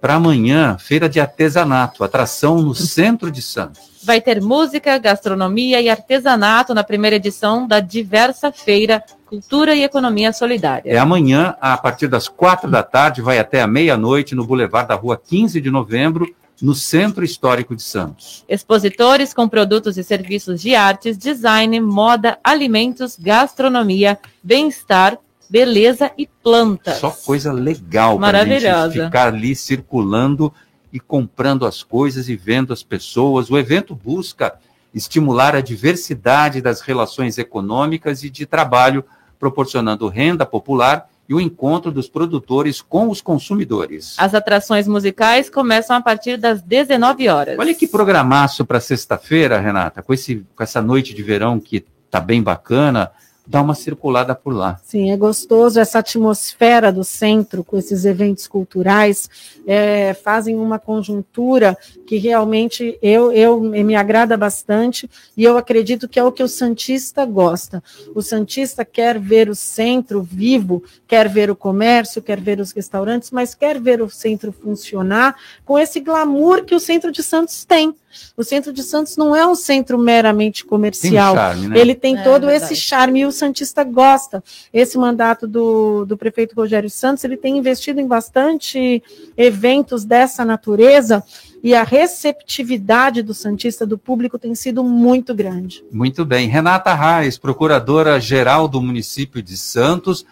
para 0.00 0.14
amanhã, 0.14 0.76
feira 0.78 1.08
de 1.08 1.18
artesanato, 1.18 2.04
atração 2.04 2.62
no 2.62 2.74
centro 2.74 3.30
de 3.30 3.42
Santos. 3.42 3.82
Vai 4.02 4.20
ter 4.20 4.40
música, 4.40 4.96
gastronomia 4.98 5.80
e 5.80 5.88
artesanato 5.88 6.72
na 6.72 6.84
primeira 6.84 7.16
edição 7.16 7.66
da 7.66 7.80
Diversa 7.80 8.52
Feira 8.52 9.02
Cultura 9.26 9.74
e 9.74 9.82
Economia 9.82 10.32
Solidária. 10.32 10.92
É 10.92 10.98
amanhã, 10.98 11.56
a 11.60 11.76
partir 11.76 12.06
das 12.06 12.28
quatro 12.28 12.70
da 12.70 12.84
tarde, 12.84 13.20
vai 13.20 13.40
até 13.40 13.60
a 13.60 13.66
meia-noite 13.66 14.36
no 14.36 14.46
Boulevard 14.46 14.88
da 14.88 14.94
Rua 14.94 15.20
15 15.20 15.60
de 15.60 15.70
Novembro, 15.70 16.32
no 16.62 16.74
Centro 16.74 17.24
Histórico 17.24 17.74
de 17.74 17.82
Santos. 17.82 18.44
Expositores 18.48 19.34
com 19.34 19.48
produtos 19.48 19.98
e 19.98 20.04
serviços 20.04 20.62
de 20.62 20.74
artes, 20.74 21.18
design, 21.18 21.80
moda, 21.80 22.38
alimentos, 22.42 23.16
gastronomia, 23.20 24.18
bem-estar, 24.42 25.18
beleza 25.48 26.10
e 26.16 26.26
plantas. 26.26 26.98
Só 26.98 27.10
coisa 27.10 27.52
legal 27.52 28.18
para 28.18 28.32
Maravilhosa. 28.32 28.92
gente 28.92 29.04
ficar 29.04 29.28
ali 29.28 29.54
circulando 29.54 30.52
e 30.92 31.00
comprando 31.00 31.66
as 31.66 31.82
coisas 31.82 32.28
e 32.28 32.36
vendo 32.36 32.72
as 32.72 32.82
pessoas. 32.82 33.50
O 33.50 33.58
evento 33.58 33.94
busca 33.94 34.54
estimular 34.94 35.54
a 35.54 35.60
diversidade 35.60 36.60
das 36.60 36.80
relações 36.80 37.36
econômicas 37.36 38.22
e 38.22 38.30
de 38.30 38.46
trabalho, 38.46 39.04
proporcionando 39.38 40.08
renda 40.08 40.46
popular 40.46 41.08
e 41.28 41.34
o 41.34 41.40
encontro 41.40 41.90
dos 41.90 42.08
produtores 42.08 42.80
com 42.80 43.10
os 43.10 43.20
consumidores. 43.20 44.14
As 44.16 44.34
atrações 44.34 44.86
musicais 44.86 45.50
começam 45.50 45.96
a 45.96 46.00
partir 46.00 46.36
das 46.36 46.62
19 46.62 47.28
horas. 47.28 47.58
Olha 47.58 47.74
que 47.74 47.86
programaço 47.86 48.64
para 48.64 48.80
sexta-feira, 48.80 49.60
Renata, 49.60 50.02
com, 50.02 50.14
esse, 50.14 50.46
com 50.54 50.62
essa 50.62 50.80
noite 50.80 51.14
de 51.14 51.22
verão 51.22 51.58
que 51.58 51.84
tá 52.10 52.20
bem 52.20 52.42
bacana, 52.42 53.10
dá 53.46 53.62
uma 53.62 53.74
circulada 53.74 54.34
por 54.34 54.52
lá. 54.52 54.80
Sim, 54.82 55.10
é 55.10 55.16
gostoso 55.16 55.78
essa 55.78 56.00
atmosfera 56.00 56.90
do 56.90 57.04
centro 57.04 57.62
com 57.62 57.78
esses 57.78 58.04
eventos 58.04 58.48
culturais, 58.48 59.30
é, 59.66 60.14
fazem 60.14 60.56
uma 60.56 60.78
conjuntura 60.78 61.76
que 62.06 62.16
realmente 62.16 62.98
eu, 63.00 63.30
eu 63.32 63.60
me 63.60 63.94
agrada 63.94 64.36
bastante 64.36 65.08
e 65.36 65.44
eu 65.44 65.56
acredito 65.56 66.08
que 66.08 66.18
é 66.18 66.24
o 66.24 66.32
que 66.32 66.42
o 66.42 66.48
Santista 66.48 67.24
gosta. 67.24 67.82
O 68.14 68.22
Santista 68.22 68.84
quer 68.84 69.18
ver 69.18 69.48
o 69.48 69.54
centro 69.54 70.22
vivo, 70.22 70.82
quer 71.06 71.28
ver 71.28 71.50
o 71.50 71.56
comércio, 71.56 72.22
quer 72.22 72.40
ver 72.40 72.60
os 72.60 72.72
restaurantes, 72.72 73.30
mas 73.30 73.54
quer 73.54 73.80
ver 73.80 74.02
o 74.02 74.10
centro 74.10 74.52
funcionar 74.52 75.36
com 75.64 75.78
esse 75.78 76.00
glamour 76.00 76.64
que 76.64 76.74
o 76.74 76.80
centro 76.80 77.12
de 77.12 77.22
Santos 77.22 77.64
tem. 77.64 77.94
O 78.36 78.42
centro 78.44 78.72
de 78.72 78.82
Santos 78.82 79.16
não 79.16 79.34
é 79.34 79.46
um 79.46 79.54
centro 79.54 79.98
meramente 79.98 80.64
comercial. 80.64 81.34
Tem 81.34 81.42
charme, 81.42 81.68
né? 81.68 81.78
Ele 81.78 81.94
tem 81.94 82.16
É, 82.18 82.22
todo 82.22 82.46
verdade. 82.46 82.72
esse 82.72 82.76
charme 82.76 83.20
e 83.20 83.26
o 83.26 83.32
Santista 83.32 83.82
gosta. 83.84 84.42
Esse 84.72 84.98
mandato 84.98 85.46
do, 85.46 86.04
do 86.04 86.16
prefeito 86.16 86.54
Rogério 86.54 86.90
Santos, 86.90 87.24
ele 87.24 87.36
tem 87.36 87.58
investido 87.58 88.00
em 88.00 88.06
bastante 88.06 89.02
eventos 89.36 90.04
dessa 90.04 90.44
natureza 90.44 91.22
e 91.62 91.74
a 91.74 91.82
receptividade 91.82 93.22
do 93.22 93.34
Santista, 93.34 93.86
do 93.86 93.98
público, 93.98 94.38
tem 94.38 94.54
sido 94.54 94.84
muito 94.84 95.34
grande. 95.34 95.84
Muito 95.90 96.24
bem. 96.24 96.48
Renata 96.48 96.94
Reis, 96.94 97.36
procuradora-geral 97.38 98.68
do 98.68 98.80
município 98.80 99.42
de 99.42 99.56
Santos, 99.56 100.24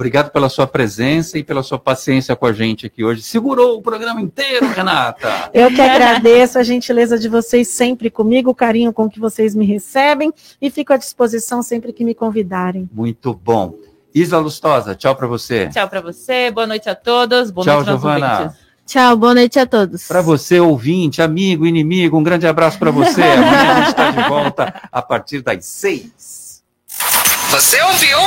obrigado 0.00 0.30
pela 0.30 0.48
sua 0.48 0.66
presença 0.66 1.36
e 1.36 1.44
pela 1.44 1.62
sua 1.62 1.78
paciência 1.78 2.34
com 2.34 2.46
a 2.46 2.54
gente 2.54 2.86
aqui 2.86 3.04
hoje. 3.04 3.20
Segurou 3.20 3.76
o 3.76 3.82
programa 3.82 4.18
inteiro, 4.18 4.66
Renata. 4.68 5.50
Eu 5.52 5.70
que 5.70 5.80
agradeço 5.80 6.58
a 6.58 6.62
gentileza 6.62 7.18
de 7.18 7.28
vocês 7.28 7.68
sempre 7.68 8.08
comigo, 8.08 8.50
o 8.50 8.54
carinho 8.54 8.94
com 8.94 9.10
que 9.10 9.20
vocês 9.20 9.54
me 9.54 9.66
recebem 9.66 10.32
e 10.60 10.70
fico 10.70 10.94
à 10.94 10.96
disposição 10.96 11.62
sempre 11.62 11.92
que 11.92 12.02
me 12.02 12.14
convidarem. 12.14 12.88
Muito 12.90 13.34
bom. 13.34 13.74
Isla 14.14 14.38
Lustosa, 14.38 14.94
tchau 14.94 15.14
para 15.14 15.26
você. 15.26 15.68
Tchau 15.68 15.86
para 15.86 16.00
você, 16.00 16.50
boa 16.50 16.66
noite 16.66 16.88
a 16.88 16.94
todos, 16.94 17.50
boa 17.50 17.64
Tchau, 17.66 17.76
noite 17.76 17.90
aos 17.90 18.00
Giovana. 18.00 18.32
ouvintes. 18.38 18.58
Tchau, 18.86 19.16
boa 19.18 19.34
noite 19.34 19.58
a 19.58 19.66
todos. 19.66 20.08
Para 20.08 20.22
você, 20.22 20.58
ouvinte, 20.58 21.20
amigo, 21.20 21.66
inimigo, 21.66 22.18
um 22.18 22.22
grande 22.22 22.46
abraço 22.46 22.78
para 22.78 22.90
você. 22.90 23.22
Amanhã 23.22 23.72
a 23.72 23.74
gente 23.80 23.88
está 23.88 24.10
de 24.10 24.28
volta 24.28 24.80
a 24.90 25.02
partir 25.02 25.42
das 25.42 25.66
seis. 25.66 26.62
Você 27.50 27.82
ouviu? 27.82 28.18